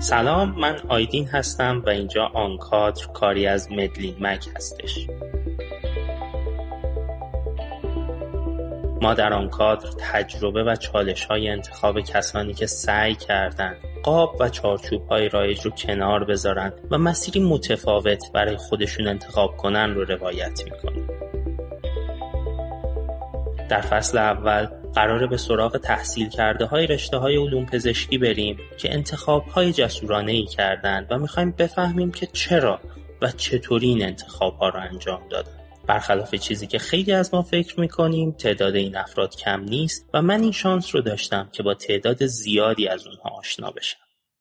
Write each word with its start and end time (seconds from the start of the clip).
سلام 0.00 0.54
من 0.58 0.80
آیدین 0.88 1.28
هستم 1.28 1.82
و 1.86 1.90
اینجا 1.90 2.26
آنکادر 2.34 3.06
کاری 3.14 3.46
از 3.46 3.72
مدلین 3.72 4.16
مک 4.20 4.46
هستش. 4.56 5.06
ما 9.02 9.14
در 9.14 9.32
آنکادر 9.32 9.88
تجربه 9.98 10.64
و 10.64 10.76
چالش 10.76 11.24
های 11.24 11.48
انتخاب 11.48 12.00
کسانی 12.00 12.54
که 12.54 12.66
سعی 12.66 13.14
کردند 13.14 13.76
قاب 14.02 14.36
و 14.40 14.48
چارچوب 14.48 15.08
های 15.08 15.28
رایج 15.28 15.60
رو 15.60 15.70
کنار 15.70 16.24
بذارن 16.24 16.72
و 16.90 16.98
مسیری 16.98 17.40
متفاوت 17.40 18.32
برای 18.34 18.56
خودشون 18.56 19.08
انتخاب 19.08 19.56
کنن 19.56 19.94
رو 19.94 20.04
روایت 20.04 20.60
می‌کنیم 20.64 21.08
در 23.68 23.80
فصل 23.80 24.18
اول 24.18 24.79
قراره 24.94 25.26
به 25.26 25.36
سراغ 25.36 25.76
تحصیل 25.76 26.28
کرده 26.28 26.64
های 26.64 26.86
رشته 26.86 27.16
های 27.16 27.36
علوم 27.36 27.66
پزشکی 27.66 28.18
بریم 28.18 28.58
که 28.78 28.94
انتخاب 28.94 29.46
های 29.46 29.72
جسورانه 29.72 30.32
ای 30.32 30.46
کردن 30.46 31.06
و 31.10 31.18
می‌خوایم 31.18 31.50
بفهمیم 31.58 32.12
که 32.12 32.26
چرا 32.26 32.80
و 33.22 33.30
چطوری 33.30 33.86
این 33.86 34.02
انتخاب 34.02 34.56
ها 34.56 34.68
رو 34.68 34.80
انجام 34.80 35.28
دادن. 35.28 35.52
برخلاف 35.86 36.34
چیزی 36.34 36.66
که 36.66 36.78
خیلی 36.78 37.12
از 37.12 37.34
ما 37.34 37.42
فکر 37.42 37.80
می‌کنیم 37.80 38.32
تعداد 38.32 38.74
این 38.74 38.96
افراد 38.96 39.36
کم 39.36 39.60
نیست 39.60 40.10
و 40.14 40.22
من 40.22 40.40
این 40.40 40.52
شانس 40.52 40.94
رو 40.94 41.00
داشتم 41.00 41.48
که 41.52 41.62
با 41.62 41.74
تعداد 41.74 42.26
زیادی 42.26 42.88
از 42.88 43.06
اونها 43.06 43.30
آشنا 43.38 43.70
بشم. 43.70 43.98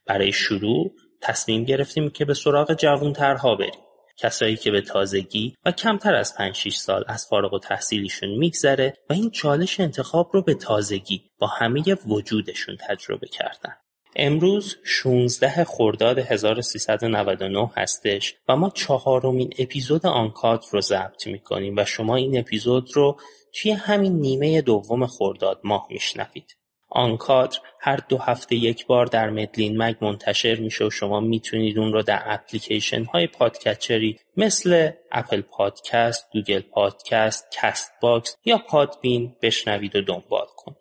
برای 0.07 0.31
شروع 0.31 0.91
تصمیم 1.21 1.63
گرفتیم 1.63 2.09
که 2.09 2.25
به 2.25 2.33
سراغ 2.33 2.73
جوانترها 2.73 3.55
بریم. 3.55 3.88
کسایی 4.19 4.55
که 4.55 4.71
به 4.71 4.81
تازگی 4.81 5.55
و 5.65 5.71
کمتر 5.71 6.15
از 6.15 6.37
5 6.37 6.55
6 6.55 6.75
سال 6.75 7.03
از 7.07 7.27
فارغ 7.27 7.53
و 7.53 7.59
تحصیلیشون 7.59 8.29
میگذره 8.29 8.93
و 9.09 9.13
این 9.13 9.29
چالش 9.29 9.79
انتخاب 9.79 10.29
رو 10.33 10.41
به 10.41 10.53
تازگی 10.53 11.21
با 11.39 11.47
همه 11.47 11.83
وجودشون 12.07 12.77
تجربه 12.87 13.27
کردن. 13.27 13.75
امروز 14.15 14.77
16 14.83 15.63
خرداد 15.63 16.19
1399 16.19 17.71
هستش 17.77 18.35
و 18.49 18.55
ما 18.55 18.69
چهارمین 18.69 19.53
اپیزود 19.59 20.05
آنکادر 20.05 20.65
رو 20.71 20.81
ضبط 20.81 21.27
می‌کنیم 21.27 21.73
و 21.77 21.85
شما 21.85 22.15
این 22.15 22.39
اپیزود 22.39 22.89
رو 22.93 23.19
توی 23.53 23.71
همین 23.71 24.19
نیمه 24.19 24.61
دوم 24.61 25.07
خرداد 25.07 25.61
ماه 25.63 25.87
میشنوید. 25.89 26.58
آنکادر 26.89 27.57
هر 27.79 27.99
دو 28.09 28.17
هفته 28.17 28.55
یک 28.55 28.85
بار 28.85 29.05
در 29.05 29.29
مدلین 29.29 29.83
مگ 29.83 29.95
منتشر 30.01 30.55
میشه 30.55 30.85
و 30.85 30.89
شما 30.89 31.19
می‌تونید 31.19 31.79
اون 31.79 31.93
رو 31.93 32.01
در 32.01 32.23
اپلیکیشن 32.25 33.03
های 33.03 33.27
podcatcher 33.27 34.11
ی 34.11 34.19
مثل 34.37 34.89
Apple 35.11 35.41
Podcast، 35.41 36.27
Google 36.33 36.61
Podcast، 36.61 37.47
Castbox 37.51 38.35
یا 38.45 38.57
Podbean 38.57 39.35
بشنوید 39.41 39.95
و 39.95 40.01
دنبال 40.01 40.47
کنید. 40.55 40.77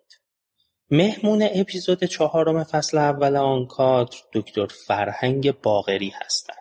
مهمون 0.91 1.49
اپیزود 1.53 2.03
چهارم 2.03 2.63
فصل 2.63 2.97
اول 2.97 3.35
آنکادر 3.35 4.17
دکتر 4.33 4.67
فرهنگ 4.87 5.61
باغری 5.61 6.13
هستند. 6.25 6.58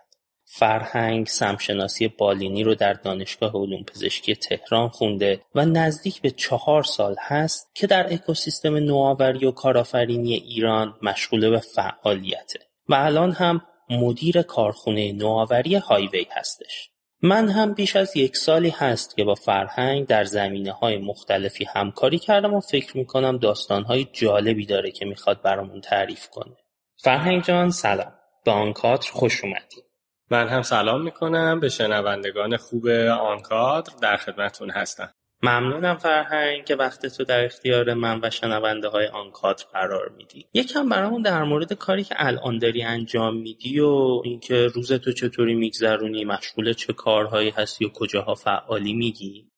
فرهنگ 0.51 1.27
سمشناسی 1.27 2.09
بالینی 2.09 2.65
رو 2.65 2.75
در 2.75 2.93
دانشگاه 2.93 3.53
علوم 3.55 3.83
پزشکی 3.83 4.35
تهران 4.35 4.89
خونده 4.89 5.41
و 5.55 5.65
نزدیک 5.65 6.21
به 6.21 6.31
چهار 6.31 6.83
سال 6.83 7.17
هست 7.19 7.71
که 7.75 7.87
در 7.87 8.13
اکوسیستم 8.13 8.77
نوآوری 8.77 9.47
و 9.47 9.51
کارآفرینی 9.51 10.35
ایران 10.35 10.95
مشغول 11.03 11.51
به 11.51 11.59
فعالیته 11.59 12.59
و 12.89 12.95
الان 12.95 13.33
هم 13.33 13.61
مدیر 13.91 14.43
کارخونه 14.43 15.13
نوآوری 15.13 15.75
هایوی 15.75 16.27
هستش. 16.33 16.91
من 17.23 17.49
هم 17.49 17.75
بیش 17.75 17.97
از 17.97 18.17
یک 18.17 18.37
سالی 18.37 18.71
هست 18.71 19.17
که 19.17 19.25
با 19.25 19.35
فرهنگ 19.35 20.07
در 20.07 20.25
زمینه 20.25 20.73
های 20.73 20.99
مختلفی 20.99 21.65
همکاری 21.65 22.19
کردم 22.19 22.55
و 22.55 22.61
فکر 22.61 22.97
می‌کنم 22.97 23.39
داستان 23.39 23.85
های 23.85 24.07
جالبی 24.13 24.67
داره 24.67 24.91
که 24.91 25.05
می‌خواد 25.05 25.43
برامون 25.43 25.81
تعریف 25.81 26.29
کنه. 26.29 26.57
فرهنگ 26.97 27.45
جان 27.45 27.71
سلام. 27.71 28.13
به 28.45 28.51
آنکاتر 28.51 29.13
خوش 29.13 29.45
اومدید. 29.45 29.88
من 30.31 30.49
هم 30.49 30.63
سلام 30.63 31.03
می‌کنم 31.03 31.61
به 31.61 31.69
شنوندگان 31.69 32.57
خوب 32.57 32.89
آنکادر 33.21 33.93
در 34.03 34.17
خدمتون 34.17 34.71
هستم. 34.71 35.11
ممنونم 35.43 35.97
فرهنگ 35.97 36.65
که 36.65 36.77
وقت 36.77 37.07
تو 37.07 37.25
در 37.25 37.45
اختیار 37.45 37.95
من 37.95 38.21
و 38.23 38.31
شنونده 38.31 38.89
های 38.89 39.07
آنکادر 39.07 39.65
قرار 39.73 40.09
میدی. 40.17 40.47
یکم 40.55 40.89
برامون 40.89 41.23
در 41.23 41.45
مورد 41.45 41.73
کاری 41.73 42.05
که 42.05 42.15
الان 42.19 42.59
داری 42.59 42.83
انجام 42.83 43.37
میدی 43.37 43.81
و 43.81 44.23
اینکه 44.25 44.67
روز 44.67 44.93
تو 44.93 45.13
چطوری 45.13 45.55
میگذرونی 45.55 46.25
مشغول 46.25 46.73
چه 46.73 46.93
کارهایی 46.93 47.51
هستی 47.51 47.85
و 47.85 47.89
کجاها 47.89 48.35
فعالی 48.35 48.93
میگی؟ 48.93 49.51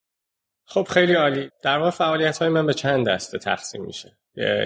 خب 0.73 0.87
خیلی 0.91 1.15
عالی. 1.15 1.51
در 1.63 1.79
واقع 1.79 1.91
فعالیت 1.91 2.39
های 2.39 2.49
من 2.49 2.67
به 2.67 2.75
چند 2.75 3.09
دسته 3.09 3.39
تقسیم 3.39 3.85
میشه. 3.85 4.17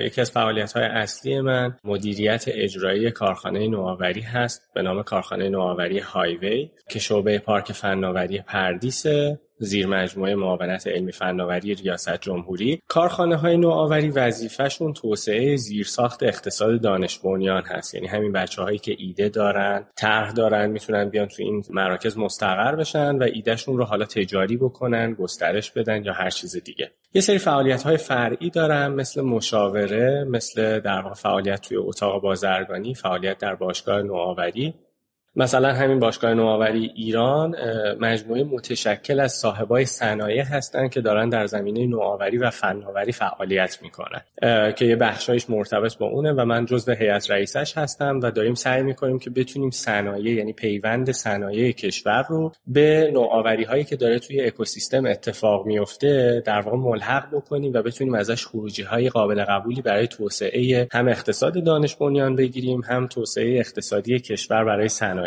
یکی 0.05 0.21
از 0.21 0.31
فعالیت 0.31 0.73
های 0.73 0.85
اصلی 0.85 1.41
من 1.41 1.77
مدیریت 1.85 2.45
اجرایی 2.47 3.11
کارخانه 3.11 3.69
نوآوری 3.69 4.21
هست 4.21 4.63
به 4.75 4.83
نام 4.83 5.03
کارخانه 5.03 5.49
نوآوری 5.49 5.99
هایوی 5.99 6.71
که 6.91 6.99
شعبه 6.99 7.39
پارک 7.39 7.73
فناوری 7.73 8.39
پردیسه. 8.39 9.41
زیر 9.59 9.87
مجموعه 9.87 10.35
معاونت 10.35 10.87
علمی 10.87 11.13
فناوری 11.13 11.75
ریاست 11.75 12.21
جمهوری 12.21 12.83
کارخانه 12.89 13.37
های 13.37 13.57
نوآوری 13.57 14.11
وظیفهشون 14.11 14.93
توسعه 14.93 15.57
زیرساخت 15.57 16.23
اقتصاد 16.23 16.81
دانش 16.81 17.19
بنیان 17.19 17.63
هست. 17.63 17.95
یعنی 17.95 18.07
همین 18.07 18.33
بچه 18.33 18.63
هایی 18.63 18.79
که 18.79 18.97
ایده 18.99 19.29
دارن 19.29 19.87
طرح 19.97 20.33
دارن 20.33 20.71
می‌تونن 20.71 21.09
بیان 21.09 21.29
تو 21.29 21.43
این 21.43 21.65
مراکز 21.71 22.19
مستقر 22.19 22.77
بشن 22.77 23.17
و 23.17 23.23
ایدهشون 23.23 23.79
رو 23.79 23.85
حالا 23.85 24.05
تجاری 24.05 24.57
بکنن 24.57 25.15
گسترش 25.15 25.71
بدن 25.71 26.05
یا 26.05 26.13
هر 26.13 26.31
چیز 26.31 26.57
دیگه. 26.57 26.91
یه 27.15 27.21
سری 27.21 27.39
فعالیت 27.39 27.83
های 27.83 27.97
فرعی 27.97 28.51
دارم 28.51 28.95
مثل 28.95 29.21
مشاوره 29.21 30.25
مثل 30.25 30.81
در 30.81 31.13
فعالیت 31.13 31.61
توی 31.61 31.77
اتاق 31.77 32.23
بازرگانی 32.23 32.95
فعالیت 32.95 33.39
در 33.39 33.55
باشگاه 33.55 34.03
نوآوری. 34.03 34.75
مثلا 35.37 35.72
همین 35.72 35.99
باشگاه 35.99 36.34
نوآوری 36.34 36.93
ایران 36.95 37.55
مجموعه 38.00 38.45
متشکل 38.45 39.21
از 39.21 39.33
صاحبای 39.33 39.84
صنایع 39.84 40.43
هستند 40.43 40.91
که 40.91 41.00
دارن 41.00 41.28
در 41.28 41.47
زمینه 41.47 41.87
نوآوری 41.87 42.39
و 42.39 42.50
فناوری 42.50 43.12
فعالیت 43.12 43.78
می‌کنن. 43.83 44.21
که 44.73 44.84
یه 44.84 44.97
بخشایش 44.97 45.50
مرتبط 45.50 45.99
با 45.99 46.06
اونه 46.06 46.33
و 46.33 46.44
من 46.44 46.67
جزو 46.67 46.93
هیئت 46.93 47.31
رئیسش 47.31 47.78
هستم 47.78 48.21
و 48.23 48.31
داریم 48.31 48.55
سعی 48.55 48.83
می‌کنیم 48.83 49.19
که 49.19 49.31
بتونیم 49.31 49.71
صنایع 49.71 50.34
یعنی 50.34 50.53
پیوند 50.53 51.11
صنایع 51.11 51.73
کشور 51.73 52.27
رو 52.28 52.53
به 52.67 53.11
نوآوری 53.12 53.65
هایی 53.65 53.84
که 53.84 53.97
داره 53.97 54.19
توی 54.19 54.41
اکوسیستم 54.41 55.06
اتفاق 55.06 55.67
میفته 55.67 56.43
در 56.47 56.61
واقع 56.61 56.77
ملحق 56.77 57.34
بکنیم 57.34 57.73
و 57.75 57.83
بتونیم 57.83 58.15
ازش 58.15 58.47
خروجی 58.47 58.83
های 58.83 59.09
قابل 59.09 59.44
قبولی 59.44 59.83
برای 59.83 60.06
توسعه 60.06 60.89
هم 60.93 61.09
اقتصاد 61.09 61.65
دانش 61.65 61.97
بنیان 61.97 62.37
بگیریم 62.37 62.81
هم 62.81 63.06
توسعه 63.06 63.59
اقتصادی 63.59 64.21
کشور 64.21 64.65
برای 64.65 64.89
صنایع 64.89 65.24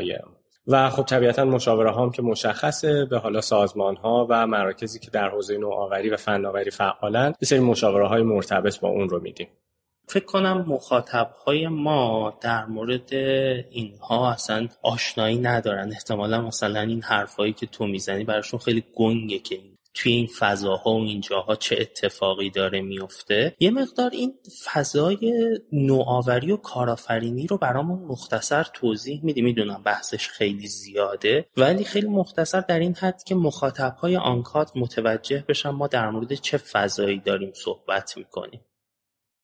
و 0.68 0.90
خب 0.90 1.03
طبیعتا 1.03 1.46
مشاوره 1.46 1.96
هم 1.96 2.12
که 2.12 2.22
مشخصه 2.22 3.06
به 3.06 3.18
حالا 3.18 3.41
سازمان 3.41 3.96
ها 3.96 4.28
و 4.30 4.47
مراکزی 4.47 5.00
که 5.00 5.12
در 5.12 5.30
حوزه 5.30 5.58
نوآوری 5.58 6.09
و 6.09 6.18
فناوری 6.18 6.72
فعالن 6.72 7.28
یه 7.28 7.46
سری 7.46 7.59
مشاوره 7.59 8.08
های 8.08 8.22
مرتبط 8.22 8.80
با 8.80 8.90
اون 8.90 9.09
رو 9.09 9.22
میدیم. 9.22 9.47
فکر 10.09 10.25
کنم 10.25 10.66
مخاطب 10.68 11.30
های 11.46 11.68
ما 11.68 12.38
در 12.41 12.66
مورد 12.66 13.13
اینها 13.13 14.31
اصلا 14.31 14.68
آشنایی 14.84 15.38
ندارن. 15.38 15.91
احتمالا 15.91 16.41
مثلا 16.41 16.81
این 16.81 17.02
حرفایی 17.02 17.53
که 17.53 17.66
تو 17.66 17.88
می‌زنی 17.88 18.24
براشون 18.24 18.59
خیلی 18.59 18.84
گنگه 18.96 19.40
که 19.40 19.59
توی 19.97 20.12
این 20.12 20.28
فضاها 20.28 20.91
و 20.91 21.03
این 21.03 21.22
جاها 21.22 21.56
چه 21.56 21.78
اتفاقی 21.80 22.50
داره 22.50 22.81
میفته. 22.81 23.56
یه 23.59 23.72
مقدار 23.72 24.09
این 24.09 24.34
فضای 24.66 25.34
نوآوری 25.72 26.52
و 26.52 26.58
کارآفرینی 26.58 27.47
رو 27.47 27.58
برامون 27.58 28.00
مختصر 28.00 28.63
توضیح 28.74 29.19
میدی. 29.24 29.41
می‌دونم 29.41 29.84
بحثش 29.84 30.30
خیلی 30.30 30.68
زیاده 30.68 31.46
ولی 31.58 31.84
خیلی 31.84 32.08
مختصر 32.08 32.62
در 32.62 32.80
این 32.80 32.96
حد 32.96 33.24
که 33.24 33.35
مخاطبهای 33.35 34.18
آنکات 34.18 34.72
متوجه 34.75 35.46
بشن 35.47 35.69
ما 35.69 35.88
در 35.88 36.09
مورد 36.09 36.34
چه 36.34 36.58
فضایی 36.58 37.19
داریم 37.19 37.52
صحبت 37.56 38.18
می‌کنیم. 38.18 38.62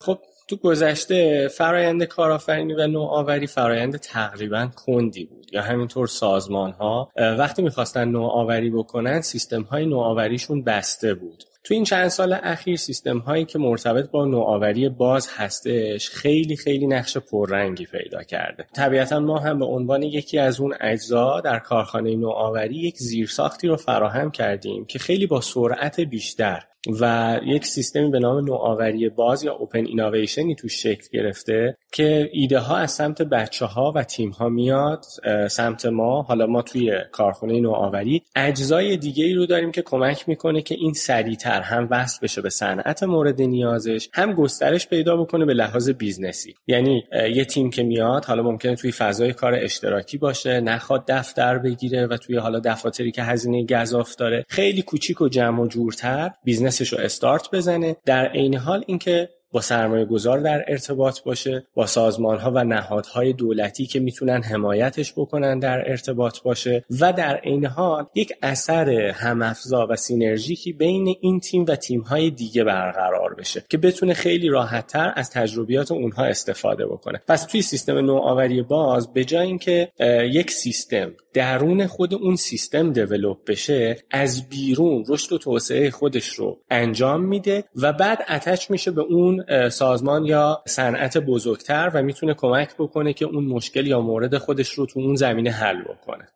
خب 0.02 0.20
تو 0.48 0.56
گذشته 0.56 1.48
فرایند 1.48 2.04
کارآفرینی 2.04 2.74
و 2.74 2.88
نوآوری 2.88 3.48
فرایند 3.48 3.98
تقریبا 3.98 4.70
کندی 4.76 5.26
بود 5.26 5.54
یا 5.54 5.62
همینطور 5.62 6.08
سازمان 6.08 6.72
ها 6.72 7.12
وقتی 7.18 7.62
می‌خواستن 7.62 8.08
نوآوری 8.08 8.70
بکنن 8.70 9.22
سیستم 9.22 9.62
های 9.62 9.86
نوآوریشون 9.86 10.64
بسته 10.64 11.14
بود. 11.14 11.44
تو 11.64 11.74
این 11.74 11.84
چند 11.84 12.08
سال 12.08 12.40
اخیر 12.44 12.76
سیستم 12.76 13.18
هایی 13.18 13.46
که 13.46 13.60
مرتبط 13.60 14.12
با 14.12 14.26
نوآوری 14.26 14.90
باز 14.90 15.28
هستش 15.36 16.10
خیلی 16.10 16.56
خیلی 16.56 16.88
نقش 16.88 17.18
پررنگی 17.18 17.86
پیدا 17.86 18.24
کرده. 18.24 18.66
طبیعتا 18.76 19.20
ما 19.20 19.40
هم 19.40 19.60
به 19.60 19.66
عنوان 19.66 20.04
یکی 20.04 20.40
از 20.40 20.60
اون 20.60 20.74
اجزا 20.82 21.42
در 21.42 21.60
کارخانه 21.60 22.16
نوآوری 22.16 22.76
یک 22.76 22.98
زیرساختی 22.98 23.68
رو 23.68 23.76
فراهم 23.76 24.32
کردیم 24.32 24.86
که 24.86 25.00
خیلی 25.00 25.28
با 25.28 25.42
سرعت 25.42 26.00
بیشتر 26.00 26.64
و 27.02 27.40
یک 27.46 27.66
سیستمی 27.66 28.10
به 28.10 28.20
نام 28.20 28.46
نوآوری 28.46 29.10
باز 29.10 29.44
یا 29.44 29.54
open 29.54 29.86
innovation 29.86 30.49
ی 30.49 30.56
تو 30.56 30.68
شکل 30.68 31.08
گرفته 31.14 31.78
که 31.92 32.30
ایده 32.34 32.60
ها 32.60 32.78
از 32.78 32.92
سمت 32.92 33.22
بچه 33.22 33.66
ها 33.66 33.92
و 33.96 34.04
تیم 34.04 34.30
ها 34.30 34.50
میاد 34.50 35.06
سمت 35.50 35.86
ما. 35.86 36.22
حالا 36.22 36.46
ما 36.46 36.62
توی 36.62 36.92
کارخونه 37.12 37.60
نوآوری 37.60 38.24
اجزای 38.36 38.98
دیگه 38.98 39.26
ای 39.26 39.34
رو 39.34 39.46
داریم 39.46 39.72
که 39.72 39.82
کمک 39.82 40.30
می‌کنه 40.30 40.62
که 40.62 40.76
این 40.76 40.94
سریعتر 40.94 41.62
هم 41.62 41.88
وصل 41.92 42.20
بشه 42.24 42.42
به 42.42 42.50
صنعت 42.50 43.04
مورد 43.04 43.42
نیازش 43.42 44.10
هم 44.14 44.34
گسترش 44.34 44.88
پیدا 44.88 45.18
بکنه 45.18 45.46
به 45.46 45.54
لحاظ 45.54 45.90
business 45.90 46.43
ی. 46.43 46.56
یعنی 46.68 47.04
یه 47.34 47.46
تیم 47.46 47.70
که 47.70 47.84
میاد 47.84 48.26
حالا 48.26 48.44
ممکنه 48.44 48.76
توی 48.76 48.92
فضای 48.92 49.34
کار 49.34 49.54
اشتراکی 49.56 50.18
باشه 50.18 50.62
نخواد 50.62 51.04
دفتر 51.08 51.58
بگیره 51.58 52.08
و 52.08 52.18
توی 52.18 52.38
حالا 52.38 52.60
دفاتری 52.60 53.12
که 53.12 53.24
هزینه 53.24 53.66
گذاف 53.66 54.16
داره 54.16 54.46
خیلی 54.50 54.82
کوچیک 54.82 55.22
و 55.22 55.30
جمع 55.30 55.62
و 55.62 55.68
جورتر 55.68 56.32
business 56.74 56.90
ش 56.90 56.94
رو 56.94 57.00
استارت 57.00 57.52
بزنه. 57.52 57.96
در 58.06 58.28
عین 58.28 58.56
حال 58.56 58.84
اینکه 58.88 59.30
با 59.54 59.62
سرمایه 59.62 60.06
گذار 60.06 60.40
در 60.40 60.66
ارتباط 60.68 61.24
باشه 61.24 61.66
با 61.76 61.86
سازمان 61.86 62.38
ها 62.38 62.52
و 62.52 62.64
نهادهای 62.64 63.34
دولتی 63.34 63.86
که 63.86 64.00
می‌تونن 64.00 64.44
حمایتش 64.44 65.14
بکنن 65.14 65.60
در 65.60 65.90
ارتباط 65.90 66.42
باشه 66.42 66.86
و 67.00 67.14
در 67.14 67.36
عین 67.36 67.66
حال 67.66 68.06
یک 68.16 68.34
اثر 68.42 68.90
همافزا 68.90 69.88
و 69.90 69.96
synergic 69.96 70.65
ی 70.65 70.74
بین 70.74 71.16
این 71.22 71.40
تیم 71.40 71.66
و 71.68 71.76
تیم 71.76 72.02
های 72.02 72.32
دیگه 72.32 72.64
برقرار 72.64 73.34
بشه 73.34 73.64
که 73.70 73.78
بتونه 73.78 74.14
خیلی 74.14 74.48
راحت 74.48 74.88
تر 74.88 75.14
از 75.16 75.30
تجربیات 75.30 75.92
اونها 75.92 76.24
استفاده 76.24 76.86
بکنه. 76.86 77.22
پس 77.28 77.44
توی 77.44 77.62
سیستم 77.62 77.98
نوآوری 77.98 78.62
باز 78.62 79.14
به 79.14 79.26
جای 79.26 79.48
اینکه 79.48 79.92
یک 80.32 80.52
سیستم 80.52 81.12
درون 81.34 81.88
خود 81.88 82.14
اون 82.14 82.36
سیستم 82.36 82.94
develop 82.94 83.38
بشه 83.48 83.98
از 84.12 84.50
بیرون 84.50 85.06
رشد 85.10 85.34
و 85.34 85.38
توسعه 85.38 85.92
خودش 85.92 86.28
رو 86.28 86.60
انجام 86.72 87.24
میده 87.24 87.64
و 87.76 87.94
بعد 87.94 88.20
attach 88.30 88.72
میشه 88.72 88.92
به 88.92 89.02
اون 89.02 89.43
سازمان 89.70 90.26
یا 90.26 90.64
صنعت 90.68 91.18
بزرگتر 91.18 91.92
و 91.94 92.04
می‌تونه 92.04 92.34
کمک 92.34 92.76
بکنه 92.80 93.14
که 93.14 93.26
اون 93.26 93.46
مشکل 93.46 93.88
یا 93.88 94.02
مورد 94.02 94.38
خودش 94.38 94.70
رو 94.70 94.86
تو 94.86 95.00
اون 95.00 95.16
زمینه 95.16 95.52
حل 95.52 95.82
بکنه. 95.82 96.28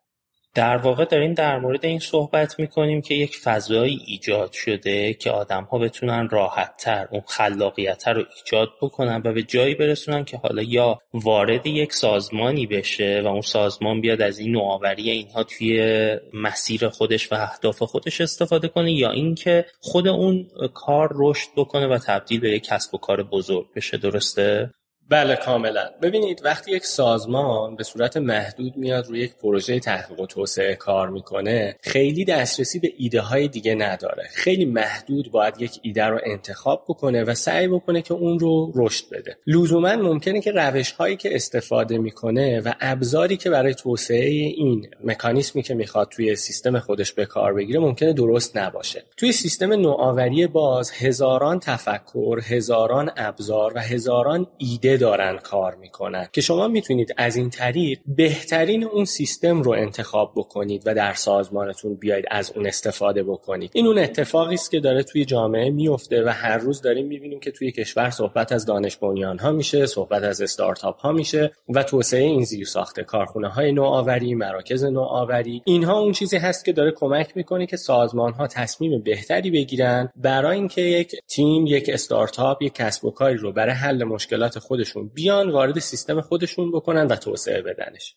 در 0.57 0.77
واقع 0.77 1.05
داریم 1.05 1.33
در 1.33 1.59
مورد 1.59 1.85
این 1.85 1.99
صحبت 1.99 2.59
می‌کنیم 2.59 3.01
که 3.01 3.13
یک 3.13 3.37
فضایی 3.37 4.01
ایجاد 4.05 4.51
شده 4.51 5.13
که 5.13 5.31
آدم 5.31 5.63
ها 5.63 5.77
بتونن 5.77 6.29
راحت 6.29 6.77
تر 6.77 7.07
اون 7.11 7.21
خلاقیت 7.27 8.07
رو 8.07 8.23
ایجاد 8.37 8.69
بکنن 8.81 9.21
و 9.25 9.33
به 9.33 9.43
جایی 9.43 9.75
برسونن 9.75 10.25
که 10.25 10.37
حالا 10.37 10.61
یا 10.61 10.99
وارد 11.13 11.67
یک 11.67 11.93
سازمانی 11.93 12.67
بشه 12.67 13.21
و 13.25 13.27
اون 13.27 13.41
سازمان 13.41 14.01
بیاد 14.01 14.21
از 14.21 14.39
این 14.39 14.51
نوآوری 14.51 15.09
اینها 15.09 15.43
توی 15.43 16.17
مسیر 16.33 16.89
خودش 16.89 17.31
و 17.31 17.35
اهداف 17.35 17.83
خودش 17.83 18.21
استفاده 18.21 18.67
کنه 18.67 18.91
یا 18.91 19.11
اینکه 19.11 19.65
خود 19.79 20.07
اون 20.07 20.47
کار 20.73 21.09
رشد 21.15 21.49
بکنه 21.55 21.87
و 21.87 21.97
تبدیل 21.97 22.39
به 22.39 22.51
یک 22.51 22.63
کسب 22.63 22.95
و 22.95 22.97
کار 22.97 23.23
بزرگ 23.23 23.73
بشه. 23.75 23.97
درسته؟ 23.97 24.71
بله 25.09 25.35
کاملا. 25.35 25.89
ببینید 26.01 26.41
وقتی 26.43 26.71
یک 26.71 26.85
سازمان 26.85 27.75
به 27.75 27.83
صورت 27.83 28.17
محدود 28.17 28.77
میاد 28.77 29.07
روی 29.07 29.19
یک 29.19 29.35
پروژه 29.35 29.79
تحقیق 29.79 30.19
و 30.19 30.25
توسعه 30.25 30.75
کار 30.75 31.09
می‌کنه 31.09 31.75
خیلی 31.81 32.25
دسترسی 32.25 32.79
به 32.79 32.93
ایده 32.97 33.21
های 33.21 33.47
دیگه 33.47 33.75
نداره. 33.75 34.27
خیلی 34.33 34.65
محدود 34.65 35.31
باید 35.31 35.53
یک 35.59 35.71
ایده 35.81 36.05
رو 36.05 36.19
انتخاب 36.25 36.83
بکنه 36.89 37.23
و 37.23 37.33
سعی 37.33 37.67
بکنه 37.67 38.01
که 38.01 38.13
اون 38.13 38.39
رو 38.39 38.71
رشد 38.75 39.05
بده. 39.11 39.37
لزوما 39.47 39.95
ممکنه 39.95 40.41
که 40.41 40.51
روش 40.51 40.91
هایی 40.91 41.15
که 41.15 41.35
استفاده 41.35 41.97
می‌کنه 41.97 42.59
و 42.59 42.73
ابزاری 42.81 43.37
که 43.37 43.49
برای 43.49 43.73
توسعه 43.73 44.29
این 44.29 44.87
مکانیسمی 45.03 45.63
که 45.63 45.73
می‌خواد 45.73 46.09
توی 46.09 46.35
سیستم 46.35 46.79
خودش 46.79 47.13
به 47.13 47.25
کار 47.25 47.53
بگیره 47.53 47.79
ممکنه 47.79 48.13
درست 48.13 48.57
نباشه. 48.57 49.03
توی 49.17 49.31
سیستم 49.31 49.73
نوآوری 49.73 50.47
باز 50.47 50.91
هزاران 50.91 51.59
تفکر 51.59 52.39
هزاران 52.43 53.11
ابزار 53.17 53.73
و 53.75 53.79
هزاران 53.79 54.47
ایده 54.57 54.96
دارن 54.97 55.37
کار 55.37 55.75
می‌کنن. 55.75 56.27
که 56.33 56.41
شما 56.41 56.67
می‌تونید 56.67 57.13
از 57.17 57.35
این 57.35 57.49
طریق 57.49 57.99
بهترین 58.05 58.83
اون 58.83 59.05
سیستم 59.05 59.61
رو 59.61 59.71
انتخاب 59.71 60.31
بکنید 60.35 60.83
و 60.85 60.93
در 60.93 61.13
سازمانتون 61.13 61.95
بیاید 61.95 62.25
از 62.31 62.51
اون 62.55 62.67
استفاده 62.67 63.23
بکنید. 63.23 63.71
این 63.73 63.87
اون 63.87 63.97
اتفاقی 63.97 64.53
است 64.53 64.71
که 64.71 64.79
داره 64.79 65.03
توی 65.03 65.25
جامعه 65.25 65.69
میفته 65.69 66.23
و 66.23 66.29
هر 66.29 66.57
روز 66.57 66.81
داریم 66.81 67.07
می‌بینیم 67.07 67.39
که 67.39 67.51
توی 67.51 67.71
کشور 67.71 68.09
صحبت 68.09 68.51
از 68.51 68.65
دانش 68.65 68.97
بنیان 68.97 69.39
ها 69.39 69.51
میشه 69.51 69.85
صحبت 69.85 70.23
از 70.23 70.41
استارتاپ 70.41 70.99
ها 70.99 71.11
میشه 71.11 71.51
و 71.69 71.83
توسعه 71.83 72.23
این 72.23 72.43
زیر 72.43 72.65
ساخته 72.65 73.03
کارخونه 73.03 73.47
های 73.47 73.71
نوآوری 73.71 74.35
مراکز 74.35 74.83
نوآوری. 74.83 75.61
اینها 75.65 75.99
اون 75.99 76.11
چیزی 76.11 76.37
هست 76.37 76.65
که 76.65 76.73
داره 76.73 76.91
کمک 76.91 77.31
می‌کنه 77.35 77.65
که 77.65 77.77
سازمان 77.77 78.33
ها 78.33 78.47
تصمیم 78.47 79.01
بهتری 79.01 79.51
بگیرن. 79.51 80.09
برای 80.15 80.57
اینکه 80.57 80.81
یک 80.81 81.15
تیم 81.27 81.67
یک 81.67 81.89
استارتاپ 81.93 82.61
یک 82.61 82.73
کسب 82.73 83.05
و 83.05 83.11
کاری 83.11 83.37
رو 83.37 83.51
برای 83.51 83.73
حل 83.73 84.03
مشکلات 84.03 84.59
خودش 84.59 84.86
خودشون 84.93 85.07
بیان 85.13 85.51
وارد 85.51 85.79
سیستم 85.79 86.21
خودشون 86.21 86.71
بکنن 86.71 87.07
و 87.07 87.15
توسعه 87.15 87.61
بدنش. 87.61 88.15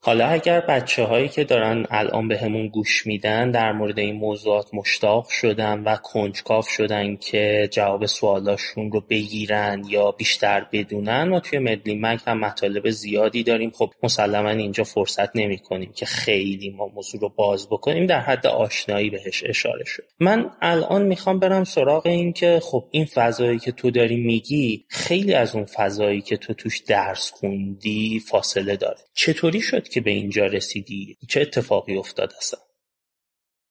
حالا 0.00 0.26
اگر 0.26 0.60
بچه 0.60 1.04
هایی 1.04 1.28
که 1.28 1.44
دارن 1.44 1.86
الان 1.90 2.28
به 2.28 2.38
همون 2.38 2.68
گوش 2.68 3.06
میدن 3.06 3.50
در 3.50 3.72
مورد 3.72 3.98
این 3.98 4.16
موضوعات 4.16 4.74
مشتاق 4.74 5.28
شدن 5.28 5.82
و 5.82 5.96
کنجکاف 5.96 6.68
شدن 6.68 7.16
که 7.16 7.68
جواب 7.72 8.06
سوالاشون 8.06 8.92
رو 8.92 9.00
بگیرن 9.00 9.82
یا 9.88 10.10
بیشتر 10.10 10.66
بدونن 10.72 11.28
ما 11.28 11.40
توی 11.40 11.58
مدلی 11.58 11.94
مک 11.94 12.20
هم 12.26 12.38
مطالب 12.38 12.90
زیادی 12.90 13.42
داریم. 13.42 13.70
خب 13.70 13.90
مسلما 14.02 14.50
اینجا 14.50 14.84
فرصت 14.84 15.36
نمی 15.36 15.58
کنیم 15.58 15.92
که 15.92 16.06
خیلی 16.06 16.70
ما 16.70 16.86
موضوع 16.86 17.20
رو 17.20 17.28
باز 17.28 17.68
بکنیم. 17.68 18.06
در 18.06 18.20
حد 18.20 18.46
آشنایی 18.46 19.10
بهش 19.10 19.44
اشاره 19.46 19.84
شد. 19.84 20.04
من 20.20 20.50
الان 20.62 21.02
می‌خوام 21.02 21.38
برم 21.38 21.64
سراغ 21.64 22.06
این 22.06 22.32
که 22.32 22.60
خب 22.62 22.84
این 22.90 23.04
فضایی 23.04 23.58
که 23.58 23.72
تو 23.72 23.90
داری 23.90 24.16
میگی 24.16 24.84
خیلی 24.88 25.34
از 25.34 25.54
اون 25.54 25.64
فضایی 25.64 26.20
که 26.20 26.36
تو 26.36 26.54
توش 26.54 26.78
درس 26.78 27.30
خوندی 27.30 28.22
فاصله 28.28 28.76
داره. 28.76 28.98
چطوری 29.14 29.60
شد 29.60 29.85
که 29.88 30.00
به 30.00 30.10
اینجا 30.10 30.46
رسیدی؟ 30.46 31.16
چه 31.28 31.40
اتفاقی 31.40 31.96
افتاد 31.96 32.32
اصلا؟ 32.38 32.60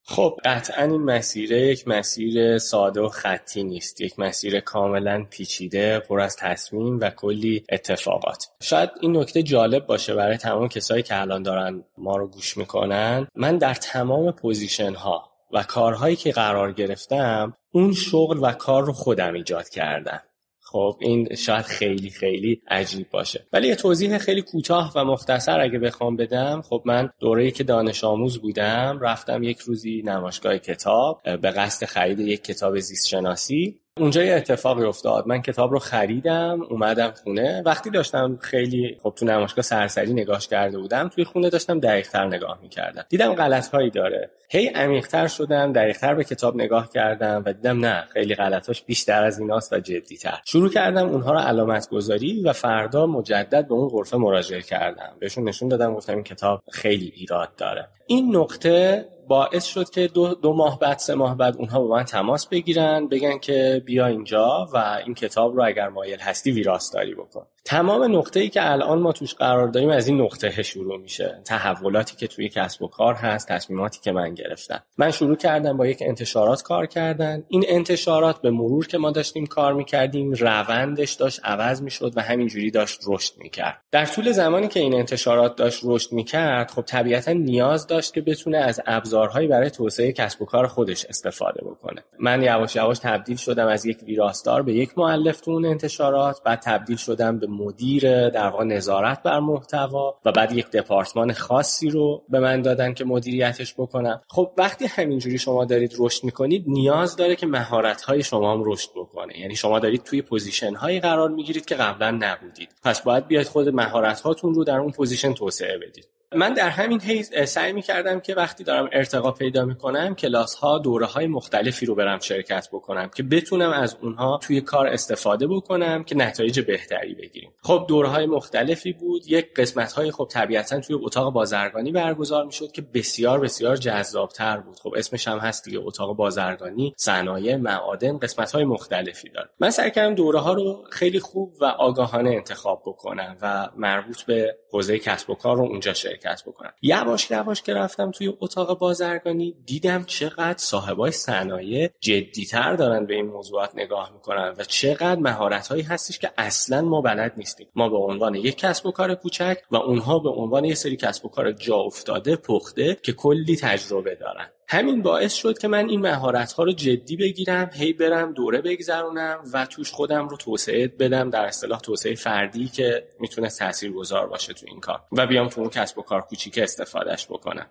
خب 0.07 0.39
قطعا 0.45 0.83
این 0.83 1.01
مسیر 1.01 1.51
یک 1.51 1.87
مسیر 1.87 2.57
ساده 2.57 3.01
و 3.01 3.09
خطی 3.09 3.63
نیست. 3.63 4.01
یک 4.01 4.19
مسیر 4.19 4.59
کاملا 4.59 5.25
پیچیده 5.29 5.99
پر 5.99 6.19
از 6.19 6.35
تصمیم 6.35 6.99
و 6.99 7.09
کلی 7.09 7.63
اتفاقات. 7.71 8.47
شاید 8.61 8.89
این 9.01 9.17
نکته 9.17 9.43
جالب 9.43 9.85
باشه 9.85 10.15
برای 10.15 10.37
تمام 10.37 10.67
کسایی 10.67 11.03
که 11.03 11.21
الان 11.21 11.43
دارن 11.43 11.83
ما 11.97 12.17
رو 12.17 12.27
گوش 12.27 12.57
می‌کنن. 12.57 13.27
من 13.35 13.57
در 13.57 13.73
تمام 13.73 14.31
position 14.31 14.93
ها 14.93 15.31
و 15.53 15.63
کارهایی 15.63 16.15
که 16.15 16.31
قرار 16.31 16.71
گرفتم 16.71 17.53
اون 17.71 17.93
شغل 17.93 18.39
و 18.41 18.51
کار 18.51 18.85
رو 18.85 18.93
خودم 18.93 19.33
ایجاد 19.33 19.69
کردم. 19.69 20.21
خب 20.65 20.97
این 21.01 21.35
شاید 21.35 21.65
خیلی 21.65 22.09
خیلی 22.09 22.61
عجیب 22.67 23.09
باشه. 23.09 23.45
ولی 23.53 23.67
یه 23.67 23.75
توضیح 23.75 24.17
خیلی 24.17 24.41
کوتاه 24.41 24.91
و 24.95 25.05
مختصر 25.05 25.59
اگه 25.59 25.79
بخوام 25.79 26.15
بدم. 26.15 26.61
خب 26.61 26.81
من 26.85 27.09
دوره‌ای 27.19 27.51
که 27.51 27.63
دانش 27.63 28.03
آموز 28.03 28.41
بودم 28.41 28.99
رفتم 29.01 29.43
یک 29.43 29.59
روزی 29.59 30.01
نمایشگاه 30.05 30.57
کتاب 30.57 31.21
به 31.41 31.51
قصد 31.51 31.85
خرید 31.85 32.19
یک 32.19 32.43
کتاب 32.43 32.79
زیست 32.79 33.07
شناسی 33.07 33.79
اونجا 33.99 34.23
یه 34.23 34.35
اتفاقی 34.35 34.83
افتاد. 34.83 35.27
من 35.27 35.41
کتاب 35.41 35.71
رو 35.71 35.79
خریدم 35.79 36.61
اومدم 36.69 37.13
خونه. 37.23 37.61
وقتی 37.65 37.89
داشتم 37.89 38.37
خیلی 38.41 38.97
خب 39.03 39.13
تو 39.15 39.25
نمایشگاه 39.25 39.61
سرسری 39.61 40.13
نگاش 40.13 40.47
کرده 40.47 40.77
بودم 40.77 41.07
توی 41.07 41.23
خونه 41.23 41.49
داشتم 41.49 41.79
دقیقتر 41.79 42.27
نگاه 42.27 42.59
می‌کردم. 42.61 43.05
دیدم 43.09 43.33
غلط 43.33 43.69
هایی 43.69 43.89
داره. 43.89 44.29
هی 44.49 44.67
عمیقتر 44.67 45.27
شدم 45.27 45.73
دقیقتر 45.73 46.15
به 46.15 46.23
کتاب 46.23 46.55
نگاه 46.55 46.89
کردم 46.89 47.43
و 47.45 47.53
دیدم 47.53 47.85
نه 47.85 48.03
خیلی 48.13 48.35
غلطاش 48.35 48.83
بیشتر 48.83 49.23
از 49.23 49.39
ایناست 49.39 49.73
و 49.73 49.79
جدیتر. 49.79 50.41
شروع 50.45 50.69
کردم 50.69 51.09
اونها 51.09 51.31
رو 51.31 51.39
علامت 51.39 51.89
گذاری 51.89 52.41
و 52.41 52.53
فردا 52.53 53.07
مجدد 53.07 53.67
به 53.67 53.73
اون 53.73 53.89
غرفه 53.89 54.17
مراجعه 54.17 54.61
کردم. 54.61 55.15
بهشون 55.19 55.43
نشون 55.43 55.69
دادم 55.69 55.93
گفتم 55.93 56.13
این 56.13 56.23
کتاب 56.23 56.61
خیلی 56.71 57.13
ایراد 57.15 57.55
داره. 57.57 57.87
این 58.07 58.35
نقطه 58.35 59.05
باعث 59.27 59.65
شد 59.65 59.89
که 59.89 60.07
دو, 60.07 60.33
دو 60.33 60.53
ماه 60.53 60.79
بعد 60.79 60.97
سه 60.97 61.15
ماه 61.15 61.37
بعد 61.37 61.57
اونها 61.57 61.79
با 61.79 61.95
من 61.95 62.03
تماس 62.03 62.47
بگیرن 62.47 63.07
بگن 63.07 63.37
که 63.39 63.83
بیا 63.85 64.05
اینجا 64.05 64.67
و 64.73 64.77
این 65.05 65.13
کتاب 65.13 65.55
رو 65.55 65.65
اگر 65.65 65.89
مایل 65.89 66.19
هستی 66.19 66.51
ویراستاری 66.51 67.15
بکن. 67.15 67.47
تمام 67.67 68.15
نقطه 68.17 68.39
ای 68.39 68.49
که 68.49 68.71
الان 68.71 68.99
ما 68.99 69.11
توش 69.11 69.33
قرار 69.33 69.67
داریم 69.67 69.89
از 69.89 70.07
این 70.07 70.21
نقطه 70.21 70.63
شروع 70.63 70.97
میشه. 70.97 71.41
تحولاتی 71.45 72.15
که 72.15 72.27
توی 72.27 72.49
کسب 72.49 72.81
و 72.81 72.87
کار 72.87 73.13
هست 73.13 73.47
تصمیماتی 73.47 73.99
که 74.03 74.11
من 74.11 74.33
گرفتم. 74.33 74.83
من 74.97 75.11
شروع 75.11 75.35
کردم 75.35 75.77
با 75.77 75.87
یک 75.87 75.97
انتشارات 76.01 76.61
کار 76.61 76.85
کردن. 76.85 77.43
این 77.47 77.63
انتشارات 77.67 78.41
به 78.41 78.51
مرور 78.51 78.87
که 78.87 78.97
ما 78.97 79.11
داشتیم 79.11 79.45
کار 79.45 79.73
می‌کردیم 79.73 80.31
روندش 80.31 81.13
داشت 81.13 81.39
عوض 81.43 81.81
می‌شد 81.81 82.13
و 82.15 82.21
همینجوری 82.21 82.71
داشت 82.71 82.99
رشد 83.07 83.33
می‌کرد. 83.37 83.81
در 83.91 84.05
طول 84.05 84.31
زمانی 84.31 84.67
که 84.67 84.79
این 84.79 84.93
انتشارات 84.93 85.55
داشت 85.55 85.81
رشد 85.83 86.11
می‌کرد 86.11 86.71
خب 86.71 86.81
طبیعتا 86.81 87.31
نیاز 87.31 87.87
داشت 87.87 88.13
که 88.13 88.21
بتونه 88.21 88.57
از 88.57 88.81
ابزارهایی 88.85 89.47
برای 89.47 89.69
توسعه 89.69 90.11
کسب 90.11 90.41
و 90.41 90.45
کار 90.45 90.67
خودش 90.67 91.05
استفاده 91.05 91.61
بکنه. 91.65 92.03
من 92.19 92.43
یواش 92.43 92.75
یواش 92.75 92.99
تبدیل 92.99 93.37
شدم 93.37 93.67
از 93.67 93.85
یک 93.85 93.97
ویراستار 94.03 94.63
به 94.63 94.73
یک 94.73 94.97
مؤلف 94.97 95.41
تو 95.41 95.51
اون 95.51 95.65
انتشارات 95.65 96.43
بعد 96.43 96.59
تبدیل 96.59 96.97
شدم 96.97 97.39
به 97.39 97.54
مدیر 97.55 98.29
در 98.29 98.47
واقع 98.47 98.63
نظارت 98.63 99.23
بر 99.23 99.39
محتوا 99.39 100.15
و 100.25 100.31
بعد 100.31 100.51
یک 100.51 100.71
دپارتمان 100.71 101.33
خاصی 101.33 101.89
رو 101.89 102.23
به 102.29 102.39
من 102.39 102.61
دادن 102.61 102.93
که 102.93 103.05
مدیریتش 103.05 103.73
بکنم. 103.73 104.21
خب 104.27 104.51
وقتی 104.57 104.85
همینجوری 104.85 105.37
شما 105.37 105.65
دارید 105.65 105.95
رشد 105.99 106.23
می‌کنید 106.23 106.63
نیاز 106.67 107.15
داره 107.15 107.35
که 107.35 107.47
مهارت 107.47 108.01
های 108.01 108.23
شما 108.23 108.53
هم 108.53 108.63
رشد 108.65 108.89
بکنه. 108.95 109.39
یعنی 109.39 109.55
شما 109.55 109.79
دارید 109.79 110.03
توی 110.03 110.21
position 110.21 110.75
هایی 110.75 110.99
قرار 110.99 111.29
می‌گیرید 111.29 111.65
که 111.65 111.75
قبلا 111.75 112.11
نبودید. 112.11 112.69
پس 112.83 113.01
باید 113.01 113.27
بیاید 113.27 113.47
خود 113.47 113.69
مهارت 113.69 114.21
هاتون 114.21 114.53
رو 114.53 114.63
در 114.63 114.77
اون 114.77 114.91
position 114.91 115.33
توسعه 115.33 115.77
بدید. 115.77 116.07
من 116.35 116.53
در 116.53 116.69
همین 116.69 117.01
حیث 117.01 117.33
سعی 117.33 117.73
می 117.73 117.81
کردم 117.81 118.19
که 118.19 118.35
وقتی 118.35 118.63
دارم 118.63 118.89
ارتقا 118.91 119.31
پیدا 119.31 119.65
می 119.65 119.75
کنم 119.75 120.15
کلاس 120.15 120.55
ها 120.55 120.79
دوره 120.79 121.05
های 121.05 121.27
مختلفی 121.27 121.85
رو 121.85 121.95
برم 121.95 122.19
شرکت 122.19 122.67
بکنم 122.71 123.09
که 123.15 123.23
بتونم 123.23 123.71
از 123.71 123.97
اونها 124.01 124.39
توی 124.43 124.61
کار 124.61 124.87
استفاده 124.87 125.47
بکنم 125.47 126.03
که 126.03 126.15
نتایج 126.15 126.59
بهتری 126.59 127.13
بگیریم. 127.13 127.51
خب 127.61 127.85
دوره 127.87 128.07
های 128.09 128.25
مختلفی 128.25 128.93
بود. 128.93 129.21
یک 129.27 129.53
قسمت 129.53 129.93
های 129.93 130.11
خب 130.11 130.27
طبیعتا 130.31 130.79
توی 130.79 130.95
اتاق 130.95 131.33
بازرگانی 131.33 131.91
برگزار 131.91 132.45
می 132.45 132.51
شد 132.51 132.71
که 132.71 132.81
بسیار 132.81 133.39
بسیار 133.39 133.75
جذابتر 133.75 134.57
بود. 134.57 134.79
خب 134.79 134.93
اسمش 134.97 135.27
هم 135.27 135.37
هست 135.37 135.65
دیگه 135.65 135.79
اتاق 135.79 136.15
بازرگانی 136.15 136.93
صنایع 136.97 137.55
معادن 137.55 138.17
قسمت 138.17 138.51
های 138.51 138.63
مختلفی 138.63 139.29
داره. 139.29 139.49
من 139.59 139.69
سعی 139.69 139.91
کردم 139.91 140.15
دوره 140.15 140.39
ها 140.39 140.53
رو 140.53 140.83
خیلی 140.91 141.19
خوب 141.19 141.53
و 141.61 141.65
آگاهانه 141.65 142.29
انتخاب 142.29 142.81
بکنم 142.85 143.37
و 143.41 143.69
مربوط 143.77 144.21
به 144.21 144.57
حوزه 144.71 144.99
کسب 144.99 145.29
و 145.29 145.35
کار 145.35 145.57
رو 145.57 145.63
اونجا 145.63 145.93
شرکت 145.93 146.24
بکنم. 146.47 146.73
یواش 146.81 147.31
یواش 147.31 147.61
که 147.61 147.73
رفتم 147.73 148.11
توی 148.11 148.33
اتاق 148.39 148.79
بازرگانی 148.79 149.55
دیدم 149.65 150.03
چقدر 150.03 150.57
صاحبای 150.57 151.11
صنایع 151.11 151.89
جدیتر 151.99 152.75
دارن 152.75 153.05
به 153.05 153.13
این 153.13 153.25
موضوعات 153.25 153.71
نگاه 153.75 154.11
می‌کنن 154.13 154.53
و 154.57 154.63
چقدر 154.63 155.19
مهارت 155.19 155.67
هایی 155.67 155.83
هستش 155.83 156.19
که 156.19 156.31
اصلا 156.37 156.81
ما 156.81 157.01
بلد 157.01 157.33
نیستیم. 157.37 157.67
ما 157.75 157.89
به 157.89 157.97
عنوان 157.97 158.35
یک 158.35 158.57
کسب 158.57 158.85
و 158.85 158.91
کار 158.91 159.15
کوچک 159.15 159.57
و 159.71 159.75
اونها 159.75 160.19
به 160.19 160.29
عنوان 160.29 160.65
یک 160.65 160.77
سری 160.77 160.95
کسب 160.95 161.25
و 161.25 161.29
کار 161.29 161.51
جا 161.51 161.75
افتاده 161.75 162.35
پخته 162.35 162.97
که 163.03 163.13
کلی 163.13 163.55
تجربه 163.55 164.15
دارن. 164.15 164.47
همین 164.67 165.01
باعث 165.01 165.33
شد 165.33 165.57
که 165.57 165.67
من 165.67 165.89
این 165.89 166.01
مهارت 166.01 166.51
ها 166.51 166.63
رو 166.63 166.71
جدی 166.71 167.17
بگیرم 167.17 167.69
هی 167.73 167.93
برم 167.93 168.33
دوره 168.33 168.61
بگذرونم 168.61 169.43
و 169.53 169.65
توش 169.65 169.91
خودم 169.91 170.27
رو 170.27 170.37
توسعه 170.37 170.87
بدم 170.87 171.29
در 171.29 171.45
اصطلاح 171.45 171.79
توسعه 171.79 172.15
فردی 172.15 172.67
که 172.67 173.07
می‌تونه 173.19 173.49
تاثیرگذار 173.49 174.27
باشه 174.27 174.53
تو 174.53 174.65
این 174.69 174.79
کار 174.79 175.01
و 175.11 175.27
بیام 175.27 175.47
تو 175.47 175.61
اون 175.61 175.69
کسب 175.69 175.99
و 175.99 176.01
کار 176.01 176.21
کوچیک 176.21 176.57
استفادهش 176.57 177.25
بکنم. 177.25 177.69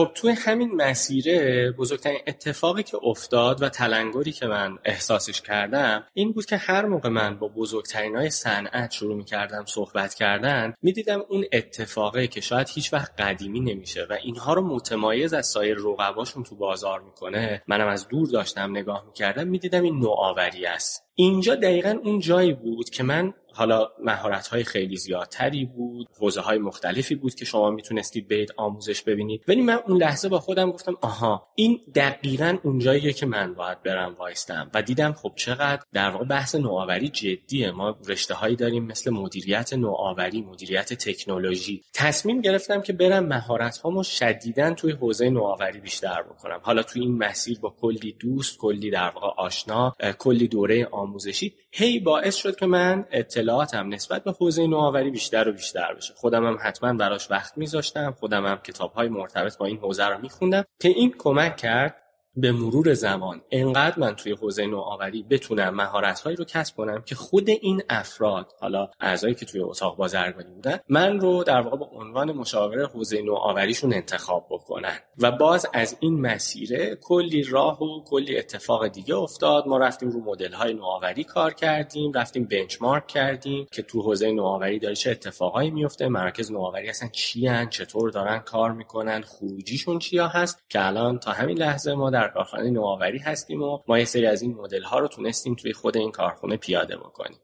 خب 0.00 0.10
توی 0.14 0.30
همین 0.30 0.74
مسیره 0.74 1.70
بزرگترین 1.70 2.20
اتفاقی 2.26 2.82
که 2.82 2.98
افتاد 3.02 3.62
و 3.62 3.68
تلنگری 3.68 4.32
که 4.32 4.46
من 4.46 4.78
احساسش 4.84 5.40
کردم 5.40 6.04
این 6.14 6.32
بود 6.32 6.46
که 6.46 6.56
هر 6.56 6.86
موقع 6.86 7.08
من 7.08 7.38
با 7.38 7.48
بزرگترین 7.48 8.16
های 8.16 8.30
صنعت 8.30 8.90
شروع 8.90 9.16
می 9.16 9.24
کردم 9.24 9.64
صحبت 9.66 10.14
کردن 10.14 10.74
می‌دیدم 10.82 11.22
اون 11.28 11.44
اتفاقی 11.52 12.28
که 12.28 12.40
شاید 12.40 12.68
هیچ 12.68 12.92
وقت 12.92 13.20
قدیمی 13.20 13.60
نمیشه 13.60 14.06
و 14.10 14.16
اینها 14.24 14.54
رو 14.54 14.66
متمایز 14.66 15.32
از 15.34 15.46
سایر 15.46 15.76
رقباشون 15.78 16.42
تو 16.42 16.56
بازار 16.56 17.00
می‌کنه. 17.00 17.62
منم 17.66 17.88
از 17.88 18.08
دور 18.08 18.28
داشتم 18.28 18.70
نگاه 18.70 19.04
می‌کردم 19.06 19.46
می‌دیدم 19.48 19.82
این 19.82 19.98
نوآوری 19.98 20.66
است. 20.66 21.04
اینجا 21.14 21.54
دقیقا 21.54 21.98
اون 22.04 22.18
جایی 22.18 22.52
بود 22.52 22.90
که 22.90 23.02
من 23.02 23.34
حالا 23.54 23.88
مهارت 24.04 24.46
های 24.46 24.64
خیلی 24.64 24.96
زیادتری 24.96 25.64
بود 25.64 26.08
حوزه 26.18 26.40
های 26.40 26.58
مختلفی 26.58 27.14
بود 27.14 27.34
که 27.34 27.44
شما 27.44 27.70
می‌تونستید 27.70 28.28
برید 28.28 28.52
آموزش 28.56 29.02
ببینید. 29.02 29.44
ولی 29.48 29.62
من 29.62 29.78
اون 29.86 29.96
لحظه 29.96 30.28
با 30.28 30.40
خودم 30.40 30.70
گفتم 30.70 30.96
آها 31.00 31.46
این 31.54 31.80
دقیقا 31.94 32.58
اونجاییه 32.62 33.12
که 33.12 33.26
من 33.26 33.54
باید 33.54 33.82
برم 33.82 34.14
وایستم. 34.18 34.70
و 34.74 34.82
دیدم 34.82 35.12
خب 35.12 35.32
چقدر 35.36 35.82
در 35.92 36.10
واقع 36.10 36.24
بحث 36.24 36.54
نوآوری 36.54 37.08
جدیه. 37.08 37.70
ما 37.70 37.98
رشته 38.08 38.34
هایی 38.34 38.56
داریم 38.56 38.84
مثل 38.84 39.10
مدیریت 39.10 39.72
نوآوری 39.72 40.42
مدیریت 40.42 40.92
تکنولوژی. 40.92 41.82
تصمیم 41.94 42.40
گرفتم 42.40 42.80
که 42.82 42.92
برم 42.92 43.26
مهارت 43.26 43.78
هامو 43.78 44.02
شدیدا 44.02 44.74
توی 44.74 44.92
حوزه 44.92 45.30
نوآوری 45.30 45.80
بیشتر 45.80 46.22
بکنم. 46.22 46.60
حالا 46.62 46.82
توی 46.82 47.02
این 47.02 47.18
مسیر 47.18 47.58
با 47.60 47.74
کلی 47.80 48.16
دوست 48.20 48.58
کلی 48.58 48.90
در 48.90 49.10
واقع 49.10 49.42
آشنا 49.42 49.96
کلی 50.18 50.48
دوره 50.48 50.88
آموزشی 50.90 51.54
هی 51.72 52.00
باعث 52.00 52.36
شد 52.36 52.56
که 52.56 52.66
من 52.66 53.04
اطلاعاتم 53.40 53.88
نسبت 53.88 54.24
به 54.24 54.32
حوزه 54.32 54.66
نوآوری 54.66 55.10
بیشتر 55.10 55.48
و 55.48 55.52
بیشتر 55.52 55.94
بشه. 55.94 56.14
خودم 56.14 56.46
هم 56.46 56.58
حتما 56.62 56.92
براش 56.92 57.30
وقت 57.30 57.58
میذاشتم 57.58 58.14
خودم 58.20 58.46
هم 58.46 58.56
کتاب 58.56 58.92
های 58.92 59.08
مرتبط 59.08 59.58
با 59.58 59.66
این 59.66 59.78
حوزه 59.78 60.04
رو 60.04 60.18
میخوندم 60.18 60.64
که 60.80 60.88
این 60.88 61.14
کمک 61.18 61.56
کرد 61.56 61.96
به 62.36 62.52
مرور 62.52 62.94
زمان 62.94 63.40
انقدر 63.50 63.98
من 63.98 64.16
توی 64.16 64.32
حوزه 64.32 64.66
نوآوری 64.66 65.22
بتونم 65.22 65.74
مهارت‌هایی 65.74 66.36
رو 66.36 66.44
کسب 66.44 66.76
کنم 66.76 67.02
که 67.02 67.14
خود 67.14 67.50
این 67.50 67.82
افراد 67.88 68.52
حالا 68.60 68.88
اعضایی 69.00 69.34
که 69.34 69.46
توی 69.46 69.60
اتاق 69.60 69.96
بازرگانی 69.96 70.54
بودن 70.54 70.78
من 70.88 71.20
رو 71.20 71.44
در 71.44 71.60
واقع 71.60 71.76
به 71.76 71.84
عنوان 71.84 72.32
مشاور 72.32 72.86
حوزه 72.86 73.22
نوآوریشون 73.22 73.94
انتخاب 73.94 74.46
بکنن. 74.50 74.98
و 75.18 75.30
باز 75.30 75.66
از 75.72 75.96
این 76.00 76.20
مسیره 76.20 76.98
کلی 77.02 77.42
راه 77.42 77.82
و 77.82 78.04
کلی 78.04 78.38
اتفاق 78.38 78.88
دیگه 78.88 79.16
افتاد. 79.16 79.66
ما 79.66 79.78
رفتیم 79.78 80.10
رو 80.10 80.20
مدل‌های 80.20 80.74
نوآوری 80.74 81.24
کار 81.24 81.54
کردیم 81.54 82.12
رفتیم 82.12 82.44
بنچمارک 82.44 83.06
کردیم 83.06 83.66
که 83.72 83.82
تو 83.82 84.02
حوزه 84.02 84.32
نوآوری 84.32 84.78
داره 84.78 84.94
چه 84.94 85.10
اتفاقایی 85.10 85.70
میفته 85.70 86.08
مراکز 86.08 86.52
نوآوری 86.52 86.88
اصلا 86.88 87.08
چی 87.08 87.50
چطور 87.70 88.10
دارن 88.10 88.38
کار 88.38 88.72
می‌کنن 88.72 89.22
خروجیشون 89.22 89.98
چیا 89.98 90.28
هست 90.28 90.64
که 90.68 90.86
الان 90.86 91.18
تا 91.18 91.32
همین 91.32 91.58
لحظه 91.58 91.94
ما 91.94 92.10
در 92.10 92.19
کارخانه 92.28 92.70
نوآوری 92.70 93.18
هستیم 93.18 93.62
و 93.62 93.78
ما 93.88 93.98
یه 93.98 94.04
سری 94.04 94.26
از 94.26 94.42
این 94.42 94.54
مدل 94.54 94.82
ها 94.82 94.98
رو 94.98 95.08
تونستیم 95.08 95.54
توی 95.54 95.72
خود 95.72 95.96
این 95.96 96.10
کارخونه 96.10 96.56
پیاده 96.56 96.96
بکنیم. 96.96 97.38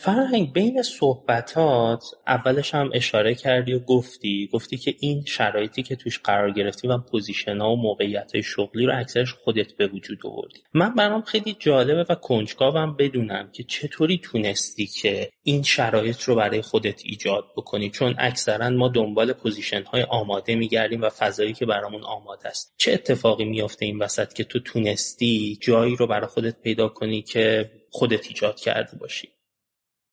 فرهنگ 0.00 0.52
بین 0.52 0.82
صحبتات 0.82 2.04
اولش 2.26 2.74
هم 2.74 2.90
اشاره 2.94 3.34
کردی 3.34 3.72
و 3.72 3.78
گفتی. 3.78 4.48
گفتی 4.52 4.76
که 4.76 4.94
این 5.00 5.24
شرایطی 5.24 5.82
که 5.82 5.96
توش 5.96 6.18
قرار 6.18 6.50
گرفتی 6.50 6.88
و 6.88 6.98
position 6.98 7.58
ها 7.58 7.72
و 7.72 7.76
موقعیت 7.76 8.40
شغلی 8.40 8.86
رو 8.86 8.98
اکثرش 8.98 9.32
خودت 9.32 9.72
به 9.72 9.86
وجود 9.86 10.18
آوردی. 10.24 10.58
من 10.74 10.94
برام 10.94 11.22
خیلی 11.22 11.56
جالبه 11.58 12.06
و 12.08 12.14
کنجکاوم 12.14 12.96
بدونم 12.96 13.50
که 13.52 13.62
چطوری 13.62 14.18
تونستی 14.18 14.86
که 14.86 15.30
این 15.42 15.62
شرایط 15.62 16.22
رو 16.22 16.34
برای 16.34 16.62
خودت 16.62 17.02
ایجاد 17.04 17.44
بکنی. 17.56 17.90
چون 17.90 18.14
اکثرا 18.18 18.70
ما 18.70 18.88
دنبال 18.88 19.32
position 19.32 19.82
های 19.82 20.02
آماده 20.02 20.54
میگردیم 20.54 21.02
و 21.02 21.08
فضایی 21.08 21.52
که 21.52 21.66
برامون 21.66 22.02
آماده 22.02 22.48
است. 22.48 22.74
چه 22.76 22.92
اتفاقی 22.92 23.44
میافته 23.44 23.86
این 23.86 23.98
وسط 23.98 24.32
که 24.32 24.44
تو 24.44 24.60
تونستی 24.60 25.58
جایی 25.60 25.96
رو 25.96 26.06
برای 26.06 26.26
خودت 26.26 26.62
پیدا 26.62 26.88
کنی 26.88 27.22
که 27.22 27.70
خودت 27.90 28.26
ایجاد 28.26 28.60
کرده 28.60 28.96
باشی؟ 28.98 29.37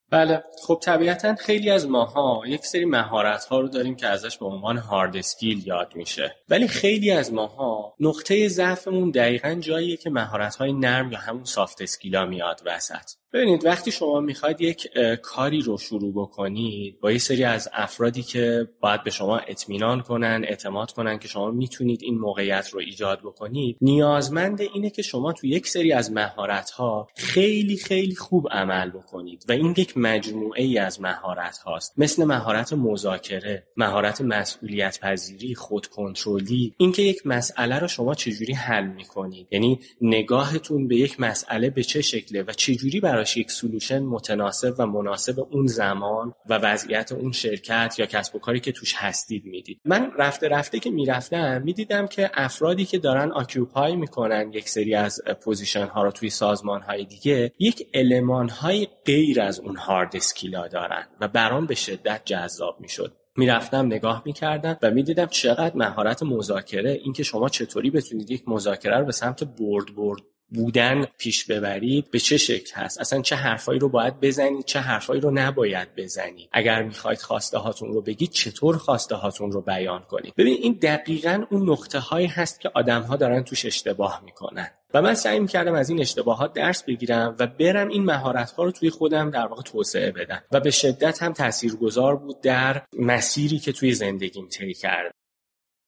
بله. 0.10 0.44
خب 0.68 0.80
طبیعتا 0.84 1.36
خیلی 1.36 1.70
از 1.70 1.88
ماها 1.88 2.44
یک 2.48 2.66
سری 2.66 2.86
مهارت 2.86 3.46
ها 3.46 3.60
رو 3.60 3.68
داریم 3.68 3.96
که 3.96 4.08
ازش 4.08 4.38
به 4.38 4.46
عنوان 4.46 4.78
هارد 4.78 5.18
اسکیل 5.18 5.68
یاد 5.68 5.96
میشه. 5.96 6.36
ولی 6.50 6.68
خیلی 6.68 7.12
از 7.12 7.34
ماها 7.34 7.94
نقطه 8.00 8.48
ضعفمون 8.48 9.12
دقیقا 9.12 9.54
جاییه 9.54 9.98
که 9.98 10.10
مهارت 10.10 10.56
های 10.56 10.74
نرم 10.74 11.12
یا 11.12 11.20
همون 11.20 11.44
سافت 11.44 11.82
اسکیلا 11.82 12.26
میاد 12.26 12.62
وسط. 12.66 13.12
ببینید 13.36 13.66
وقتی 13.66 13.92
شما 13.92 14.20
می‌خواید 14.20 14.62
یک 14.62 14.88
کاری 15.22 15.62
رو 15.62 15.78
شروع 15.78 16.14
بکنید 16.14 17.00
با 17.00 17.12
یه 17.12 17.18
سری 17.18 17.44
از 17.44 17.70
افرادی 17.74 18.24
که 18.24 18.68
باید 18.80 19.04
به 19.04 19.10
شما 19.10 19.38
اطمینان 19.38 20.02
کنن 20.02 20.46
اعتماد 20.48 20.92
کنن 20.92 21.20
که 21.20 21.28
شما 21.28 21.52
می‌تونید 21.52 22.04
این 22.04 22.18
موقعیت 22.18 22.70
رو 22.70 22.80
ایجاد 22.80 23.20
بکنید 23.20 23.78
نیازمند 23.82 24.62
اینه 24.62 24.90
که 24.90 25.02
شما 25.02 25.34
تو 25.34 25.48
یک 25.48 25.68
سری 25.68 25.92
از 25.92 26.12
مهارت 26.12 26.70
ها 26.70 27.08
خیلی 27.16 27.78
خیلی 27.78 28.16
خوب 28.16 28.48
عمل 28.52 28.90
بکنید 28.90 29.46
و 29.50 29.52
این 29.52 29.74
یک 29.78 29.98
مجموعه 29.98 30.64
ای 30.64 30.78
از 30.78 31.02
مهارت 31.02 31.58
هاست. 31.58 31.94
مثل 31.98 32.24
مهارت 32.24 32.74
مذاکره 32.74 33.68
مهارت 33.78 34.22
مسئولیت 34.22 35.00
پذیری 35.00 35.56
خود 35.56 35.88
کنترلی 35.88 36.74
اینکه 36.78 37.02
یک 37.02 37.28
مسئله 37.28 37.80
رو 37.80 37.88
شما 37.88 38.16
چجوری 38.16 38.54
حل 38.54 38.88
می‌کنید. 38.88 39.48
یعنی 39.52 39.80
نگاهتون 40.02 40.88
به 40.88 40.96
یک 40.96 41.20
مسئله 41.20 41.70
به 41.70 41.84
چه 41.84 42.02
شکله 42.02 42.44
و 42.44 42.52
چجوری 42.52 43.00
برای 43.00 43.25
براش 43.26 43.38
یک 43.38 43.52
solution 43.52 44.00
متناسب 44.00 44.76
و 44.78 44.86
مناسب 44.86 45.40
اون 45.40 45.68
زمان 45.68 46.34
و 46.50 46.58
وضعیت 46.58 47.12
اون 47.12 47.32
شرکت 47.32 47.96
یا 47.98 48.06
کسب 48.06 48.36
و 48.36 48.40
کاری 48.40 48.60
که 48.60 48.72
توش 48.72 48.94
هستید 48.98 49.46
می‌دید. 49.46 49.82
من 49.86 50.12
رفته 50.18 50.48
رفته 50.48 50.80
که 50.80 50.90
می‌رفتم 50.90 51.62
می‌دیدم 51.62 52.08
که 52.08 52.32
افرادی 52.34 52.86
که 52.86 52.98
دارن 52.98 53.32
occupy 53.32 53.96
می‌کنن 53.96 54.52
یک 54.54 54.70
سری 54.70 54.96
از 54.96 55.22
position 55.44 55.88
ها 55.88 56.04
رو 56.04 56.12
توی 56.12 56.30
سازمان 56.30 56.82
های 56.82 57.06
دیگه 57.06 57.52
یک 57.60 57.88
المان 57.94 58.50
های 58.50 58.88
غیر 59.06 59.42
از 59.42 59.60
اون 59.60 59.76
hard 59.76 60.16
skill 60.16 60.59
ا 60.59 60.68
دارن 60.68 61.08
و 61.22 61.28
برام 61.28 61.66
به 61.66 61.76
شدت 61.76 62.22
جذاب 62.26 62.78
می‌شد. 62.80 63.14
می‌رفتم 63.38 63.86
نگاه 63.86 64.22
می‌کردم 64.26 64.78
و 64.82 64.92
می‌دیدم 64.92 65.26
چقدر 65.26 65.76
مهارت 65.76 66.24
مذاکره 66.24 66.92
اینکه 66.92 67.24
شما 67.24 67.50
چطوری 67.50 67.90
بتونید 67.90 68.32
یک 68.32 68.44
مذاکره 68.48 68.98
رو 68.98 69.06
به 69.06 69.12
سمت 69.12 69.44
برد 69.44 69.96
برد 69.96 70.22
بودن 70.50 71.06
پیش 71.18 71.46
ببرید 71.46 72.12
به 72.12 72.20
چه 72.20 72.38
شکل 72.38 72.76
هست؟ 72.76 73.02
اصلا 73.02 73.22
چه 73.22 73.36
حرفایی 73.36 73.80
رو 73.80 73.90
باید 73.90 74.20
بزنید 74.20 74.66
چه 74.66 74.80
حرفایی 74.80 75.22
رو 75.22 75.32
نباید 75.32 75.96
بزنید 75.98 76.50
اگر 76.52 76.84
می‌خواید 76.84 77.20
خواسته 77.20 77.58
هاتون 77.58 77.94
رو 77.94 78.02
بگید 78.02 78.32
چطور 78.32 78.78
خواسته 78.78 79.16
هاتون 79.16 79.52
رو 79.52 79.62
بیان 79.62 80.04
کنید؟ 80.04 80.34
ببین 80.38 80.58
این 80.62 80.80
دقیقا 80.82 81.46
اون 81.50 81.70
نقطه 81.70 82.00
هایی 82.00 82.28
هست 82.28 82.62
که 82.62 82.72
آدم 82.74 83.02
ها 83.02 83.16
دارن 83.16 83.44
توش 83.44 83.66
اشتباه 83.66 84.22
می‌کنن. 84.26 84.72
و 84.94 85.02
من 85.02 85.14
سعی 85.14 85.40
می‌کردم 85.40 85.74
از 85.74 85.90
این 85.90 86.02
اشتباهات 86.02 86.54
درس 86.54 86.84
بگیرم 86.84 87.36
و 87.40 87.48
برم 87.48 87.88
این 87.88 88.04
مهارت 88.04 88.52
ها 88.52 88.64
رو 88.64 88.72
توی 88.72 88.90
خودم 88.90 89.30
در 89.30 89.48
واقع 89.48 89.62
توسعه 89.62 90.12
بدم. 90.12 90.44
و 90.52 90.60
به 90.60 90.72
شدت 90.72 91.24
هم 91.24 91.34
تاثیرگذار 91.34 92.16
بود 92.16 92.42
در 92.42 92.82
مسیری 93.00 93.60
که 93.60 93.72
توی 93.72 93.94
زندگیم 93.94 94.48
طی 94.48 94.74
کردم. 94.74 95.12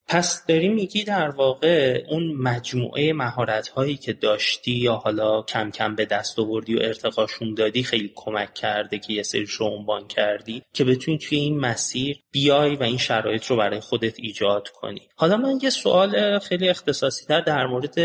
پس 0.10 0.46
داری 0.46 0.70
میگی 0.70 1.04
در 1.04 1.30
واقع 1.30 2.04
اون 2.10 2.34
مجموعه 2.34 3.14
مهارت 3.14 3.68
هایی 3.68 3.98
که 3.98 4.14
داشتی 4.14 4.72
یا 4.72 4.94
حالا 4.94 5.42
کم 5.42 5.72
کم 5.72 5.96
به 5.96 6.06
دست 6.06 6.40
آوردی 6.40 6.76
و 6.76 6.80
ارتقاشون 6.82 7.54
دادی 7.54 7.84
خیلی 7.84 8.12
کمک 8.16 8.54
کرده 8.54 9.00
که 9.00 9.14
یه 9.14 9.24
سری 9.24 9.46
رو 9.58 9.66
عنوان 9.66 10.08
کردی 10.08 10.64
که 10.74 10.84
بتونی 10.84 11.18
توی 11.18 11.38
این 11.38 11.60
مسیر 11.60 12.20
بیای 12.32 12.76
و 12.76 12.84
این 12.84 12.98
شرایط 12.98 13.46
رو 13.46 13.56
برای 13.56 13.80
خودت 13.80 14.20
ایجاد 14.20 14.70
کنی. 14.70 15.02
حالا 15.16 15.38
من 15.38 15.60
یه 15.64 15.70
سوال 15.70 16.40
خیلی 16.40 16.70
اختصاصی 16.70 17.26
تر 17.26 17.42
در 17.42 17.66
مورد 17.66 17.98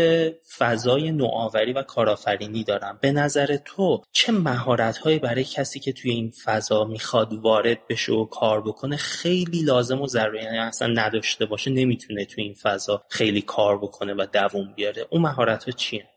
فضای 0.57 1.11
نوآوری 1.11 1.73
و 1.73 1.81
کارآفرینی 1.81 2.63
دارم. 2.63 2.99
به 3.01 3.11
نظر 3.11 3.57
تو 3.65 4.01
چه 4.11 4.31
مهارت 4.31 4.97
هایی 4.97 5.19
برای 5.19 5.43
کسی 5.43 5.79
که 5.79 5.93
توی 5.93 6.11
این 6.11 6.31
فضا 6.45 6.83
می‌خواد 6.83 7.33
وارد 7.33 7.87
بشه 7.89 8.13
و 8.13 8.25
کار 8.25 8.61
بکنه 8.61 8.97
خیلی 8.97 9.61
لازم 9.61 10.01
و 10.01 10.07
ضروری 10.07 10.43
یعنی 10.43 10.57
اصلا 10.57 10.87
نداشته 10.87 11.45
باشه 11.45 11.71
نمی‌تونه 11.93 12.25
توی 12.25 12.43
این 12.43 12.53
فضا 12.53 13.03
خیلی 13.09 13.41
کار 13.41 13.77
بکنه 13.77 14.13
و 14.13 14.25
دووم 14.33 14.73
بیاره. 14.75 15.07
اون 15.09 15.21
مهارت 15.21 15.63
ها 15.63 15.71
چیه؟ 15.71 16.09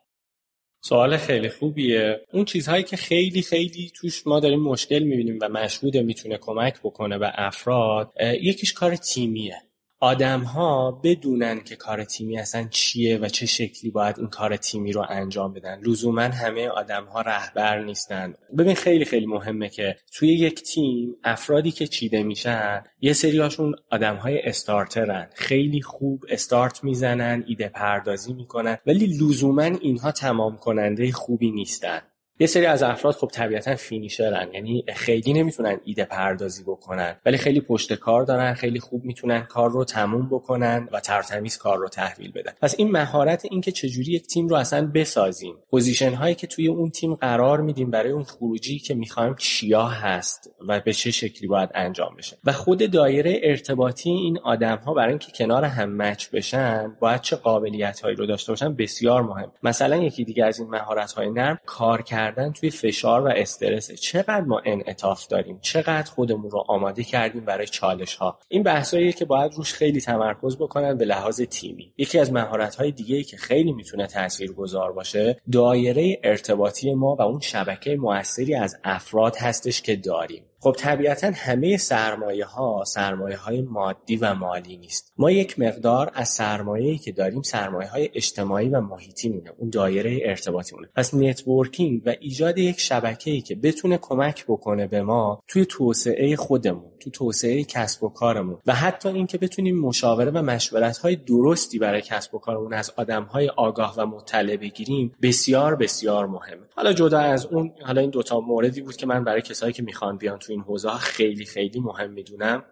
سوال 0.81 1.17
خیلی 1.17 1.49
خوبیه. 1.49 2.21
اون 2.33 2.45
چیزهایی 2.45 2.83
که 2.83 2.97
خیلی 2.97 3.43
خیلی 3.43 3.93
توش 3.95 4.27
ما 4.27 4.41
داریم 4.41 4.61
مشکل 4.61 4.99
می‌بینیم 4.99 5.39
و 5.43 5.49
مشهوده 5.49 6.03
می‌تونه 6.03 6.39
کمک 6.39 6.81
بکنه 6.81 7.19
به 7.19 7.31
افراد 7.35 8.13
یکیش 8.41 8.73
کار 8.73 8.97
تیمیه. 8.97 9.63
آدمها 10.01 11.01
بدونن 11.05 11.61
که 11.61 11.77
کار 11.77 12.05
تیمی 12.05 12.39
اصلا 12.39 12.67
چیه 12.71 13.19
و 13.19 13.29
چه 13.29 13.47
شکلی 13.47 13.91
باید 13.91 14.19
این 14.19 14.29
کار 14.29 14.57
تیمی 14.57 14.93
رو 14.93 15.05
انجام 15.09 15.53
بدن. 15.53 15.81
لزوما 15.81 16.23
همه 16.23 16.69
آدمها 16.69 17.21
رهبر 17.21 17.85
نیستن. 17.85 18.35
ببین 18.59 18.75
خیلی 18.75 19.05
خیلی 19.05 19.27
مهمه 19.27 19.69
که 19.69 19.97
توی 20.13 20.29
یک 20.29 20.63
تیم 20.63 21.17
افرادی 21.25 21.71
که 21.71 21.87
چیده 21.87 22.23
میشن 22.23 22.85
یه 23.01 23.13
سریاشون 23.13 23.75
آدمهای 23.91 24.41
استارترن. 24.43 25.29
خیلی 25.35 25.83
خوب 25.83 26.25
استارت 26.29 26.85
می‌زنن 26.85 27.45
ایده 27.47 27.69
پردازی 27.69 28.33
می‌کنن 28.33 28.79
ولی 28.87 29.07
لزوما 29.07 29.63
اینها 29.63 30.13
تمام 30.13 30.57
کننده 30.57 31.13
خوبی 31.13 31.51
نیستن. 31.51 32.03
یه 32.39 32.47
سری 32.47 32.67
از 32.67 32.83
افراد 32.83 33.15
خب 33.15 33.27
طبیعتا 33.33 33.75
finisher 33.75 34.40
ن 34.40 34.49
یعنی 34.55 34.85
خیلی 34.95 35.33
نمی‌تونن 35.33 35.81
ایده 35.85 36.05
پردازی 36.05 36.63
بکنن 36.63 37.17
ولی 37.27 37.37
خیلی 37.37 37.61
پشت 37.61 37.93
کار 37.93 38.25
دارن 38.25 38.55
خیلی 38.55 38.81
خوب 38.81 39.05
می‌تونن 39.05 39.41
کار 39.41 39.71
رو 39.71 39.85
تموم 39.85 40.29
بکنن 40.29 40.89
و 40.93 41.01
ترتمیز 41.01 41.59
کار 41.59 41.79
رو 41.79 41.89
تحویل 41.89 42.33
بدن. 42.33 42.53
پس 42.63 42.75
این 42.79 42.91
مهارت 42.91 43.45
این 43.51 43.61
که 43.61 43.73
چجوری 43.73 44.13
یک 44.13 44.27
تیم 44.27 44.49
رو 44.49 44.57
اصلا 44.57 44.91
بسازیم 44.95 45.55
position 45.71 46.15
هایی 46.15 46.35
که 46.35 46.47
توی 46.47 46.69
اون 46.69 46.91
تیم 46.91 47.15
قرار 47.15 47.61
میدیم 47.61 47.91
برای 47.91 48.13
اون 48.13 48.25
خروجی 48.25 48.79
که 48.79 48.95
می‌خوایم 48.95 49.35
چیا 49.39 49.87
هست 49.87 50.51
و 50.69 50.81
به 50.81 50.93
چه 50.93 51.11
شکلی 51.11 51.49
باید 51.49 51.71
انجام 51.75 52.17
بشه. 52.19 52.37
و 52.45 52.53
خود 52.53 52.91
دایره 52.91 53.41
ارتباطی 53.43 54.11
این 54.11 54.39
آدم 54.39 54.77
ها 54.77 54.95
برای 54.95 55.09
اینکه 55.09 55.33
کنار 55.33 55.65
هم 55.65 55.97
match 55.97 56.29
بشن 56.31 56.97
باید 57.01 57.21
چه 57.21 57.37
قابلیت 57.37 58.01
هایی 58.01 58.17
رو 58.17 58.27
داشته 58.27 58.53
باشن 58.53 58.75
بسیار 58.75 59.23
مهم. 59.23 59.53
مثلا 59.63 59.97
یکی 59.97 60.25
دیگه 60.25 60.45
از 60.45 60.59
این 60.59 60.69
مهارت 60.71 61.13
های 61.13 61.31
نرم 61.31 61.59
کار 61.67 62.03
کردن 62.27 62.53
توی 62.53 62.71
فشار 62.71 63.23
و 63.23 63.33
استرس. 63.37 63.93
چقدر 63.93 64.41
ما 64.41 64.63
انعطاف 64.65 65.27
داریم. 65.27 65.59
چقدر 65.61 66.11
خودمون 66.11 66.51
رو 66.51 66.65
آماده 66.69 67.05
کردیم 67.05 67.45
برای 67.45 67.67
چالش 67.67 68.15
ها 68.15 68.39
این 68.49 68.63
بحثاییه 68.63 69.13
که 69.13 69.25
باید 69.25 69.55
روش 69.55 69.75
خیلی 69.75 70.01
تمرکز 70.01 70.57
بکنن 70.57 70.99
به 70.99 71.05
لحاظ 71.05 71.41
تیمی. 71.41 71.93
یکی 71.99 72.19
از 72.19 72.33
مهارت 72.33 72.75
های 72.75 72.91
دیگه 72.91 73.17
ای 73.17 73.25
که 73.25 73.37
خیلی 73.37 73.73
می‌تونه 73.73 74.07
تاثیرگذار 74.07 74.93
باشه 74.93 75.41
دایره 75.53 76.21
ارتباطی 76.25 76.95
ما 76.95 77.17
و 77.19 77.23
اون 77.23 77.41
شبکه 77.41 77.97
موثری 77.97 78.55
از 78.55 78.77
افراد 78.85 79.37
هستش 79.37 79.83
که 79.83 79.97
داریم. 79.97 80.45
خب 80.61 80.75
طبیعتا 80.79 81.31
همه 81.35 81.77
سرمایه 81.77 82.45
ها 82.45 82.85
سرمایه 82.87 83.37
های 83.37 83.63
مادی 83.63 84.17
و 84.17 84.35
مالی 84.35 84.77
نیست. 84.77 85.13
ما 85.19 85.31
یک 85.31 85.59
مقدار 85.59 86.11
از 86.15 86.29
سرمایه‌ای 86.29 86.99
که 86.99 87.13
داریم 87.13 87.43
سرمایه 87.43 87.89
های 87.89 88.11
اجتماعی 88.15 88.69
و 88.69 88.81
محیطی 88.81 89.29
مونه 89.29 89.53
اون 89.59 89.71
دایره 89.71 90.21
ارتباطی 90.23 90.77
مونه 90.77 90.89
پس 90.97 91.15
networking 91.15 92.03
و 92.07 92.15
ایجاد 92.21 92.59
یک 92.59 92.81
شبکه‌ای 92.81 93.41
که 93.41 93.55
بتونه 93.55 93.99
کمک 93.99 94.45
بکنه 94.49 94.87
به 94.87 95.03
ما 95.03 95.43
توی 95.49 95.67
توسعه 95.67 96.37
خودمون 96.37 96.91
تو 97.01 97.11
توسعه 97.11 97.65
کسب 97.65 98.05
و 98.05 98.09
کارمون 98.09 98.59
و 98.67 98.75
حتی 98.75 99.09
اینکه 99.09 99.39
بتونیم 99.39 99.81
مشاوره 99.81 100.31
و 100.31 100.43
مشورت 100.43 100.99
های 100.99 101.17
درستی 101.17 101.79
برای 101.79 102.03
کسب 102.03 102.35
و 102.35 102.39
کارمون 102.39 102.75
از 102.75 102.93
آدم 102.97 103.23
های 103.23 103.49
آگاه 103.49 103.95
و 103.97 104.07
مطلع 104.07 104.57
بگیریم 104.57 105.15
بسیار 105.23 105.77
بسیار 105.77 106.27
مهمه. 106.27 106.67
حالا 106.77 106.93
جدا 106.93 107.19
از 107.19 107.47
اون 107.47 107.73
حالا 107.87 108.01
این 108.01 108.11
دوتا 108.11 108.41
موردی 108.41 108.81
بود 108.81 108.97
که 108.97 109.07
من 109.07 109.25
برای 109.25 109.43
کسایی 109.43 109.73
که 109.73 109.83
می‌خوان 109.83 110.17
بیان 110.17 110.39
تو 110.47 110.53
این 110.53 110.63
حوزه 110.63 110.91
خیلی 110.91 111.45
خیلی 111.45 111.81
مهم 111.81 112.11
می‌دونم. 112.11 112.65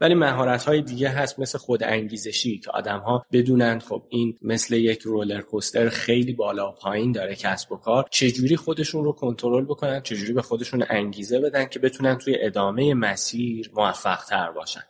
ولی 0.00 0.14
مهارت 0.14 0.64
های 0.64 0.82
دیگه 0.82 1.08
هست 1.08 1.38
مثل 1.38 1.58
خود 1.58 1.82
انگیزشی 1.82 2.58
که 2.58 2.70
آدم 2.70 2.98
ها 2.98 3.26
بدونن 3.32 3.78
خب 3.78 4.02
این 4.08 4.38
مثل 4.42 4.74
یک 4.74 5.00
رولر 5.00 5.40
کوستر 5.40 5.88
خیلی 5.88 6.32
بالا 6.32 6.68
و 6.68 6.74
پایین 6.74 7.12
داره 7.12 7.34
کسب 7.34 7.72
و 7.72 7.76
کار. 7.76 8.06
چجوری 8.10 8.56
خودشون 8.56 9.04
رو 9.04 9.12
کنترل 9.12 9.64
بکنن؟ 9.64 10.00
چجوری 10.00 10.32
به 10.32 10.42
خودشون 10.42 10.84
انگیزه 10.88 11.40
بدن 11.40 11.64
که 11.64 11.78
بتونن 11.78 12.18
توی 12.18 12.36
ادامه 12.40 12.94
مسیر 12.94 13.70
موفق 13.74 14.24
تر 14.24 14.50
باشن؟ 14.50 14.82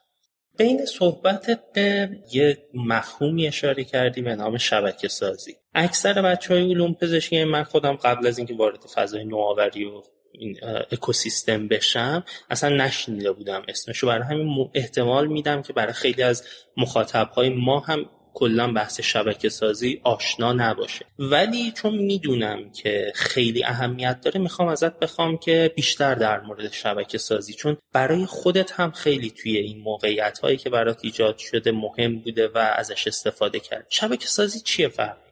بین 0.58 0.84
صحبتت 0.84 1.60
به 1.74 2.10
یه 2.32 2.58
مفهومی 2.74 3.46
اشاره 3.46 3.84
کردی 3.84 4.22
به 4.22 4.36
نام 4.36 4.56
شبکه 4.56 5.08
سازی 5.08 5.54
اکثر 5.74 6.22
بچه 6.22 6.54
های 6.54 6.70
علوم 6.70 6.94
پزشکی 6.94 7.44
من 7.44 7.62
خودم 7.62 7.92
قبل 7.92 8.26
از 8.26 8.38
اینکه 8.38 8.54
وارد 8.54 8.80
فضای 8.94 9.24
نوآوری 9.24 9.84
و 9.84 10.02
این 10.38 10.56
اکوسیستم 10.92 11.68
بشم 11.68 12.24
اصلا 12.50 12.76
نشنیده 12.76 13.32
بودم 13.32 13.62
اسمشو 13.68 14.06
برای 14.06 14.24
همین 14.24 14.70
احتمال 14.74 15.26
میدم 15.26 15.62
که 15.62 15.72
برای 15.72 15.92
خیلی 15.92 16.22
از 16.22 16.44
مخاطب 16.76 17.28
های 17.28 17.48
ما 17.48 17.80
هم 17.80 18.06
کلا 18.36 18.72
بحث 18.72 19.00
شبکه 19.00 19.48
سازی 19.48 20.00
آشنا 20.04 20.52
نباشه. 20.52 21.06
ولی 21.18 21.72
چون 21.72 21.94
می‌دونم 21.94 22.70
که 22.70 23.12
خیلی 23.14 23.64
اهمیت 23.64 24.20
داره 24.20 24.40
می‌خوام 24.40 24.68
ازت 24.68 24.98
بخوام 24.98 25.38
که 25.38 25.72
بیشتر 25.76 26.14
در 26.14 26.40
مورد 26.40 26.72
شبکه 26.72 27.18
سازی 27.18 27.52
چون 27.52 27.76
برای 27.92 28.26
خودت 28.26 28.72
هم 28.72 28.90
خیلی 28.90 29.30
توی 29.30 29.56
این 29.56 29.78
موقعیت 29.78 30.38
هایی 30.38 30.56
که 30.56 30.70
برات 30.70 30.98
ایجاد 31.02 31.38
شده 31.38 31.72
مهم 31.72 32.18
بوده 32.18 32.48
و 32.48 32.58
ازش 32.58 33.06
استفاده 33.06 33.60
کرد 33.60 33.86
شبکه 33.88 34.26
سازی 34.26 34.60
چیه 34.60 34.88
فرق 34.88 35.25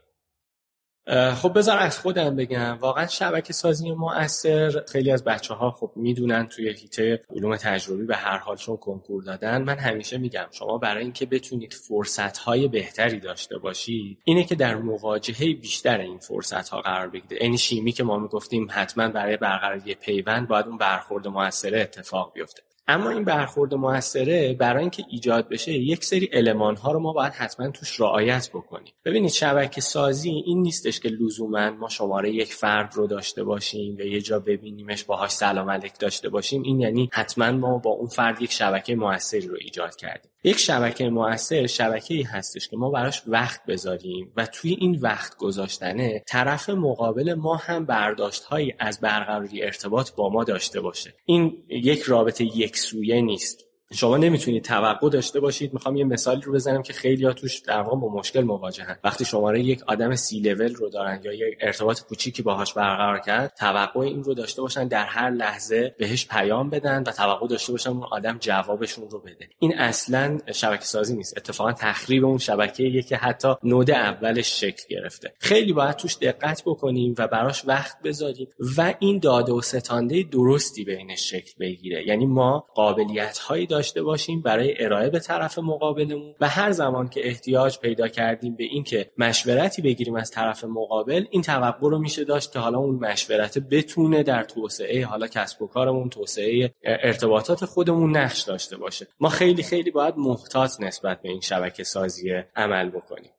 خب 1.35 1.59
بذار 1.59 1.79
از 1.79 1.99
خودم 1.99 2.37
بگم. 2.37 2.79
واقعا 2.81 3.07
شبکه 3.07 3.53
سازی 3.53 3.93
مؤثر 3.93 4.85
خیلی 4.88 5.11
از 5.11 5.25
بچه 5.25 5.55
ها 5.55 5.71
خب 5.71 5.93
می‌دونن 5.97 6.47
توی 6.47 6.69
هیته 6.69 7.23
علوم 7.31 7.57
تجربی 7.57 8.05
به 8.05 8.17
هر 8.17 8.38
حال 8.38 8.57
چون 8.57 8.77
کنکور 8.77 9.23
دادن. 9.23 9.62
من 9.62 9.79
همیشه 9.79 10.19
میگم 10.19 10.47
شما 10.51 10.79
برای 10.79 11.03
اینکه 11.03 11.27
بتونید 11.27 11.73
فرصت 11.73 12.38
های 12.38 12.69
بهتری 12.69 13.21
داشته 13.21 13.59
باشید 13.59 14.19
اینه 14.25 14.45
که 14.45 14.55
در 14.55 14.75
مواجهه 14.75 15.55
بیشتر 15.55 15.99
این 15.99 16.19
فرصت 16.19 16.69
ها 16.69 16.81
قرار 16.81 17.09
بگیرید. 17.09 17.33
این 17.33 17.43
یعنی 17.43 17.59
شیمی 17.59 17.93
که 17.93 18.05
ما 18.05 18.19
می‌گفتیم 18.19 18.69
حتما 18.71 19.09
برای 19.09 19.37
برقراری 19.37 19.95
پیوند 19.95 20.49
باید 20.49 20.67
اون 20.67 20.79
برخورد 20.79 21.29
موثره 21.29 21.81
اتفاق 21.81 22.33
بیفته. 22.35 22.62
اما 22.87 23.11
این 23.11 23.25
برخورد 23.25 23.75
موثره 23.75 24.55
برای 24.55 24.81
اینکه 24.81 25.05
ایجاد 25.11 25.49
بشه 25.49 25.73
یک 25.73 26.05
سری 26.05 26.31
المان 26.33 26.77
ها 26.77 26.92
رو 26.92 27.01
ما 27.01 27.12
باید 27.12 27.33
حتما 27.33 27.70
توش 27.70 28.01
رعایت 28.01 28.51
بکنیم. 28.55 28.92
ببینید 29.05 29.31
شبکه 29.31 29.81
سازی 29.81 30.31
این 30.31 30.62
نیستش 30.62 31.01
که 31.01 31.09
لزوما 31.09 31.70
ما 31.70 31.88
شماره 31.88 32.31
یک 32.31 32.55
فرد 32.55 32.94
رو 32.94 33.07
داشته 33.07 33.44
باشیم 33.44 33.97
و 33.99 34.01
یه 34.01 34.20
جا 34.20 34.38
ببینیمش 34.38 35.05
باهاش 35.05 35.31
سلام 35.31 35.70
علیک 35.70 35.99
داشته 35.99 36.29
باشیم. 36.29 36.62
این 36.62 36.81
یعنی 36.81 37.11
حتما 37.12 37.53
ما 37.53 37.79
با 37.79 37.90
اون 37.90 38.09
فرد 38.09 38.42
یک 38.42 38.53
شبکه 38.53 38.94
موثری 38.94 39.47
رو 39.47 39.57
ایجاد 39.61 39.97
کردیم. 39.97 40.31
یک 40.47 40.59
شبکه 40.59 41.09
موثر 41.09 41.66
شبکه 41.66 42.14
ای 42.14 42.23
هستش 42.23 42.68
که 42.68 42.77
ما 42.77 42.90
براش 42.90 43.23
وقت 43.27 43.66
بذاریم 43.66 44.33
و 44.37 44.47
توی 44.47 44.77
این 44.81 44.99
وقت 45.01 45.37
گذاشتنه 45.37 46.23
طرف 46.27 46.70
مقابل 46.70 47.35
ما 47.35 47.57
هم 47.57 47.87
برداشت 47.87 48.44
هایی 48.44 48.75
از 48.79 49.01
برقراری 49.01 49.62
ارتباط 49.62 50.11
با 50.14 50.31
ما 50.31 50.44
داشته 50.44 50.81
باشه. 50.81 51.14
این 51.25 51.64
یک 51.68 52.03
رابطه 52.03 52.44
یک 52.44 52.74
سویه 52.77 53.21
نیست. 53.21 53.63
شما 53.92 54.16
نمی‌تونید 54.16 54.64
توقع 54.64 55.09
داشته 55.09 55.40
باشید. 55.40 55.75
می‌خوام 55.75 55.97
یه 55.97 56.05
مثالی 56.05 56.40
رو 56.40 56.53
بزنم 56.53 56.83
که 56.83 56.92
خیلی 56.92 57.25
ها 57.25 57.33
توش 57.33 57.59
در 57.59 57.81
واقع 57.81 58.01
با 58.01 58.09
مشکل 58.09 58.40
مواجهن. 58.40 58.97
وقتی 59.05 59.25
شماره 59.25 59.61
یک 59.62 59.83
آدم 59.87 60.14
سی 60.14 60.40
لول 60.40 60.75
رو 60.75 60.88
دارن 60.88 61.20
یا 61.25 61.33
یک 61.33 61.59
ارتباط 61.61 62.01
کوچیکی 62.01 62.42
باهاش 62.42 62.73
برقرار 62.73 63.18
کرد 63.18 63.53
توقع 63.59 64.01
این 64.01 64.25
رو 64.25 64.35
داشته 64.35 64.62
باشن 64.62 64.88
در 64.88 65.05
هر 65.05 65.31
لحظه 65.31 65.94
بهش 65.99 66.27
پیام 66.27 66.70
بدن 66.70 67.03
و 67.07 67.12
توقع 67.12 67.49
داشته 67.49 67.73
باشن 67.73 67.90
اون 67.90 68.05
آدم 68.11 68.37
جوابشون 68.40 69.11
رو 69.11 69.18
بده. 69.18 69.49
این 69.59 69.79
اصلا 69.79 70.38
شبکه 70.53 70.85
سازی 70.85 71.16
نیست. 71.16 71.37
اتفاقا 71.37 71.73
تخریب 71.73 72.25
اون 72.25 72.38
شبکه 72.38 73.03
که 73.03 73.16
حتی 73.16 73.55
نود 73.62 73.90
اولش 73.90 74.61
شکل 74.61 74.83
گرفته. 74.88 75.33
خیلی 75.40 75.73
باید 75.73 75.97
توش 75.97 76.16
دقت 76.16 76.62
بکنیم 76.66 77.14
و 77.18 77.29
براش 77.29 77.64
وقت 77.66 78.03
بذاریم 78.03 78.49
و 78.77 78.94
این 78.99 79.18
داده 79.18 79.53
و 79.53 79.61
ستانده 79.61 80.23
درستی 80.23 80.85
بینش 80.85 81.31
شکل 81.31 81.53
بگیره. 81.61 82.09
یعنی 82.09 82.27
ما 82.27 82.66
قابلیت 82.75 83.38
هایی 83.38 83.66
داشته 83.75 84.03
باشیم 84.03 84.43
برای 84.43 84.85
ارائه 84.85 85.11
به 85.11 85.21
طرف 85.21 85.59
مقابلمون 85.59 86.35
و 86.41 86.49
هر 86.49 86.71
زمان 86.71 87.09
که 87.09 87.29
احتیاج 87.29 87.79
پیدا 87.79 88.09
کردیم 88.09 88.57
به 88.57 88.65
اینکه 88.65 89.11
مشورتی 89.19 89.83
بگیریم 89.83 90.15
از 90.15 90.31
طرف 90.31 90.65
مقابل 90.65 91.25
این 91.31 91.43
توقع 91.43 91.91
رو 91.91 91.99
میشه 91.99 92.25
داشت 92.25 92.53
که 92.53 92.59
حالا 92.59 92.79
اون 92.79 92.95
مشورت 92.95 93.59
بتونه 93.59 94.23
در 94.23 94.45
توسعه 94.45 95.05
حالا 95.05 95.27
کسب 95.27 95.63
و 95.63 95.67
کارمون 95.67 96.09
توسعه 96.09 96.75
ارتباطات 96.85 97.65
خودمون 97.65 98.17
نقش 98.17 98.43
داشته 98.43 98.77
باشه. 98.77 99.07
ما 99.21 99.29
خیلی 99.29 99.63
خیلی 99.63 99.91
باید 99.91 100.15
محتاط 100.17 100.81
نسبت 100.81 101.23
به 101.23 101.29
این 101.29 101.41
شبکه 101.41 101.85
سازی 101.85 102.31
عمل 102.57 102.91
بکنیم. 102.91 103.31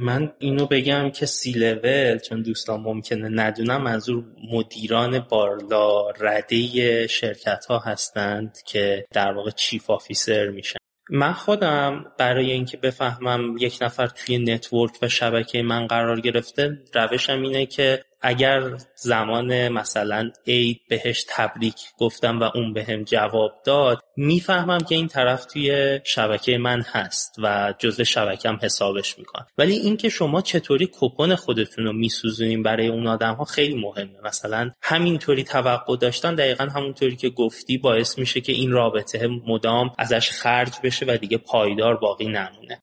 من 0.00 0.32
اینو 0.38 0.66
بگم 0.66 1.10
که 1.10 1.26
سی 1.26 1.52
لول 1.52 2.18
چون 2.18 2.42
دوستان 2.42 2.80
ممکنه 2.80 3.28
ندونن 3.28 3.82
منظور 3.82 4.24
مدیران 4.52 5.18
بالا 5.18 6.10
رده 6.10 7.06
شرکت 7.06 7.64
ها 7.68 7.78
هستند 7.78 8.58
که 8.66 9.06
در 9.12 9.32
واقع 9.32 9.50
chief 9.50 9.90
officer 9.90 10.48
میشن. 10.48 10.78
من 11.10 11.32
خودم 11.32 12.04
برای 12.18 12.52
اینکه 12.52 12.76
بفهمم 12.76 13.56
یک 13.58 13.78
نفر 13.80 14.06
توی 14.06 14.38
network 14.38 14.92
و 15.02 15.08
شبکه 15.08 15.62
من 15.62 15.86
قرار 15.86 16.20
گرفته 16.20 16.78
روشم 16.94 17.42
اینه 17.42 17.66
که 17.66 18.04
اگر 18.22 18.62
زمان 18.94 19.68
مثلا 19.68 20.30
عید 20.46 20.80
بهش 20.88 21.24
تبریک 21.28 21.76
گفتم 21.98 22.40
و 22.40 22.50
اون 22.54 22.72
بهم 22.72 23.04
جواب 23.04 23.52
داد 23.64 24.00
می‌فهمم 24.16 24.78
که 24.78 24.94
این 24.94 25.08
طرف 25.08 25.44
توی 25.44 26.00
شبکه 26.04 26.58
من 26.58 26.80
هست 26.80 27.34
و 27.38 27.74
جزء 27.78 28.04
شبکم 28.04 28.58
حسابش 28.62 29.18
می‌کنم 29.18 29.46
ولی 29.58 29.74
اینکه 29.74 30.08
شما 30.08 30.40
چطوری 30.40 30.90
کوپن 31.00 31.34
خودتون 31.34 31.84
رو 31.84 31.92
میسوزونین 31.92 32.62
برای 32.62 32.88
اون 32.88 33.06
آدم 33.06 33.34
ها 33.34 33.44
خیلی 33.44 33.74
مهمه. 33.74 34.20
مثلا 34.24 34.70
همینطوری 34.82 35.44
توقع 35.44 35.96
داشتن 35.96 36.34
دقیقا 36.34 36.64
همونطوری 36.64 37.16
که 37.16 37.30
گفتی 37.30 37.78
باعث 37.78 38.18
میشه 38.18 38.40
که 38.40 38.52
این 38.52 38.70
رابطه 38.70 39.26
مدام 39.26 39.92
ازش 39.98 40.30
خرج 40.30 40.72
بشه 40.82 41.06
و 41.08 41.16
دیگه 41.16 41.38
پایدار 41.38 41.96
باقی 41.96 42.26
نمونه. 42.26 42.82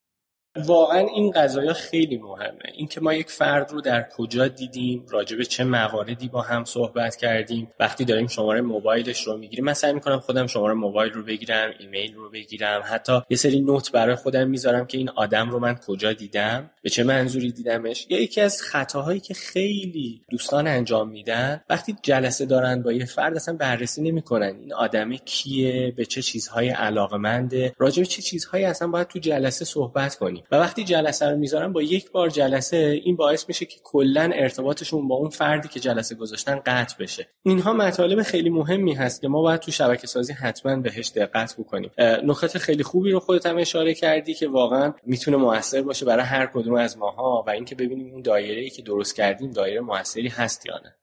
واقعا 0.66 0.98
این 0.98 1.30
قضايا 1.30 1.72
خیلی 1.72 2.16
مهمه. 2.18 2.72
اینکه 2.74 3.00
ما 3.00 3.14
یک 3.14 3.30
فرد 3.30 3.72
رو 3.72 3.80
در 3.80 4.08
کجا 4.16 4.48
دیدیم 4.48 5.06
راجع 5.10 5.36
به 5.36 5.44
چه 5.44 5.64
مواردی 5.64 6.28
با 6.28 6.40
هم 6.40 6.64
صحبت 6.64 7.16
کردیم. 7.16 7.70
وقتی 7.80 8.04
داریم 8.04 8.26
شماره 8.26 8.60
موبایلش 8.60 9.26
رو 9.26 9.36
می‌گیریم 9.36 9.64
من 9.64 9.72
سعی 9.72 9.92
می‌کنم 9.92 10.20
خودم 10.20 10.46
شماره 10.46 10.74
موبایل 10.74 11.12
رو 11.12 11.22
بگیرم 11.22 11.70
ایمیل 11.78 12.14
رو 12.14 12.30
بگیرم. 12.30 12.82
حتی 12.84 13.20
یه 13.30 13.36
سری 13.36 13.60
نوت 13.60 13.92
برای 13.92 14.14
خودم 14.14 14.48
می‌ذارم 14.48 14.86
که 14.86 14.98
این 14.98 15.08
آدم 15.08 15.50
رو 15.50 15.58
من 15.58 15.74
کجا 15.86 16.12
دیدم 16.12 16.70
به 16.82 16.90
چه 16.90 17.04
منظوری 17.04 17.52
دیدمش. 17.52 18.06
یا 18.10 18.20
یکی 18.20 18.40
از 18.40 18.62
خطاهایی 18.62 19.20
که 19.20 19.34
خیلی 19.34 20.22
دوستان 20.30 20.66
انجام 20.66 21.08
میدن 21.08 21.60
وقتی 21.70 21.96
جلسه 22.02 22.46
دارن 22.46 22.82
با 22.82 22.92
یه 22.92 23.04
فرد 23.04 23.36
اصلا 23.36 23.56
بررسی 23.56 24.02
نمی‌کنن. 24.02 24.56
این 24.60 24.72
آدم 24.72 25.16
کیه؟ 25.16 25.92
به 25.96 26.04
چه 26.04 26.22
چیزهای 26.22 26.68
علاقمنده؟ 26.68 27.74
راجع 27.78 28.02
به 28.02 28.06
چه 28.06 28.22
چیزهایی 28.22 28.64
اصلا 28.64 28.88
باید 28.88 29.06
تو 29.06 29.18
جلسه 29.18 29.64
صحبت 29.64 30.14
کنیم؟ 30.14 30.44
و 30.52 30.56
وقتی 30.56 30.84
جلسه 30.84 31.28
رو 31.28 31.36
می‌ذارن 31.36 31.72
با 31.72 31.82
یک 31.82 32.10
بار 32.10 32.28
جلسه 32.28 33.00
این 33.04 33.16
باعث 33.16 33.48
میشه 33.48 33.64
که 33.64 33.76
کلا 33.82 34.30
ارتباطشون 34.34 35.08
با 35.08 35.14
اون 35.14 35.30
فردی 35.30 35.68
که 35.68 35.80
جلسه 35.80 36.14
گذاشتن 36.14 36.60
قطع 36.66 36.96
بشه. 37.00 37.28
اینها 37.42 37.72
مطالب 37.72 38.22
خیلی 38.22 38.50
مهمی 38.50 38.94
هست 38.94 39.20
که 39.20 39.28
ما 39.28 39.42
باید 39.42 39.60
تو 39.60 39.70
شبکه 39.70 40.06
سازی 40.06 40.32
حتما 40.32 40.76
بهش 40.76 41.08
دقت 41.08 41.56
بکنیم. 41.58 41.90
نکات 41.98 42.58
خیلی 42.58 42.82
خوبی 42.82 43.10
رو 43.10 43.20
خودت 43.20 43.46
هم 43.46 43.58
اشاره 43.58 43.94
کردی 43.94 44.34
که 44.34 44.48
واقعا 44.48 44.94
می‌تونه 45.02 45.36
موثر 45.36 45.82
باشه 45.82 46.06
برای 46.06 46.24
هر 46.24 46.46
کدوم 46.46 46.74
از 46.74 46.98
ماها 46.98 47.44
و 47.46 47.50
اینکه 47.50 47.74
ببینیم 47.74 48.12
اون 48.12 48.22
دایره 48.22 48.60
ای 48.60 48.70
که 48.70 48.82
درست 48.82 49.16
کردیم 49.16 49.50
دایره 49.50 49.80
موثری 49.80 50.28
هست 50.28 50.66
یا 50.66 50.74
نه. 50.84 50.94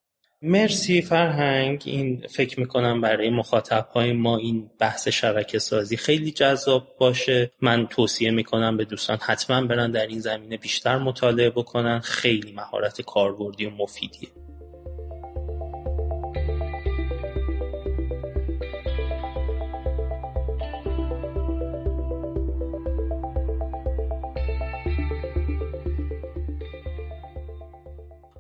مرسی 0.42 1.02
فرهنگ. 1.02 1.84
این 1.86 2.28
فکر 2.30 2.60
می‌کنم 2.60 3.02
برای 3.02 3.30
مخاطب 3.30 3.88
های 3.94 4.14
ما 4.14 4.38
این 4.38 4.70
بحث 4.80 5.08
شبکه 5.08 5.60
سازی 5.60 5.98
خیلی 5.98 6.32
جذاب 6.32 6.88
باشه. 7.00 7.52
من 7.62 7.88
توصیه 7.88 8.32
می‌کنم 8.32 8.78
به 8.78 8.86
دوستان 8.86 9.18
حتما 9.22 9.62
برن 9.62 9.92
در 9.92 10.08
این 10.08 10.20
زمینه 10.20 10.58
بیشتر 10.58 10.98
مطالعه 10.98 11.50
بکنن. 11.50 12.00
خیلی 12.00 12.52
مهارت 12.52 13.02
کاربردی 13.02 13.66
و 13.66 13.70
مفیدیه. 13.70 14.30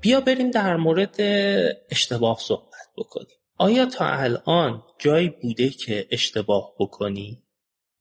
بیا 0.05 0.21
بریم 0.21 0.51
در 0.51 0.75
مورد 0.75 1.15
اشتباه 1.89 2.37
صحبت 2.39 2.89
بکنیم. 2.97 3.37
آیا 3.57 3.85
تا 3.85 4.05
الان 4.05 4.83
جایی 4.99 5.29
بوده 5.29 5.69
که 5.69 6.07
اشتباه 6.11 6.73
بکنی؟ 6.79 7.43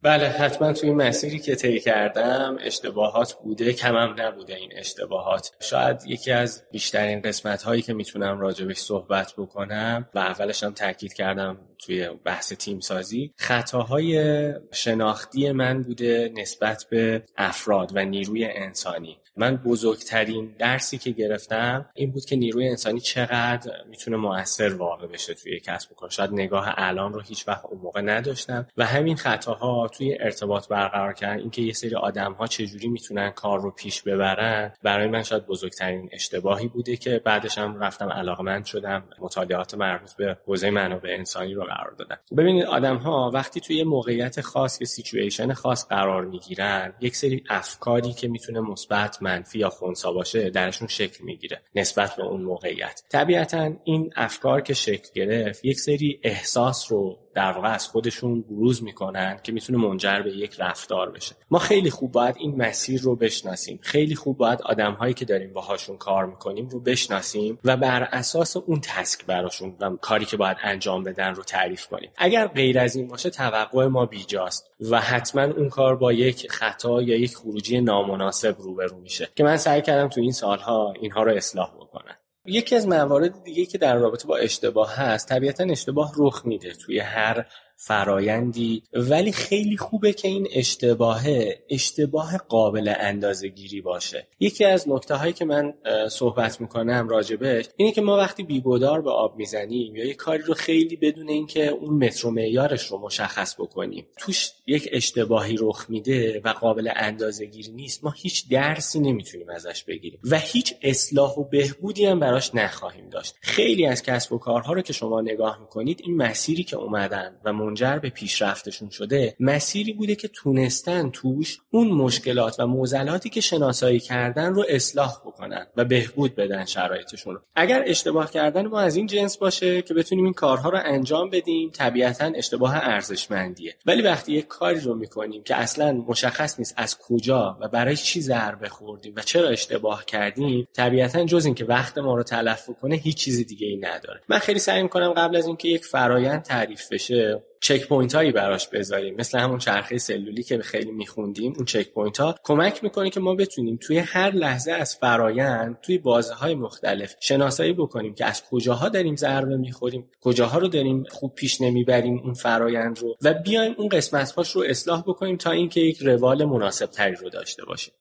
بله 0.02 0.28
حتما 0.28 0.72
توی 0.72 0.90
مسیری 0.90 1.38
که 1.38 1.54
طی 1.54 1.80
کردم 1.80 2.56
اشتباهات 2.60 3.32
بوده 3.32 3.72
کمم 3.72 4.14
نبوده 4.18 4.54
این 4.54 4.72
اشتباهات. 4.76 5.50
شاید 5.60 6.02
یکی 6.06 6.32
از 6.32 6.62
بیشترین 6.72 7.20
قسمت 7.20 7.62
هایی 7.62 7.82
که 7.82 7.94
می‌تونم 7.94 8.40
راجبش 8.40 8.76
صحبت 8.76 9.32
بکنم 9.38 10.08
و 10.14 10.18
اولش 10.18 10.62
هم 10.62 10.72
تاکید 10.72 11.12
کردم 11.12 11.58
توی 11.78 12.08
بحث 12.08 12.52
تیم 12.52 12.80
سازی 12.80 13.32
خطاهای 13.36 14.52
شناختی 14.72 15.52
من 15.52 15.82
بوده 15.82 16.32
نسبت 16.36 16.86
به 16.90 17.24
افراد 17.36 17.90
و 17.94 18.04
نیروی 18.04 18.44
انسانی. 18.44 19.18
من 19.36 19.56
بزرگترین 19.56 20.54
درسی 20.58 20.98
که 20.98 21.10
گرفتم 21.10 21.86
این 21.94 22.10
بود 22.10 22.24
که 22.24 22.36
نیروی 22.36 22.68
انسانی 22.68 23.00
چقدر 23.00 23.72
می‌تونه 23.90 24.16
موثر 24.16 24.74
واقع 24.74 25.06
بشه 25.06 25.34
توی 25.34 25.60
کسب 25.60 25.92
و 25.92 25.94
کار. 25.94 26.10
شاید 26.10 26.32
نگاه 26.32 26.74
الان 26.76 27.12
رو 27.12 27.20
هیچ 27.20 27.48
وقت 27.48 27.64
اون 27.64 27.80
موقع 27.80 28.00
نداشتم. 28.00 28.66
و 28.76 28.86
همین 28.86 29.16
خطاها 29.16 29.88
توی 29.88 30.16
ارتباط 30.20 30.68
برقرار 30.68 31.12
کردن 31.12 31.38
اینکه 31.38 31.62
یه 31.62 31.72
سری 31.72 31.94
آدم 31.94 32.32
ها 32.32 32.46
چجوری 32.46 32.88
می‌تونن 32.88 33.30
کار 33.30 33.60
رو 33.60 33.70
پیش 33.70 34.02
ببرن 34.02 34.72
برای 34.82 35.08
من 35.08 35.22
شاید 35.22 35.46
بزرگترین 35.46 36.08
اشتباهی 36.12 36.68
بوده 36.68 36.96
که 36.96 37.22
بعدش 37.24 37.58
هم 37.58 37.80
رفتم 37.80 38.08
علاقمند 38.08 38.64
شدم 38.64 39.04
مطالعات 39.20 39.74
مربوط 39.74 40.12
به 40.16 40.38
حوزه 40.46 40.70
منابع 40.70 41.10
انسانی 41.18 41.54
رو 41.54 41.64
قرار 41.64 41.94
دادم. 41.98 42.18
ببینید 42.36 42.64
آدم 42.64 42.96
ها 42.96 43.30
وقتی 43.34 43.60
توی 43.60 43.84
موقعیت 43.84 44.40
خاص 44.40 44.80
یا 44.80 44.86
سیچویشن 44.86 45.52
خاص 45.52 45.88
قرار 45.88 46.24
می‌گیرن 46.24 46.92
یک 47.00 47.16
سری 47.16 47.44
افکاری 47.50 48.12
که 48.12 48.28
می‌تونه 48.28 48.60
مثبت 48.60 49.18
منفی 49.24 49.58
یا 49.58 49.68
خونسا 49.68 50.12
باشه 50.12 50.50
درشون 50.50 50.88
شکل 50.88 51.24
می‌گیره 51.24 51.62
نسبت 51.74 52.16
به 52.16 52.22
اون 52.22 52.42
موقعیت. 52.42 53.02
طبیعتا 53.08 53.72
این 53.84 54.12
افکار 54.16 54.60
که 54.60 54.74
شکل 54.74 55.08
گرفت 55.14 55.64
یک 55.64 55.80
سری 55.80 56.20
احساس 56.22 56.92
رو 56.92 57.23
در 57.34 57.52
واقع 57.52 57.74
از 57.74 57.88
خودشون 57.88 58.42
بروز 58.42 58.82
می‌کنن 58.82 59.40
که 59.42 59.52
می‌تونه 59.52 59.78
منجر 59.78 60.22
به 60.22 60.30
یک 60.30 60.56
رفتار 60.58 61.10
بشه. 61.10 61.34
ما 61.50 61.58
خیلی 61.58 61.90
خوب 61.90 62.12
باید 62.12 62.36
این 62.38 62.56
مسیر 62.56 63.00
رو 63.00 63.16
بشناسیم. 63.16 63.78
خیلی 63.82 64.14
خوب 64.14 64.36
باید 64.36 64.62
آدم 64.62 64.92
هایی 64.92 65.14
که 65.14 65.24
داریم 65.24 65.52
باهاشون 65.52 65.96
کار 65.96 66.26
می‌کنیم 66.26 66.68
رو 66.68 66.80
بشناسیم 66.80 67.58
و 67.64 67.76
بر 67.76 68.02
اساس 68.02 68.56
اون 68.56 68.80
تسک 68.80 69.26
براشون 69.26 69.76
و 69.80 69.90
کاری 69.90 70.24
که 70.24 70.36
باید 70.36 70.56
انجام 70.62 71.02
بدن 71.02 71.34
رو 71.34 71.42
تعریف 71.42 71.86
کنیم. 71.86 72.10
اگر 72.16 72.46
غیر 72.46 72.78
از 72.78 72.96
این 72.96 73.08
باشه 73.08 73.30
توقع 73.30 73.86
ما 73.86 74.06
بیجاست 74.06 74.70
و 74.90 75.00
حتما 75.00 75.42
اون 75.42 75.68
کار 75.68 75.96
با 75.96 76.12
یک 76.12 76.50
خطا 76.50 77.02
یا 77.02 77.16
یک 77.16 77.36
خروجی 77.36 77.80
نامناسب 77.80 78.56
روبرو 78.58 79.00
میشه. 79.00 79.28
که 79.36 79.44
من 79.44 79.56
سعی 79.56 79.82
کردم 79.82 80.08
تو 80.08 80.20
این 80.20 80.32
سالها 80.32 80.94
اینها 81.00 81.22
رو 81.22 81.32
اصلاح 81.32 81.70
بکنم. 81.74 82.16
یکی 82.46 82.76
از 82.76 82.88
موارد 82.88 83.44
دیگه 83.44 83.66
که 83.66 83.78
در 83.78 83.96
رابطه 83.96 84.28
با 84.28 84.36
اشتباه 84.36 84.94
هست 84.96 85.28
طبیعتا 85.28 85.64
اشتباه 85.64 86.12
رخ 86.16 86.46
میده 86.46 86.74
توی 86.74 86.98
هر 86.98 87.46
فرایندی. 87.76 88.82
ولی 88.92 89.32
خیلی 89.32 89.76
خوبه 89.76 90.12
که 90.12 90.28
این 90.28 90.48
اشتباه 90.52 91.22
اشتباه 91.70 92.36
قابل 92.36 92.94
اندازه 92.96 93.48
گیری 93.48 93.80
باشه. 93.80 94.26
یکی 94.40 94.64
از 94.64 94.88
نکته 94.88 95.14
هایی 95.14 95.32
که 95.32 95.44
من 95.44 95.74
صحبت 96.10 96.60
می‌کنم 96.60 97.08
راجبش 97.08 97.68
اینه 97.76 97.92
که 97.92 98.00
ما 98.00 98.16
وقتی 98.16 98.42
بیگودار 98.42 99.02
به 99.02 99.10
آب 99.10 99.36
می‌زنیم 99.36 99.96
یا 99.96 100.04
یه 100.04 100.14
کاری 100.14 100.42
رو 100.42 100.54
خیلی 100.54 100.96
بدون 100.96 101.28
اینکه 101.28 101.66
اون 101.66 102.04
متر 102.04 102.26
و 102.26 102.30
معیارش 102.30 102.86
رو 102.86 102.98
مشخص 102.98 103.54
بکنیم 103.60 104.06
توش 104.18 104.50
یک 104.66 104.88
اشتباهی 104.92 105.56
رخ 105.60 105.86
میده 105.88 106.40
و 106.44 106.48
قابل 106.48 106.90
اندازه 106.96 107.46
گیری 107.46 107.72
نیست 107.72 108.04
ما 108.04 108.10
هیچ 108.10 108.48
درسی 108.50 109.00
نمی‌تونیم 109.00 109.50
ازش 109.50 109.84
بگیریم 109.84 110.20
و 110.30 110.38
هیچ 110.38 110.74
اصلاح 110.82 111.34
و 111.34 111.44
بهبودی 111.44 112.06
هم 112.06 112.20
براش 112.20 112.54
نخواهیم 112.54 113.08
داشت. 113.08 113.34
خیلی 113.40 113.86
از 113.86 114.02
کسب 114.02 114.32
و 114.32 114.38
کارها 114.38 114.72
رو 114.72 114.82
که 114.82 114.92
شما 114.92 115.20
نگاه 115.20 115.60
می‌کنید 115.60 116.00
این 116.04 116.16
مسیری 116.16 116.64
که 116.64 116.76
اومدن 116.76 117.40
و 117.44 117.52
منجر 117.64 117.98
به 117.98 118.10
پیشرفتشون 118.10 118.90
شده 118.90 119.36
مسیری 119.40 119.92
بوده 119.92 120.14
که 120.14 120.28
تونستن 120.28 121.10
توش 121.10 121.58
اون 121.70 121.88
مشکلات 121.88 122.60
و 122.60 122.66
معضلاتی 122.66 123.30
که 123.30 123.40
شناسایی 123.40 124.00
کردن 124.00 124.54
رو 124.54 124.64
اصلاح 124.68 125.12
بکنن 125.26 125.66
و 125.76 125.84
بهبود 125.84 126.34
بدن 126.34 126.64
شرایطشون 126.64 127.34
رو. 127.34 127.40
اگر 127.54 127.84
اشتباه 127.86 128.30
کردن 128.30 128.66
ما 128.66 128.80
از 128.80 128.96
این 128.96 129.06
جنس 129.06 129.38
باشه 129.38 129.82
که 129.82 129.94
بتونیم 129.94 130.24
این 130.24 130.34
کارها 130.34 130.68
رو 130.68 130.78
انجام 130.84 131.30
بدیم 131.30 131.70
طبیعتا 131.70 132.32
اشتباه 132.34 132.76
ارزشمندیه. 132.76 133.74
ولی 133.86 134.02
وقتی 134.02 134.32
یک 134.32 134.46
کاری 134.46 134.80
رو 134.80 134.94
می‌کنیم 134.94 135.42
که 135.42 135.56
اصلا 135.56 135.92
مشخص 135.92 136.58
نیست 136.58 136.74
از 136.76 136.98
کجا 136.98 137.58
و 137.60 137.68
برای 137.68 137.96
چی 137.96 138.20
ضربه 138.20 138.68
خوردیم 138.68 139.12
و 139.16 139.20
چرا 139.20 139.48
اشتباه 139.48 140.04
کردیم 140.04 140.68
طبیعتا 140.72 141.24
جز 141.24 141.44
اینکه 141.44 141.64
وقت 141.64 141.98
ما 141.98 142.14
رو 142.16 142.22
تلف 142.22 142.70
کنه 142.82 142.96
هیچ 142.96 143.16
چیز 143.16 143.46
دیگه 143.46 143.66
ای 143.66 143.76
نداره. 143.76 144.20
من 144.28 144.38
خیلی 144.38 144.58
سعی 144.58 144.82
می‌کنم 144.82 145.12
قبل 145.12 145.36
از 145.36 145.46
اینکه 145.46 145.68
یک 145.68 145.84
فرایند 145.84 146.42
تعریف 146.42 146.92
بشه 146.92 147.42
checkpoint 147.64 148.14
هایی 148.14 148.32
براش 148.32 148.68
بذاریم. 148.68 149.14
مثل 149.18 149.38
همون 149.38 149.58
چرخه 149.58 149.98
سلولی 149.98 150.42
که 150.42 150.58
خیلی 150.58 150.90
میخوندیم 150.90 151.52
اون 151.56 151.64
checkpoint 151.64 152.20
ها 152.20 152.34
کمک 152.42 152.84
می‌کنه 152.84 153.10
که 153.10 153.20
ما 153.20 153.34
بتونیم 153.34 153.78
توی 153.82 153.98
هر 153.98 154.30
لحظه 154.30 154.72
از 154.72 154.96
فرایند 154.96 155.80
توی 155.82 155.98
بازه 155.98 156.34
های 156.34 156.54
مختلف 156.54 157.14
شناسایی 157.20 157.72
بکنیم 157.72 158.14
که 158.14 158.24
از 158.24 158.42
کجاها 158.50 158.88
داریم 158.88 159.16
ضربه 159.16 159.56
می‌خوریم 159.56 160.10
کجاها 160.20 160.58
رو 160.58 160.68
داریم 160.68 161.04
خوب 161.10 161.34
پیش 161.34 161.60
نمی‌بریم 161.60 162.20
اون 162.24 162.34
فرایند 162.34 162.98
رو 162.98 163.16
و 163.22 163.34
بیایم 163.34 163.74
اون 163.78 163.88
قسمت 163.88 164.30
هاش 164.30 164.50
رو 164.50 164.62
اصلاح 164.62 165.02
بکنیم 165.02 165.36
تا 165.36 165.50
اینکه 165.50 165.80
یک 165.80 165.98
روال 166.02 166.44
مناسب 166.44 166.86
تری 166.86 167.14
رو 167.14 167.30
داشته 167.30 167.64
باشیم. 167.64 167.94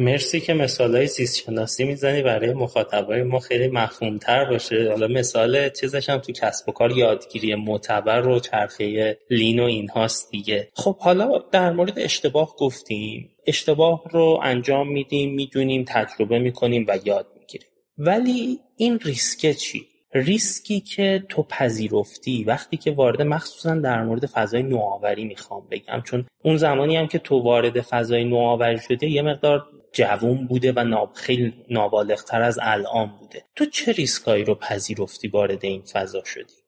مرسی 0.00 0.40
که 0.40 0.54
مثالای 0.54 1.06
زیست 1.06 1.38
شناسی 1.38 1.84
می‌زنی 1.84 2.22
برای 2.22 2.52
مخاطبای 2.52 3.22
ما 3.22 3.38
خیلی 3.38 3.68
مفهومتر 3.68 4.44
باشه. 4.44 4.88
حالا 4.90 5.08
مثال 5.08 5.68
چیزش 5.68 6.10
هم 6.10 6.18
تو 6.18 6.32
کسب 6.32 6.68
و 6.68 6.72
کار 6.72 6.90
یادگیری 6.90 7.54
معتبر 7.54 8.26
و 8.26 8.40
چرخه 8.40 9.18
لین 9.30 9.60
و 9.60 9.64
اینهاست 9.64 10.30
دیگه. 10.30 10.68
خب 10.74 10.98
حالا 10.98 11.38
در 11.52 11.72
مورد 11.72 11.98
اشتباه 11.98 12.54
گفتیم. 12.58 13.30
اشتباه 13.46 14.02
رو 14.10 14.40
انجام 14.42 14.92
میدیم 14.92 15.34
می‌دونیم 15.34 15.84
تجربه 15.88 16.38
می‌کنیم 16.38 16.84
و 16.88 16.98
یاد 17.04 17.26
می‌گیریم. 17.40 17.68
ولی 17.98 18.58
این 18.76 18.98
ریسکه 18.98 19.54
چی؟ 19.54 19.86
ریسکی 20.14 20.80
که 20.80 21.24
تو 21.28 21.42
پذیرفتی. 21.42 22.44
وقتی 22.44 22.76
که 22.76 22.90
وارد 22.90 23.22
مخصوصا 23.22 23.74
در 23.74 24.02
مورد 24.02 24.26
فضای 24.26 24.62
نوآوری 24.62 25.24
می‌خوام 25.24 25.62
بگم. 25.70 26.02
چون 26.04 26.26
اون 26.44 26.56
زمانی 26.56 26.96
هم 26.96 27.06
که 27.06 27.18
تو 27.18 27.38
وارد 27.38 27.80
فضای 27.80 28.24
نوآوری 28.24 28.78
شده 28.78 29.06
یه 29.06 29.22
مقدار 29.22 29.66
جوون 29.92 30.46
بوده 30.46 30.72
و 30.76 30.84
ناب 30.84 31.12
خیلی 31.14 31.54
نابالغتر 31.70 32.42
از 32.42 32.58
الان 32.62 33.16
بوده. 33.20 33.44
تو 33.56 33.64
چه 33.66 33.92
ریسکایی 33.92 34.44
رو 34.44 34.54
پذیرفتی 34.54 35.28
وارد 35.28 35.64
این 35.64 35.82
فضا 35.82 36.24
شدی؟ 36.24 36.59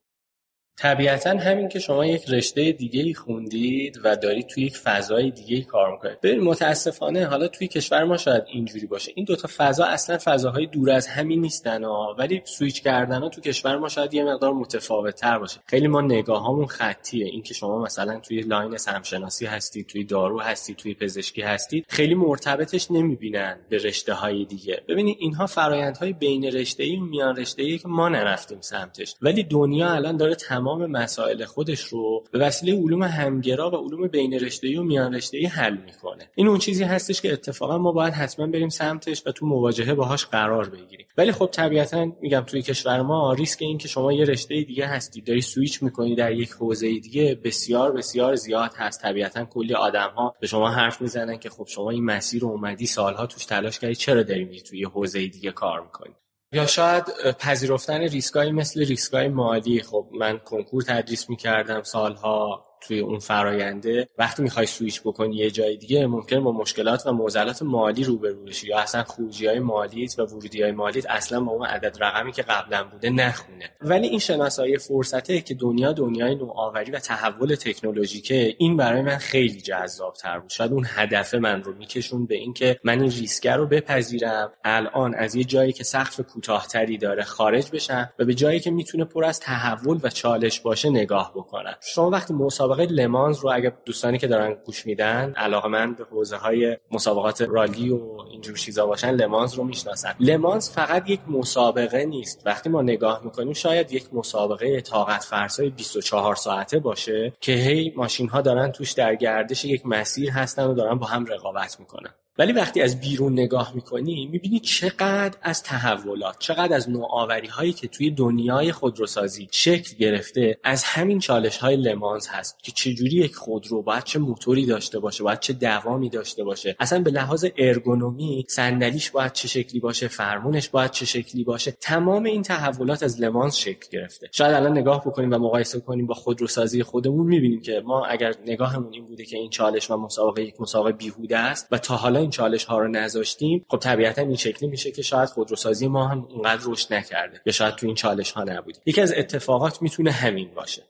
طبیعتا 0.77 1.31
همین 1.31 1.69
که 1.69 1.79
شما 1.79 2.07
یک 2.07 2.29
رشته 2.29 2.73
دیگه 2.73 3.03
ای 3.03 3.15
خوندید 3.15 4.01
و 4.05 4.17
دارید 4.17 4.47
توی 4.47 4.65
یک 4.65 4.77
فضای 4.77 5.31
دیگه 5.31 5.57
ای 5.57 5.63
کار 5.63 5.93
می‌کنید. 5.93 6.21
ببین 6.21 6.41
متاسفانه 6.41 7.27
حالا 7.27 7.49
توی 7.49 7.69
کشور 7.69 8.05
ما 8.05 8.17
شاید 8.17 8.43
اینجوری 8.47 8.87
باشه. 8.87 9.13
این 9.15 9.25
دوتا 9.25 9.49
فضا 9.57 9.85
اصلا 9.85 10.19
فضاهای 10.25 10.67
دور 10.67 10.91
از 10.91 11.07
همی 11.07 11.41
نیستن 11.41 11.85
ها. 11.85 12.17
ولی 12.19 12.43
سویچ 12.45 12.83
کردن 12.83 13.23
ها 13.23 13.29
تو 13.29 13.41
کشور 13.41 13.77
ما 13.77 13.89
شاید 13.89 14.15
یه 14.15 14.25
مقدار 14.25 14.53
متفاوت 14.53 15.15
تر 15.15 15.39
باشه. 15.39 15.61
خیلی 15.67 15.89
ما 15.89 16.01
نگاهامون 16.01 16.67
خطیه. 16.67 17.27
این 17.27 17.43
که 17.43 17.55
شما 17.55 17.83
مثلا 17.83 18.21
توی 18.21 18.41
line 18.41 18.77
سمشناسی 18.77 19.47
هستید 19.47 19.87
توی 19.87 20.05
دارو 20.05 20.41
هستید 20.41 20.77
توی 20.77 20.95
پزشکی 20.95 21.43
هستید 21.43 21.87
خیلی 21.89 22.15
مرتبطش 22.15 22.91
نمی‌بینن 22.91 23.59
به 23.69 23.77
رشته 23.77 24.13
های 24.15 24.45
دیگه. 24.45 24.83
ببینید 24.89 25.17
اینها 25.21 25.47
فرایندهای 25.47 26.13
بین 26.13 26.45
رشته 26.45 26.83
ای 26.83 26.97
میان 26.97 27.37
رشته 27.37 27.63
ای 27.63 27.79
که 27.79 27.89
ما 27.89 28.09
نرفتیم 28.09 28.61
سمتش. 28.61 29.15
ولی 29.23 29.43
دنیا 29.43 29.91
الان 29.91 30.17
داره 30.17 30.35
تمام 30.63 30.87
مسائل 30.87 31.45
خودش 31.45 31.81
رو 31.81 32.25
به 32.31 32.39
وسیله 32.39 32.75
علوم 32.75 33.03
همگرا 33.03 33.71
و 33.71 33.75
علوم 33.75 34.09
بین 34.09 34.35
رشته‌ای 34.35 34.77
و 34.77 34.83
میان 34.83 35.15
رشته‌ای 35.15 35.47
حل 35.47 35.77
می‌کنه. 35.77 36.31
این 36.35 36.49
اون 36.49 36.59
چیزی 36.59 36.85
هستش 36.85 37.21
که 37.21 37.33
اتفاقا 37.33 37.79
ما 37.79 37.93
باید 37.93 38.15
حتما 38.15 38.47
بریم 38.47 38.69
سمتش 38.69 39.23
و 39.27 39.33
تو 39.33 39.47
مواجهه 39.47 39.95
باهاش 39.95 40.27
قرار 40.27 40.69
بگیریم. 40.69 41.07
ولی 41.17 41.33
خب 41.33 41.49
طبیعتا 41.53 42.13
میگم 42.21 42.41
توی 42.41 42.63
کشور 42.63 43.03
ما 43.03 43.33
ریسک 43.33 43.63
این 43.63 43.79
که 43.79 43.89
شما 43.89 44.13
یه 44.13 44.25
رشته 44.25 44.63
دیگه 44.63 44.87
هستی 44.87 45.21
داری 45.21 45.41
سویچ 45.41 45.83
می‌کنی 45.83 46.15
در 46.15 46.33
یک 46.33 46.51
حوزه 46.51 46.99
دیگه 46.99 47.41
بسیار 47.45 47.93
بسیار 47.93 48.35
زیاد 48.35 48.71
هست. 48.77 49.03
طبیعتا 49.03 49.45
کلی 49.45 49.75
آدم 49.75 50.13
ها 50.17 50.35
به 50.41 50.47
شما 50.47 50.71
حرف 50.71 51.03
می‌زنن 51.03 51.39
که 51.39 51.51
خب 51.51 51.67
شما 51.67 51.91
این 51.91 52.05
مسیر 52.05 52.43
رو 52.43 52.49
اومدی 52.49 52.87
سالها 52.87 53.27
توش 53.27 53.45
تلاش 53.45 53.79
کردی 53.79 53.95
چرا 53.95 54.23
داری 54.23 54.45
میری 54.45 54.61
توی 54.61 54.85
حوزه 54.85 55.27
دیگه 55.27 55.51
کار 55.51 55.81
می‌کنی؟ 55.81 56.15
یا 56.53 56.67
شاید 56.67 57.05
پذیرفتن 57.39 58.01
ریسکایی 58.01 58.53
مثل 58.53 58.87
ریسکای 58.87 59.29
مالی. 59.29 59.83
خب 59.83 60.09
من 60.13 60.39
کنکور 60.39 60.83
تدریس 60.83 61.31
می‌کردم 61.31 61.83
سالها. 61.83 62.72
توی 62.87 63.01
اون 63.01 63.19
فراینده 63.19 64.09
وقتی 64.19 64.43
می‌خوای 64.43 64.67
سویچ 64.67 65.01
بکنی 65.01 65.37
یه 65.37 65.51
جای 65.51 65.77
دیگه 65.77 66.07
ممکن 66.07 66.45
با 66.45 66.53
مشکلات 66.53 67.07
و 67.07 67.13
معضلات 67.13 67.63
مالی 67.63 68.05
روبرو 68.05 68.45
بشی 68.45 68.69
یا 68.69 68.79
اصلا 68.79 69.03
خروجی 69.05 69.47
های 69.47 69.59
مالیت 69.59 70.19
و 70.19 70.23
ورودی 70.23 70.63
های 70.63 70.73
مالیت 70.73 71.11
اصلا 71.11 71.41
با 71.41 71.53
اون 71.53 71.67
عدد 71.67 71.97
رقمی 72.01 72.33
که 72.33 72.43
قبلا 72.43 72.85
بوده 72.85 73.11
نخونه. 73.11 73.71
ولی 73.81 74.07
این 74.07 74.19
شناسایی 74.19 74.79
فرصته 74.79 75.41
که 75.41 75.55
دنیا 75.55 75.93
دنیای 75.93 76.35
نوآوری 76.35 76.91
و 76.91 76.99
تحول 76.99 77.55
تکنولوژیکه 77.55 78.55
این 78.59 78.77
برای 78.77 79.03
من 79.03 79.17
خیلی 79.17 79.61
جذاب 79.61 80.15
تر 80.15 80.39
بود. 80.39 80.51
شاید 80.51 80.73
اون 80.73 80.87
هدف 80.89 81.35
من 81.35 81.63
رو 81.63 81.75
میکشون 81.75 82.27
به 82.27 82.35
اینکه 82.35 82.81
من 82.85 83.01
این 83.01 83.11
ریسک 83.11 83.47
رو 83.47 83.67
بپذیرم 83.67 84.53
الان 84.65 85.15
از 85.15 85.35
یه 85.35 85.45
جایی 85.45 85.73
که 85.73 85.85
سقف 85.85 86.21
کوتاهتری 86.21 86.99
داره 86.99 87.23
خارج 87.23 87.71
بشم 87.71 88.13
و 88.19 88.25
به 88.25 88.35
جایی 88.35 88.61
که 88.61 88.71
می‌تونه 88.71 89.05
پر 89.05 89.25
از 89.25 89.41
تحول 89.41 90.01
و 90.03 90.09
چالش 90.09 90.61
باشه 90.61 90.91
نگاه 90.91 91.33
بکنم. 91.35 91.75
شما 91.81 92.11
وقتی 92.11 92.35
مسابقه 92.35 92.72
لمانز 92.81 93.39
رو 93.39 93.51
اگر 93.55 93.73
دوستانی 93.85 94.19
که 94.19 94.27
دارن 94.27 94.57
گوش 94.65 94.87
میدن 94.87 95.33
علاقه 95.37 95.69
من 95.69 95.95
به 95.95 96.05
حوزه 96.05 96.37
های 96.37 96.77
مسابقات 96.91 97.43
رالی 97.43 97.91
و 97.91 97.99
اینجور 98.31 98.57
چیزا 98.57 98.87
باشن 98.87 99.11
لمانز 99.11 99.55
رو 99.55 99.65
می‌شناسن. 99.65 100.15
لمانز 100.21 100.71
فقط 100.71 101.11
یک 101.11 101.21
مسابقه 101.29 102.05
نیست. 102.05 102.43
وقتی 102.47 102.71
ما 102.71 102.83
نگاه 102.83 103.21
می‌کنیم 103.25 103.53
شاید 103.53 103.93
یک 103.93 104.15
مسابقه 104.15 104.81
طاقت 104.81 105.25
فرسای 105.25 105.71
24 105.71 106.35
ساعته 106.35 106.79
باشه 106.79 107.33
که 107.41 107.53
هی 107.53 107.93
ماشین 107.97 108.29
ها 108.29 108.41
دارن 108.41 108.73
توش 108.73 108.93
در 108.93 109.15
گردش 109.15 109.65
یک 109.65 109.87
مسیر 109.87 110.31
هستن 110.31 110.65
و 110.65 110.75
دارن 110.75 110.99
با 110.99 111.07
هم 111.07 111.27
رقابت 111.27 111.81
می‌کنن. 111.81 112.11
ولی 112.39 112.53
وقتی 112.53 112.81
از 112.83 113.01
بیرون 113.01 113.33
نگاه 113.33 113.73
می‌کنی 113.75 114.27
می‌بینی 114.27 114.61
چقدر 114.61 115.39
از 115.43 115.63
تحولات 115.63 116.37
چقدر 116.39 116.77
از 116.77 116.91
نوآوری 116.91 117.49
هایی 117.49 117.73
که 117.73 117.89
توی 117.89 118.11
دنیای 118.11 118.73
خودروسازی 118.73 119.49
شکل 119.51 119.97
گرفته 119.97 120.59
از 120.65 120.85
همین 120.85 121.19
چالش 121.19 121.57
های 121.57 121.77
لمانز 121.77 122.27
هست 122.29 122.59
که 122.63 122.73
چجوری 122.73 123.17
یک 123.17 123.35
خودرو 123.37 123.83
باید 123.83 124.05
چه 124.05 124.19
موتوری 124.19 124.67
داشته 124.67 124.99
باشه 124.99 125.25
باید 125.25 125.41
چه 125.41 125.53
دوامی 125.53 126.11
داشته 126.11 126.45
باشه. 126.45 126.77
اصلا 126.81 127.03
به 127.03 127.11
لحاظ 127.11 127.47
ارگونومی 127.57 128.45
صندلیش 128.49 129.11
باید 129.11 129.33
چه 129.33 129.49
شکلی 129.49 129.81
باشه 129.81 130.09
فرمونش 130.09 130.69
باید 130.69 130.91
چه 130.91 131.07
شکلی 131.07 131.45
باشه. 131.45 131.71
تمام 131.71 132.25
این 132.25 132.43
تحولات 132.43 133.03
از 133.03 133.21
لمانز 133.21 133.55
شکل 133.55 133.87
گرفته. 133.91 134.29
شاید 134.33 134.55
الان 134.55 134.79
نگاه 134.79 135.01
بکنیم 135.01 135.33
و 135.33 135.39
مقایسه 135.39 135.81
کنیم 135.81 136.07
با 136.07 136.15
خودروسازی 136.15 136.83
خودمون 136.83 137.27
می‌بینیم 137.27 137.61
که 137.61 137.83
ما 137.87 138.07
اگر 138.07 138.35
نگاهمون 138.47 138.93
این 138.93 139.07
بوده 139.07 139.25
که 139.25 139.37
این 139.37 139.51
چالش 139.51 139.91
و 139.91 139.97
مسابقه 139.97 140.43
یک 140.43 140.61
مسابقه 140.61 140.93
بیهوده 140.93 141.39
است 141.39 141.69
و 141.71 141.79
تا 141.79 141.97
حالا 141.97 142.22
این 142.23 142.31
چالش 142.31 142.65
ها 142.65 142.79
رو 142.79 142.89
نذاشتیم 142.89 143.67
خب 143.69 143.79
طبیعتا 143.79 144.23
این 144.23 144.37
شکلی 144.37 144.69
میشه 144.69 144.91
که 144.91 145.03
شاید 145.03 145.29
خودروسازی 145.29 145.89
ما 145.89 146.09
هم 146.09 146.29
اونقدر 146.31 146.63
رشد 146.67 146.95
نکرده 146.95 147.41
یا 147.47 147.53
شاید 147.53 147.75
تو 147.75 147.87
این 147.87 147.95
چالش 147.95 148.33
ها 148.33 148.45
نبود 148.45 148.79
یکی 148.87 149.01
از 149.01 149.13
اتفاقات 149.17 149.83
می‌تونه 149.83 150.11
همین 150.11 150.55
باشه. 150.55 150.83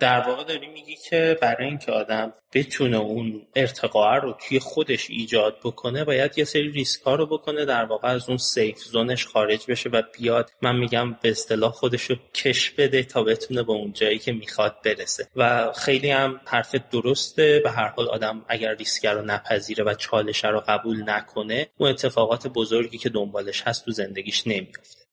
در 0.00 0.20
واقع 0.20 0.44
داری 0.44 0.66
میگی 0.66 0.96
که 0.96 1.38
برای 1.42 1.68
اینکه 1.68 1.92
آدم 1.92 2.32
بتونه 2.54 2.96
اون 2.96 3.46
ارتقاء 3.56 4.14
رو 4.14 4.32
توی 4.48 4.58
خودش 4.58 5.10
ایجاد 5.10 5.56
بکنه 5.64 6.04
باید 6.04 6.38
یه 6.38 6.44
سری 6.44 6.70
ریسک 6.70 7.02
رو 7.02 7.26
بکنه 7.26 7.64
در 7.64 7.84
واقع 7.84 8.08
از 8.08 8.28
اون 8.28 8.38
سیف 8.38 8.78
زونش 8.78 9.26
خارج 9.26 9.66
بشه 9.68 9.88
و 9.88 10.02
بیاد. 10.18 10.50
من 10.62 10.76
میگم 10.76 11.12
به 11.12 11.30
اصطلاح 11.30 11.72
خودش 11.72 12.02
رو 12.02 12.16
کش 12.34 12.70
بده 12.70 13.02
تا 13.02 13.22
بتونه 13.22 13.62
به 13.62 13.72
اون 13.72 13.92
جایی 13.92 14.18
که 14.18 14.32
می‌خواد 14.32 14.76
برسه. 14.84 15.28
و 15.36 15.72
خیلی 15.72 16.10
هم 16.10 16.40
حرف 16.44 16.74
درسته. 16.74 17.60
به 17.64 17.70
هر 17.70 17.88
حال 17.88 18.08
آدم 18.08 18.44
اگر 18.48 18.74
ریسک 18.74 19.06
رو 19.06 19.22
نپذیره 19.22 19.84
و 19.84 19.94
چالش 19.94 20.44
رو 20.44 20.62
قبول 20.68 21.10
نکنه 21.10 21.66
اون 21.78 21.90
اتفاقات 21.90 22.46
بزرگی 22.46 22.98
که 22.98 23.08
دنبالش 23.08 23.62
هست 23.62 23.84
تو 23.84 23.90
زندگیش 23.90 24.46
نمیافته. 24.46 25.06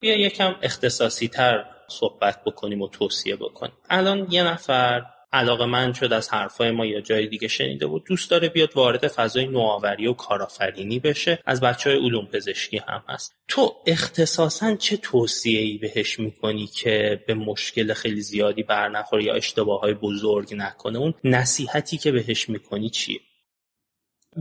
بیا 0.00 0.16
یکم 0.16 0.56
اختصاصی 0.62 1.28
تر 1.28 1.64
صحبت 1.90 2.44
بکنیم 2.44 2.82
و 2.82 2.88
توصیه 2.88 3.36
بکنیم. 3.36 3.72
الان 3.90 4.26
یه 4.30 4.42
نفر 4.42 5.02
علاقه 5.32 5.66
من 5.66 5.92
شد 5.92 6.12
از 6.12 6.28
حرفای 6.28 6.70
ما 6.70 6.86
یا 6.86 7.00
جای 7.00 7.26
دیگه 7.26 7.48
شنیده 7.48 7.86
بود. 7.86 8.04
دوست 8.06 8.30
داره 8.30 8.48
بیاد 8.48 8.76
وارد 8.76 9.08
فضای 9.08 9.46
نوآوری 9.46 10.06
و 10.06 10.12
کارآفرینی 10.12 10.98
بشه. 10.98 11.38
از 11.46 11.60
بچه 11.60 11.90
های 11.90 11.98
علوم 11.98 12.26
پزشکی 12.26 12.80
هم 12.88 13.02
هست. 13.08 13.34
تو 13.48 13.74
اختصاصا 13.86 14.76
چه 14.76 14.96
توصیه 14.96 15.60
ای 15.60 15.78
بهش 15.78 16.18
می‌کنی 16.18 16.66
که 16.66 17.24
به 17.26 17.34
مشکل 17.34 17.92
خیلی 17.92 18.20
زیادی 18.20 18.62
برنخوره 18.62 19.24
یا 19.24 19.34
اشتباه 19.34 19.80
های 19.80 19.94
بزرگ 19.94 20.54
نکنه؟ 20.54 20.98
اون 20.98 21.14
نصیحتی 21.24 21.98
که 21.98 22.12
بهش 22.12 22.48
می‌کنی 22.48 22.90
چیه؟ 22.90 23.20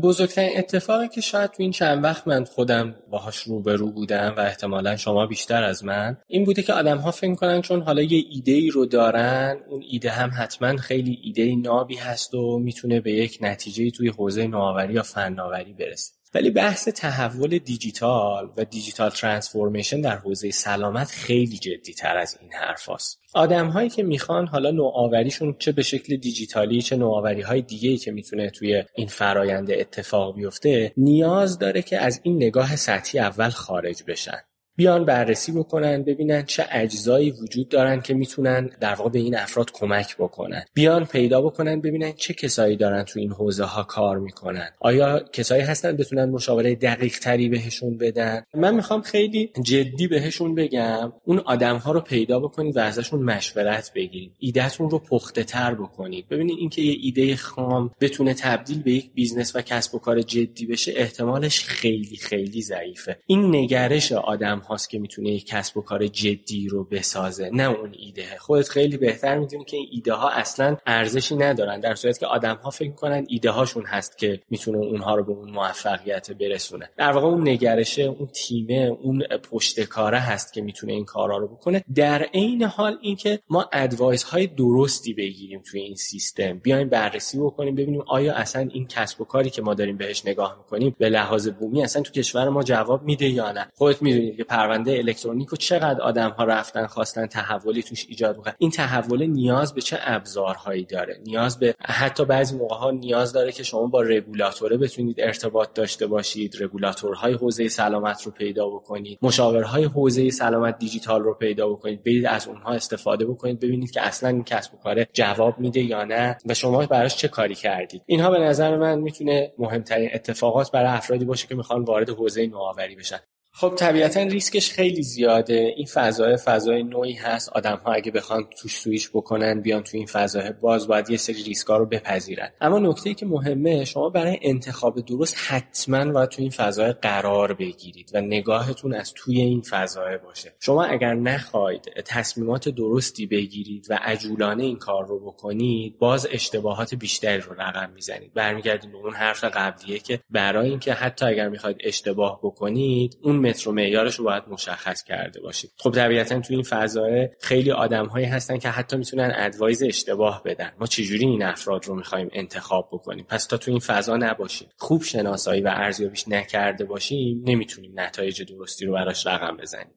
بزرگترین 0.01 0.57
اتفاقی 0.57 1.07
که 1.07 1.21
شاید 1.21 1.51
تو 1.51 1.63
این 1.63 1.71
چند 1.71 2.03
وقت 2.03 2.27
من 2.27 2.43
خودم 2.43 2.95
باهاش 3.09 3.37
روبرو 3.37 3.91
بودم 3.91 4.33
و 4.37 4.39
احتمالا 4.39 4.95
شما 4.95 5.25
بیشتر 5.25 5.63
از 5.63 5.85
من 5.85 6.17
این 6.27 6.43
بوده 6.43 6.63
که 6.63 6.73
آدم 6.73 6.97
ها 6.97 7.11
فکر 7.11 7.35
کنن 7.35 7.61
چون 7.61 7.81
حالا 7.81 8.01
یه 8.01 8.23
ایده 8.29 8.51
ای 8.51 8.69
رو 8.69 8.85
دارن 8.85 9.57
اون 9.69 9.83
ایده 9.91 10.09
هم 10.09 10.31
حتما 10.37 10.77
خیلی 10.77 11.19
ایده 11.23 11.55
نابی 11.55 11.95
هست 11.95 12.33
و 12.33 12.59
می‌تونه 12.59 13.01
به 13.01 13.11
یک 13.11 13.37
نتیجه 13.41 13.91
توی 13.91 14.09
حوزه 14.09 14.47
نوآوری 14.47 14.93
یا 14.93 15.03
فناوری 15.03 15.73
برسه. 15.73 16.18
ولی 16.33 16.49
بحث 16.49 16.87
تحول 16.87 17.57
دیجیتال 17.57 18.49
و 18.57 18.65
دیجیتال 18.65 19.09
ترانسفورمیشن 19.09 20.01
در 20.01 20.15
حوزه 20.15 20.51
سلامت 20.51 21.07
خیلی 21.07 21.57
جدی 21.57 21.93
تر 21.93 22.17
از 22.17 22.37
این 22.41 22.53
حرف 22.53 22.89
هست. 22.89 23.19
آدم 23.33 23.67
هایی 23.69 23.89
که 23.89 24.03
می‌خوان 24.03 24.47
حالا 24.47 24.71
نوآوریشون 24.71 25.55
چه 25.59 25.71
به 25.71 25.83
شکل 25.83 26.15
دیجیتالی 26.15 26.81
چه 26.81 26.95
نوآوری 26.95 27.41
های 27.41 27.61
دیگه 27.61 27.97
که 27.97 28.11
می‌تونه 28.11 28.49
توی 28.49 28.83
این 28.95 29.07
فراینده 29.07 29.77
اتفاق 29.79 30.35
بیفته 30.35 30.93
نیاز 30.97 31.59
داره 31.59 31.81
که 31.81 31.97
از 31.99 32.21
این 32.23 32.35
نگاه 32.35 32.75
سطحی 32.75 33.19
اول 33.19 33.49
خارج 33.49 34.03
بشن 34.07 34.41
بیان 34.79 35.05
بررسی 35.05 35.51
بکنن 35.51 36.03
ببینن 36.03 36.43
چه 36.45 36.65
اجزایی 36.71 37.31
وجود 37.31 37.69
دارن 37.69 38.01
که 38.01 38.13
می‌تونن 38.13 38.69
در 38.81 38.93
واقع 38.93 39.09
به 39.09 39.19
این 39.19 39.37
افراد 39.37 39.71
کمک 39.71 40.17
بکنن. 40.17 40.63
بیان 40.73 41.05
پیدا 41.05 41.41
بکنن 41.41 41.81
ببینن 41.81 42.11
چه 42.11 42.33
کسایی 42.33 42.77
دارن 42.77 43.03
تو 43.03 43.19
این 43.19 43.31
حوزه 43.31 43.63
ها 43.63 43.83
کار 43.83 44.19
می‌کنن. 44.19 44.69
آیا 44.79 45.19
کسایی 45.33 45.61
هستن 45.61 45.95
بتونن 45.95 46.29
مشاوره 46.29 46.75
دقیق 46.75 47.19
تری 47.19 47.49
بهشون 47.49 47.97
بدن؟ 47.97 48.43
من 48.53 48.75
می‌خوام 48.75 49.01
خیلی 49.01 49.51
جدی 49.63 50.07
بهشون 50.07 50.55
بگم 50.55 51.13
اون 51.25 51.39
آدم 51.39 51.77
ها 51.77 51.91
رو 51.91 51.99
پیدا 52.01 52.39
بکنید 52.39 52.77
و 52.77 52.79
ازشون 52.79 53.23
مشورت 53.23 53.91
بگیرید. 53.95 54.31
ایدهتون 54.39 54.89
رو 54.89 54.99
پخته 54.99 55.43
تر 55.43 55.75
بکنید. 55.75 56.27
ببینید 56.29 56.57
اینکه 56.59 56.81
یه 56.81 56.97
ایده 57.01 57.35
خام 57.35 57.91
بتونه 58.01 58.33
تبدیل 58.33 58.81
به 58.81 58.91
یک 58.91 59.13
business 59.13 59.55
و 59.55 59.61
کسب 59.61 59.95
و 59.95 59.99
کار 59.99 60.21
جدی 60.21 60.65
بشه 60.65 60.93
احتمالش 60.95 61.63
خیلی 61.63 62.17
خیلی 62.17 62.61
ضعیفه. 62.61 63.19
این 63.25 63.55
نگرش 63.55 64.11
آدم 64.11 64.61
هاست 64.69 64.89
که 64.89 64.99
می‌تونه 64.99 65.29
یک 65.29 65.45
کسب 65.45 65.77
و 65.77 65.81
کار 65.81 66.07
جدی 66.07 66.67
رو 66.67 66.83
بسازه 66.83 67.49
نه 67.53 67.63
اون 67.63 67.95
ایده. 67.97 68.37
خودت 68.39 68.69
خیلی 68.69 68.97
بهتر 68.97 69.37
می‌دونی 69.37 69.65
که 69.65 69.77
این 69.77 69.87
ایده 69.91 70.13
ها 70.13 70.29
اصلا 70.29 70.77
ارزشی 70.85 71.35
ندارن 71.35 71.79
در 71.79 71.95
صورتی 71.95 72.19
که 72.19 72.25
آدم 72.25 72.55
ها 72.55 72.69
فکر 72.69 72.91
کنن 72.91 73.25
ایده 73.29 73.49
هاشون 73.49 73.85
هست 73.85 74.17
که 74.17 74.41
می‌تونه 74.49 74.77
اونها 74.77 75.15
رو 75.15 75.23
به 75.23 75.31
اون 75.31 75.51
موفقیت 75.51 76.31
برسونه. 76.31 76.89
در 76.97 77.11
واقع 77.11 77.27
اون 77.27 77.49
نگرشه 77.49 78.03
اون 78.03 78.27
تیمه 78.27 78.97
اون 79.01 79.23
پشتکاره 79.51 80.19
هست 80.19 80.53
که 80.53 80.61
می‌تونه 80.61 80.93
این 80.93 81.05
کارا 81.05 81.37
رو 81.37 81.47
بکنه. 81.47 81.83
در 81.95 82.23
عین 82.23 82.63
حال 82.63 82.97
اینکه 83.01 83.39
ما 83.49 83.69
advice 83.73 84.23
های 84.23 84.47
درستی 84.47 85.13
بگیریم 85.13 85.61
توی 85.71 85.81
این 85.81 85.95
سیستم 85.95 86.57
بیایم 86.57 86.89
بررسی 86.89 87.39
بکنیم 87.39 87.75
ببینیم 87.75 88.03
آیا 88.07 88.33
اصلا 88.33 88.69
این 88.73 88.87
کسب 88.87 89.21
و 89.21 89.25
کاری 89.25 89.49
که 89.49 89.61
ما 89.61 89.73
داریم 89.73 89.97
بهش 89.97 90.25
نگاه 90.25 90.57
می‌کنیم 90.57 90.95
به 90.97 91.09
لحاظ 91.09 91.47
بومی 91.47 91.83
اصلا 91.83 92.01
تو 92.01 92.11
کشور 92.11 92.49
ما 92.49 92.63
جواب 92.63 93.03
میده 93.03 93.29
یا 93.29 93.51
نه. 93.51 93.67
خودت 93.75 94.01
می‌دونید 94.01 94.37
که 94.37 94.43
پرونده 94.59 94.91
الکترونیک 94.91 95.53
و 95.53 95.55
چقدر 95.55 96.01
آدم 96.01 96.29
ها 96.29 96.43
رفتن 96.43 96.87
خواستن 96.87 97.25
تحولی 97.25 97.83
توش 97.83 98.05
ایجاد 98.09 98.37
بکنن. 98.37 98.53
این 98.57 98.71
تحول 98.71 99.25
نیاز 99.25 99.73
به 99.73 99.81
چه 99.81 99.97
ابزارهایی 100.01 100.85
داره؟ 100.85 101.19
نیاز 101.25 101.59
به 101.59 101.75
حتی 101.79 102.25
بعضی 102.25 102.57
موقع 102.57 102.75
ها 102.75 102.91
نیاز 102.91 103.33
داره 103.33 103.51
که 103.51 103.63
شما 103.63 103.87
با 103.87 104.01
رگولاتوره 104.01 104.77
بتونید 104.77 105.21
ارتباط 105.21 105.73
داشته 105.73 106.07
باشید 106.07 106.55
رگولاتورهای 106.59 107.33
حوزه 107.33 107.67
سلامت 107.67 108.21
رو 108.23 108.31
پیدا 108.31 108.69
بکنید 108.69 109.19
مشاورهای 109.21 109.83
حوزه 109.83 110.29
سلامت 110.29 110.77
دیجیتال 110.77 111.23
رو 111.23 111.33
پیدا 111.33 111.69
بکنید 111.69 112.03
برید 112.03 112.25
از 112.25 112.47
اونها 112.47 112.71
استفاده 112.71 113.25
بکنید 113.25 113.59
ببینید 113.59 113.91
که 113.91 114.01
اصلا 114.01 114.29
این 114.29 114.43
کسب 114.43 114.73
و 114.73 114.77
کار 114.77 115.03
جواب 115.13 115.59
میده 115.59 115.81
یا 115.81 116.03
نه 116.03 116.37
و 116.45 116.53
شما 116.53 116.85
براش 116.85 117.15
چه 117.15 117.27
کاری 117.27 117.55
کردید. 117.55 118.01
اینها 118.05 118.31
به 118.31 118.39
نظر 118.39 118.77
من 118.77 118.99
می‌تونه 118.99 119.53
مهمترین 119.57 120.09
اتفاقات 120.13 120.71
برای 120.71 120.91
افرادی 120.91 121.25
باشه 121.25 121.47
که 121.47 121.55
می‌خوان 121.55 121.83
وارد 121.83 122.09
حوزه 122.09 122.47
نوآوری 122.47 122.95
بشن. 122.95 123.19
خب 123.59 123.73
طبیعتا 123.75 124.23
ریسکش 124.23 124.71
خیلی 124.71 125.03
زیاده. 125.03 125.73
این 125.77 125.85
فضای 125.85 126.37
فضای 126.37 126.83
نوعی 126.83 127.13
هست. 127.13 127.49
آدم 127.49 127.81
ها 127.85 127.91
اگه 127.91 128.11
بخوان 128.11 128.47
توش 128.61 128.77
سویش 128.77 129.09
بکنن 129.09 129.61
بیان 129.61 129.83
تو 129.83 129.97
این 129.97 130.05
فضای 130.05 130.51
باز 130.61 130.87
باید 130.87 131.09
یه 131.09 131.17
سری 131.17 131.43
ریسکا 131.43 131.77
رو 131.77 131.85
بپذیرن. 131.85 132.49
اما 132.61 132.79
نکته 132.79 133.13
که 133.13 133.25
مهمه 133.25 133.85
شما 133.85 134.09
برای 134.09 134.39
انتخاب 134.41 135.05
درست 135.05 135.35
حتما 135.47 136.11
باید 136.11 136.29
تو 136.29 136.41
این 136.41 136.51
فضای 136.51 136.91
قرار 136.91 137.53
بگیرید 137.53 138.11
و 138.13 138.21
نگاهتون 138.21 138.93
از 138.93 139.13
توی 139.13 139.41
این 139.41 139.61
فضای 139.61 140.17
باشه. 140.17 140.53
شما 140.59 140.83
اگر 140.83 141.13
نخواید 141.13 141.89
تصمیمات 142.05 142.69
درستی 142.69 143.25
بگیرید 143.25 143.87
و 143.89 143.99
عجولانه 144.01 144.63
این 144.63 144.77
کار 144.77 145.07
رو 145.07 145.19
بکنید 145.19 145.97
باز 145.97 146.27
اشتباهات 146.31 146.95
بیشتری 146.95 147.41
رو 147.41 147.53
رقم 147.53 147.89
می‌زنید. 147.95 148.33
برمیگردید 148.33 148.91
به 148.91 148.97
اون 148.97 149.13
حرف 149.13 149.43
قبلیه 149.43 149.99
که 149.99 150.19
برای 150.29 150.69
اینکه 150.69 150.93
حتی 150.93 151.25
اگر 151.25 151.49
می‌خواید 151.49 151.77
اشتباه 151.83 152.39
بکنید 152.43 153.17
اون 153.21 153.48
متر 153.49 153.69
و 153.69 153.71
معیارش 153.71 154.15
رو 154.15 154.25
باید 154.25 154.43
مشخص 154.47 155.03
کرده 155.03 155.41
باشید 155.41 155.71
خب 155.77 155.91
طبیعتا 155.91 156.39
تو 156.39 156.53
این 156.53 156.63
فضای 156.63 157.29
خیلی 157.41 157.71
آدمهایی 157.71 158.25
هستن 158.25 158.57
که 158.57 158.69
حتی 158.69 158.97
می‌تونن 158.97 159.31
ادوایز 159.35 159.83
اشتباه 159.83 160.41
بدن. 160.45 160.71
ما 160.79 160.85
چجوری 160.85 161.25
این 161.25 161.43
افراد 161.43 161.85
رو 161.85 161.95
می‌خوایم 161.95 162.29
انتخاب 162.33 162.89
بکنیم؟ 162.91 163.25
پس 163.29 163.45
تا 163.45 163.57
تو 163.57 163.71
این 163.71 163.79
فضا 163.79 164.17
نباشیم. 164.17 164.69
خوب 164.77 165.03
شناسایی 165.03 165.61
و 165.61 165.67
ارزیابیش 165.67 166.27
نکرده 166.27 166.85
باشیم 166.85 167.41
نمی‌تونیم 167.45 167.91
نتایج 167.95 168.43
درستی 168.43 168.85
رو 168.85 168.93
براش 168.93 169.27
رقم 169.27 169.57
بزنیم. 169.57 169.93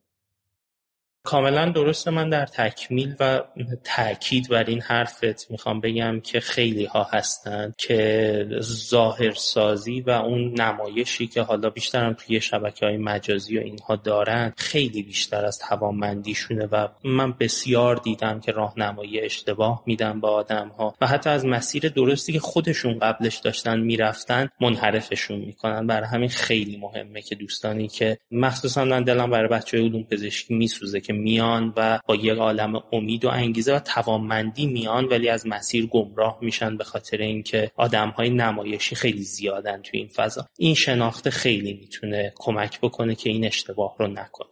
کاملا 1.24 1.70
درسته. 1.70 2.10
من 2.10 2.28
در 2.28 2.46
تکمیل 2.46 3.14
و 3.20 3.40
تاکید 3.84 4.48
بر 4.48 4.64
این 4.64 4.80
حرفت 4.80 5.50
می‌خوام 5.50 5.80
بگم 5.80 6.20
که 6.20 6.40
خیلی 6.40 6.84
ها 6.84 7.06
هستن 7.10 7.74
که 7.78 8.46
ظاهرسازی 8.62 10.00
و 10.00 10.10
اون 10.10 10.60
نمایشی 10.60 11.26
که 11.26 11.42
حالا 11.42 11.70
بیشترم 11.70 12.12
توی 12.12 12.40
شبکه 12.40 12.86
های 12.86 12.96
مجازی 12.96 13.58
و 13.58 13.60
اینها 13.60 13.96
دارن 13.96 14.52
خیلی 14.56 15.02
بیشتر 15.02 15.44
از 15.44 15.58
توانمندیشونه 15.58 16.66
و 16.66 16.88
من 17.04 17.32
بسیار 17.32 17.96
دیدم 17.96 18.40
که 18.40 18.52
راهنمایی 18.52 19.20
اشتباه 19.20 19.82
میدن 19.86 20.20
با 20.20 20.30
آدم 20.30 20.68
ها 20.68 20.94
و 21.00 21.06
حتی 21.06 21.30
از 21.30 21.46
مسیر 21.46 21.88
درستی 21.88 22.32
که 22.32 22.40
خودشون 22.40 22.98
قبلش 22.98 23.36
داشتن 23.36 23.80
می‌رفتن 23.80 24.48
منحرفشون 24.60 25.38
می‌کنن. 25.38 25.86
برای 25.86 26.06
همین 26.06 26.28
خیلی 26.28 26.76
مهمه 26.76 27.22
که 27.22 27.34
دوستانی 27.34 27.88
که 27.88 28.18
مخصوصا 28.30 28.84
من 28.84 29.02
دلم 29.02 29.30
برای 29.30 29.48
بچه 29.48 29.78
علوم 29.78 30.02
پزشکی 30.02 30.54
میسوزه 30.54 31.00
که 31.00 31.11
میان 31.12 31.72
و 31.76 32.00
با 32.06 32.14
یک 32.14 32.38
عالم 32.38 32.82
امید 32.92 33.24
و 33.24 33.28
انگیزه 33.28 33.76
و 33.76 33.78
توانمندی 33.78 34.66
میان 34.66 35.04
ولی 35.04 35.28
از 35.28 35.46
مسیر 35.46 35.86
گمراه 35.86 36.38
میشن 36.40 36.76
به 36.76 36.84
خاطر 36.84 37.16
اینکه 37.16 37.70
های 38.16 38.30
نمایشی 38.30 38.94
خیلی 38.94 39.22
زیادن 39.22 39.82
توی 39.82 40.00
این 40.00 40.08
فضا. 40.08 40.46
این 40.58 40.74
شناخت 40.74 41.30
خیلی 41.30 41.72
می‌تونه 41.72 42.32
کمک 42.36 42.80
بکنه 42.80 43.14
که 43.14 43.30
این 43.30 43.46
اشتباه 43.46 43.96
رو 43.98 44.06
نکنه. 44.06 44.51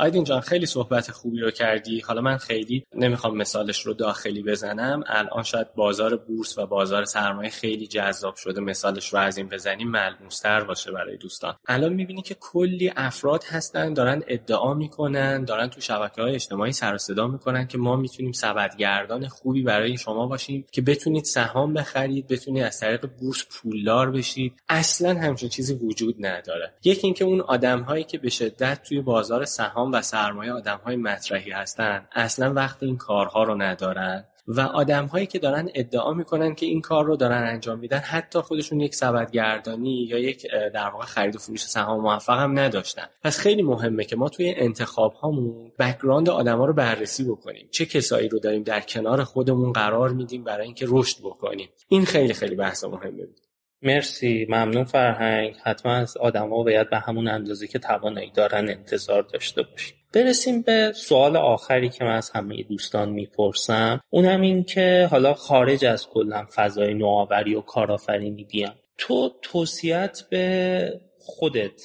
آیدین 0.00 0.24
جان 0.24 0.40
خیلی 0.40 0.66
صحبت 0.66 1.10
خوبی 1.10 1.40
رو 1.40 1.50
کردی. 1.50 2.00
حالا 2.00 2.20
من 2.20 2.36
خیلی 2.36 2.86
نمی‌خوام 2.94 3.36
مثالش 3.36 3.86
رو 3.86 3.94
داخلی 3.94 4.42
بزنم. 4.42 5.04
الان 5.06 5.42
شاید 5.42 5.74
بازار 5.74 6.16
بورس 6.16 6.58
و 6.58 6.66
بازار 6.66 7.04
سرمایه 7.04 7.50
خیلی 7.50 7.86
جذاب 7.86 8.36
شده. 8.36 8.60
مثالش 8.60 9.12
رو 9.12 9.18
از 9.18 9.36
این 9.38 9.48
بزنیم 9.48 9.90
ملموستر 9.90 10.64
باشه 10.64 10.92
برای 10.92 11.16
دوستان. 11.16 11.56
الان 11.68 11.92
می‌بینی 11.92 12.22
که 12.22 12.36
کلی 12.40 12.92
افراد 12.96 13.44
هستن 13.44 13.94
دارن 13.94 14.22
ادعا 14.26 14.74
می‌کنن 14.74 15.44
دارن 15.44 15.66
تو 15.68 15.80
شبکه 15.80 16.22
های 16.22 16.34
اجتماعی 16.34 16.72
سر 16.72 16.98
صدا 16.98 17.26
می‌کنن 17.28 17.66
که 17.66 17.78
ما 17.78 17.96
می‌تونیم 17.96 18.32
سبدگردان 18.32 19.28
خوبی 19.28 19.62
برای 19.62 19.96
شما 19.96 20.26
باشیم 20.26 20.64
که 20.72 20.82
بتونید 20.82 21.24
سهام 21.24 21.74
بخرید 21.74 22.28
بتونید 22.28 22.62
از 22.62 22.80
طریق 22.80 23.06
بورس 23.20 23.46
پولدار 23.50 24.10
بشید. 24.10 24.52
اصلا 24.68 25.20
همچین 25.20 25.48
چیزی 25.48 25.74
وجود 25.74 26.26
نداره. 26.26 26.74
یکی 26.84 27.06
اینکه 27.06 27.24
اون 27.24 27.40
آدم 27.40 27.80
هایی 27.80 28.04
که 28.04 28.18
به 28.18 28.30
شدت 28.30 28.82
توی 28.82 29.00
بازار 29.00 29.44
سهام 29.44 29.89
و 29.90 30.02
سرمایه 30.02 30.52
های 30.84 30.96
مطرحی 30.96 31.50
هستن. 31.50 32.08
اصلا 32.12 32.52
وقت 32.52 32.82
این 32.82 32.96
کارها 32.96 33.42
رو 33.42 33.62
ندارن 33.62 34.24
و 34.48 34.68
هایی 35.12 35.26
که 35.26 35.38
دارن 35.38 35.68
ادعا 35.74 36.14
می‌کنن 36.14 36.54
که 36.54 36.66
این 36.66 36.80
کار 36.80 37.04
رو 37.04 37.16
دارن 37.16 37.42
انجام 37.42 37.78
میدن 37.78 37.98
حتی 37.98 38.40
خودشون 38.40 38.80
یک 38.80 38.94
سبدگردانی 38.94 40.06
یا 40.10 40.18
یک 40.18 40.46
در 40.74 40.88
واقع 40.88 41.04
خرید 41.04 41.36
و 41.36 41.38
فروش 41.38 41.66
سهام 41.66 42.00
موفق 42.00 42.38
هم 42.38 42.58
نداشتن. 42.58 43.06
پس 43.22 43.38
خیلی 43.38 43.62
مهمه 43.62 44.04
که 44.04 44.16
ما 44.16 44.28
توی 44.28 44.54
انتخاب 44.56 45.12
هامون 45.12 45.72
background 45.78 46.28
ها 46.28 46.64
رو 46.64 46.72
بررسی 46.72 47.24
بکنیم. 47.24 47.68
چه 47.70 47.86
کسایی 47.86 48.28
رو 48.28 48.38
داریم 48.38 48.62
در 48.62 48.80
کنار 48.80 49.24
خودمون 49.24 49.72
قرار 49.72 50.10
میدیم 50.10 50.44
برای 50.44 50.66
اینکه 50.66 50.86
رشد 50.88 51.18
بکنیم. 51.20 51.68
این 51.88 52.04
خیلی 52.04 52.34
خیلی 52.34 52.54
بحث 52.54 52.84
مهمه. 52.84 53.26
بود 53.26 53.49
مرسی 53.82 54.46
ممنون 54.48 54.84
فرهنگ. 54.84 55.56
حتما 55.64 55.92
از 55.92 56.16
آدما 56.16 56.62
باید 56.62 56.90
به 56.90 56.98
همون 56.98 57.28
اندازه 57.28 57.66
که 57.66 57.78
توانایی 57.78 58.30
دارن 58.30 58.68
انتظار 58.68 59.22
داشته 59.22 59.62
باشیم. 59.62 59.96
برسیم 60.12 60.62
به 60.62 60.92
سوال 60.94 61.36
آخری 61.36 61.88
که 61.88 62.04
من 62.04 62.16
از 62.16 62.30
همه 62.30 62.62
دوستان 62.62 63.08
می‌پرسم. 63.08 64.00
اونم 64.10 64.40
این 64.40 64.64
که 64.64 65.08
حالا 65.10 65.34
خارج 65.34 65.84
از 65.84 66.08
کلا 66.08 66.46
فضای 66.54 66.94
نوآوری 66.94 67.54
و 67.54 67.60
کارآفرینی 67.60 68.44
بیام 68.44 68.74
تو 68.98 69.30
توصیت 69.42 70.22
به 70.30 71.00
خودت 71.18 71.82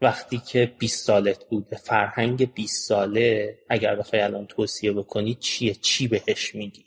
وقتی 0.00 0.38
که 0.38 0.72
20 0.78 1.06
سالت 1.06 1.44
بود 1.44 1.68
به 1.68 1.76
فرهنگ 1.76 2.54
20 2.54 2.88
ساله 2.88 3.58
اگر 3.68 3.96
بخوای 3.96 4.22
الان 4.22 4.46
توصیه 4.46 4.92
بکنی 4.92 5.34
چیه؟ 5.34 5.74
چی 5.74 6.08
بهش 6.08 6.54
میگی؟ 6.54 6.84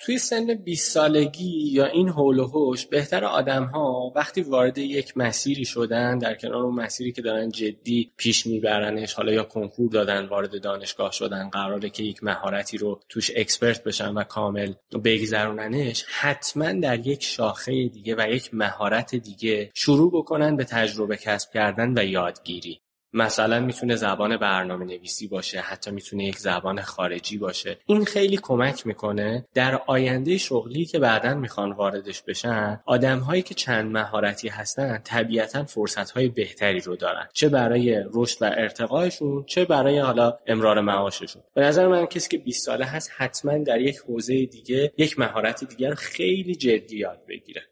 توی 0.00 0.18
سن 0.18 0.54
20 0.54 0.92
سالگی 0.92 1.70
یا 1.72 1.86
این 1.86 2.08
حول 2.08 2.38
و 2.38 2.46
حوش 2.46 2.86
بهتر 2.86 3.24
آدم 3.24 3.64
ها 3.64 4.12
وقتی 4.16 4.42
وارد 4.42 4.78
یک 4.78 5.16
مسیری 5.16 5.64
شدن 5.64 6.18
در 6.18 6.34
کنار 6.34 6.62
اون 6.62 6.74
مسیری 6.74 7.12
که 7.12 7.22
دارن 7.22 7.48
جدی 7.48 8.12
پیش 8.16 8.46
میبرنش 8.46 9.12
حالا 9.14 9.32
یا 9.32 9.44
کنکور 9.44 9.90
دادن 9.90 10.26
وارد 10.26 10.62
دانشگاه 10.62 11.12
شدن 11.12 11.48
قراره 11.48 11.90
که 11.90 12.02
یک 12.02 12.24
مهارتی 12.24 12.78
رو 12.78 13.00
توش 13.08 13.30
اکسپرت 13.36 13.84
بشن 13.84 14.14
و 14.14 14.24
کامل 14.24 14.72
بگذروننش 15.04 16.04
حتما 16.08 16.72
در 16.72 17.06
یک 17.06 17.24
شاخه 17.24 17.88
دیگه 17.88 18.14
و 18.18 18.28
یک 18.30 18.54
مهارت 18.54 19.14
دیگه 19.14 19.70
شروع 19.74 20.12
بکنن 20.12 20.56
به 20.56 20.64
تجربه 20.64 21.16
کسب 21.16 21.52
کردن 21.52 21.98
و 21.98 22.04
یادگیری. 22.04 22.80
مثلا 23.12 23.60
می‌تونه 23.60 23.96
زبان 23.96 24.36
برنامه 24.36 24.84
نویسی 24.84 25.26
باشه 25.28 25.60
حتی 25.60 25.90
می‌تونه 25.90 26.24
یک 26.24 26.38
زبان 26.38 26.80
خارجی 26.82 27.38
باشه. 27.38 27.78
این 27.86 28.04
خیلی 28.04 28.38
کمک 28.42 28.86
می‌کنه 28.86 29.46
در 29.54 29.80
آینده 29.86 30.38
شغلی 30.38 30.84
که 30.84 30.98
بعدا 30.98 31.34
می‌خوان 31.34 31.72
واردش 31.72 32.22
بشن 32.22 32.80
آدم 32.86 33.18
هایی 33.18 33.42
که 33.42 33.54
چند 33.54 33.92
مهارتی 33.92 34.48
هستن 34.48 34.98
طبیعتا 35.04 35.64
فرصت 35.64 36.10
های 36.10 36.28
بهتری 36.28 36.80
رو 36.80 36.96
دارن. 36.96 37.28
چه 37.32 37.48
برای 37.48 38.04
رشد 38.14 38.42
و 38.42 38.44
ارتقایشون 38.44 39.44
چه 39.44 39.64
برای 39.64 39.98
حالا 39.98 40.38
امرار 40.46 40.80
معاششون. 40.80 41.42
به 41.54 41.60
نظر 41.60 41.86
من 41.86 42.06
کسی 42.06 42.28
که 42.28 42.38
20 42.38 42.66
ساله 42.66 42.84
هست 42.84 43.10
حتما 43.16 43.58
در 43.58 43.80
یک 43.80 43.96
حوزه 43.96 44.46
دیگه 44.46 44.92
یک 44.98 45.18
مهارت 45.18 45.64
دیگر 45.64 45.94
خیلی 45.94 46.54
جدی 46.54 46.98
یاد 46.98 47.22
بگیره. 47.28 47.62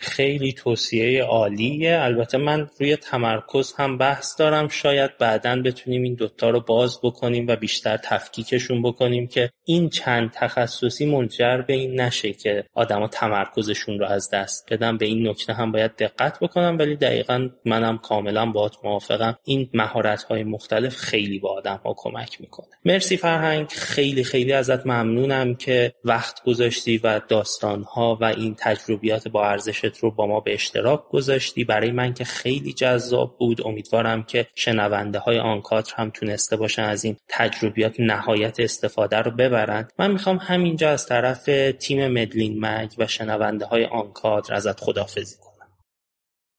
خیلی 0.00 0.52
توصیه 0.52 1.24
عالیه. 1.24 1.98
البته 2.00 2.38
من 2.38 2.70
روی 2.80 2.96
تمرکز 2.96 3.74
هم 3.78 3.98
بحث 3.98 4.38
دارم. 4.38 4.68
شاید 4.68 5.18
بعدا 5.18 5.62
بتونیم 5.62 6.02
این 6.02 6.14
دوتا 6.14 6.50
رو 6.50 6.60
باز 6.60 7.00
بکنیم 7.02 7.46
و 7.48 7.56
بیشتر 7.56 7.96
تفکیکشون 7.96 8.82
بکنیم 8.82 9.26
که 9.26 9.50
این 9.64 9.88
چند 9.88 10.30
تخصصی 10.34 11.06
منجر 11.06 11.56
به 11.58 11.72
این 11.72 12.00
نشه 12.00 12.32
که 12.32 12.64
آدما 12.74 13.08
تمرکزشون 13.08 13.98
رو 13.98 14.06
از 14.06 14.30
دست 14.30 14.66
بدن. 14.70 14.96
به 14.96 15.06
این 15.06 15.28
نکته 15.28 15.52
هم 15.52 15.72
باید 15.72 15.96
دقت 15.96 16.38
بکنم. 16.40 16.78
ولی 16.78 16.96
دقیقا 16.96 17.48
منم 17.64 17.98
کاملا 17.98 18.46
باهات 18.46 18.76
موافقم. 18.84 19.38
این 19.44 19.70
مهارت 19.74 20.22
های 20.22 20.44
مختلف 20.44 20.96
خیلی 20.96 21.38
با 21.38 21.48
آدم 21.48 21.80
ها 21.84 21.94
کمک 21.96 22.40
می‌کنه. 22.40 22.68
مرسی 22.84 23.16
فرهنگ. 23.16 23.68
خیلی 23.68 24.24
خیلی 24.24 24.52
ازت 24.52 24.86
ممنونم 24.86 25.54
که 25.54 25.92
وقت 26.04 26.44
گذاشتی 26.44 26.98
و 26.98 27.20
داستان 27.28 27.82
ها 27.82 28.18
و 28.20 28.24
این 28.24 28.54
تجربیات 28.58 29.28
با 29.28 29.46
ارزش 29.46 29.85
رو 30.00 30.10
با 30.10 30.26
ما 30.26 30.40
به 30.40 30.54
اشتراک 30.54 31.08
گذاشتی. 31.08 31.64
برای 31.64 31.90
من 31.90 32.14
که 32.14 32.24
خیلی 32.24 32.72
جذاب 32.72 33.38
بود. 33.38 33.66
امیدوارم 33.66 34.22
که 34.22 34.46
شنونده 34.54 35.18
های 35.18 35.38
آنکادر 35.38 35.92
هم 35.96 36.10
تونسته 36.10 36.56
باشن 36.56 36.82
از 36.82 37.04
این 37.04 37.16
تجربیات 37.28 37.94
نهایت 37.98 38.60
استفاده 38.60 39.16
رو 39.16 39.30
ببرند 39.30 39.92
من 39.98 40.10
می‌خوام 40.10 40.36
همینجا 40.36 40.90
از 40.90 41.06
طرف 41.06 41.50
تیم 41.78 42.08
مدلین 42.08 42.60
مگ 42.60 42.90
و 42.98 43.06
شنونده 43.06 43.66
های 43.66 43.84
آنکادر 43.84 44.54
ازت 44.54 44.80
خدافزی 44.80 45.45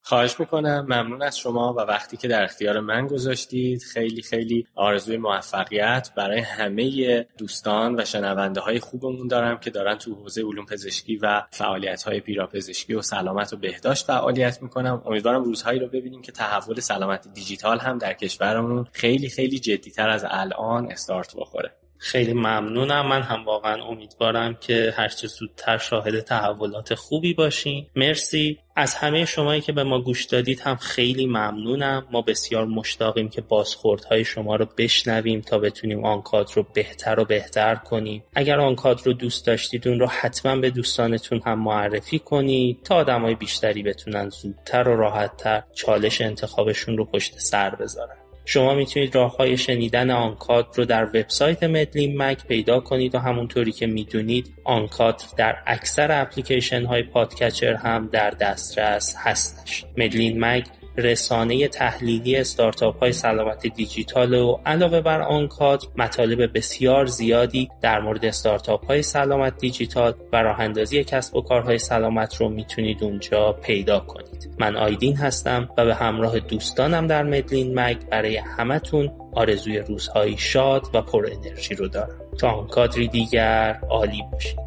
خواهش 0.08 0.40
می‌کنم. 0.40 0.86
ممنون 0.90 1.22
از 1.22 1.38
شما 1.38 1.74
و 1.74 1.80
وقتی 1.80 2.18
که 2.18 2.28
در 2.28 2.44
اختیار 2.44 2.80
من 2.80 3.08
گذاشتید 3.08 3.84
خیلی 3.84 4.22
خیلی 4.22 4.68
آرزوی 4.76 5.18
موفقیت 5.18 6.10
برای 6.16 6.40
همه 6.40 7.26
دوستان 7.38 8.00
و 8.00 8.06
شنونده 8.06 8.60
های 8.60 8.80
خوبمون 8.80 9.28
دارم 9.28 9.58
که 9.58 9.70
دارن 9.70 9.96
تو 9.96 10.16
حوزه 10.16 10.42
علوم 10.42 10.66
پزشکی 10.66 11.16
و 11.16 11.44
فعالیت 11.52 12.04
های 12.04 12.20
پیراپزشکی 12.20 12.94
و 12.94 13.02
سلامت 13.02 13.54
و 13.54 13.58
بهداشت 13.58 14.06
فعالیت 14.06 14.64
می‌کنم. 14.64 15.02
امیدوارم 15.06 15.44
روزهایی 15.44 15.80
رو 15.80 15.88
ببینیم 15.88 16.22
که 16.22 16.32
تحول 16.32 16.80
سلامت 16.80 17.28
دیجیتال 17.34 17.80
هم 17.80 17.98
در 17.98 18.14
کشورمون 18.14 18.88
خیلی 18.92 19.30
خیلی 19.30 19.60
جدیتر 19.60 20.10
از 20.10 20.26
الان 20.30 20.92
استارت 20.92 21.36
بخوره. 21.38 21.72
خیلی 21.98 22.34
ممنونم. 22.34 23.08
من 23.08 23.22
هم 23.22 23.46
واقعا 23.46 23.84
امیدوارم 23.84 24.56
که 24.56 24.94
هرچه 24.98 25.28
زودتر 25.28 25.78
شاهد 25.78 26.20
تحولات 26.20 26.96
خوبی 26.96 27.34
باشین. 27.34 27.88
مرسی. 27.96 28.60
از 28.76 28.96
همه 28.96 29.26
شمایی 29.26 29.62
که 29.62 29.72
به 29.72 29.84
ما 29.84 30.02
گوش 30.02 30.26
دادید 30.26 30.60
هم 30.60 30.76
خیلی 30.76 31.26
ممنونم. 31.26 32.08
ما 32.12 32.22
بسیار 32.22 32.66
مشتاقیم 32.66 33.30
که 33.30 33.42
بازخوردهای 33.42 34.26
شما 34.26 34.56
رو 34.56 34.68
بشنویم 34.78 35.42
تا 35.42 35.60
بتونیم 35.60 36.06
آنکاد 36.06 36.52
رو 36.56 36.66
بهتر 36.74 37.20
و 37.20 37.26
بهتر 37.26 37.76
کنیم. 37.76 38.24
اگر 38.36 38.60
آنکاد 38.60 39.02
رو 39.06 39.14
دوست 39.14 39.48
داشتید 39.48 39.88
اون 39.88 40.00
رو 40.00 40.08
حتما 40.08 40.56
به 40.56 40.70
دوستانتون 40.70 41.42
هم 41.46 41.60
معرفی 41.60 42.20
کنید 42.20 42.84
تا 42.84 42.96
آدمای 42.96 43.36
بیشتری 43.36 43.84
بتونن 43.84 44.30
زودتر 44.30 44.88
و 44.88 44.96
راحتتر 44.96 45.64
چالش 45.76 46.22
انتخابشون 46.22 46.98
رو 46.98 47.06
پشت 47.06 47.40
سر 47.40 47.76
بذارن. 47.76 48.27
شما 48.50 48.74
می‌تونید 48.74 49.16
های 49.16 49.58
شنیدن 49.58 50.10
آنکاد 50.10 50.68
رو 50.76 50.86
در 50.86 51.06
وبسایت 51.06 51.64
مدلین 51.64 52.18
مک 52.18 52.46
پیدا 52.48 52.80
کنید 52.80 53.16
و 53.16 53.20
همونطوری 53.20 53.72
که 53.72 53.88
می‌دونید 53.88 54.54
آنکاد 54.64 55.22
در 55.38 55.58
اکثر 55.66 56.22
اپلیکیشن 56.22 56.86
های 56.86 57.04
podcatcher 57.04 57.74
هم 57.74 58.10
در 58.12 58.30
دسترس 58.30 59.16
هستش. 59.18 59.86
مدلین 59.98 60.40
مک 60.40 60.68
رسانه 60.98 61.68
تحلیلی 61.68 62.36
استارتاپ 62.36 63.00
های 63.00 63.12
سلامت 63.12 63.68
دیجیتال 63.68 64.34
و 64.34 64.58
علاوه 64.66 65.02
بر 65.02 65.22
آن 65.22 65.48
کادر 65.48 65.88
مطالب 65.98 66.58
بسیار 66.58 67.06
زیادی 67.06 67.70
در 67.82 68.00
مورد 68.00 68.26
استارتاپ 68.26 68.86
های 68.86 69.02
سلامت 69.02 69.58
دیجیتال 69.58 70.14
و 70.34 70.44
راه 70.44 70.60
اندازی 70.60 71.04
کسب 71.04 71.36
و 71.36 71.42
کارهای 71.42 71.78
سلامت 71.78 72.36
رو 72.36 72.50
می‌تونید 72.50 73.04
اونجا 73.04 73.52
پیدا 73.52 74.00
کنید. 74.00 74.50
من 74.60 74.76
آیدین 74.76 75.18
هستم 75.18 75.70
و 75.78 75.86
به 75.86 75.96
همراه 75.96 76.40
دوستانم 76.40 77.08
در 77.08 77.24
مدلین 77.24 77.80
مگ 77.80 77.98
برای 78.12 78.38
همتون 78.38 79.12
آرزوی 79.34 79.80
روزهایی 79.80 80.38
شاد 80.38 80.84
و 80.94 81.02
پر 81.02 81.30
انرژی 81.32 81.76
رو 81.76 81.88
دارم. 81.88 82.22
تا 82.40 82.50
آن 82.50 82.68
کادری 82.68 83.08
دیگر 83.08 83.80
عالی 83.90 84.24
باشید. 84.32 84.60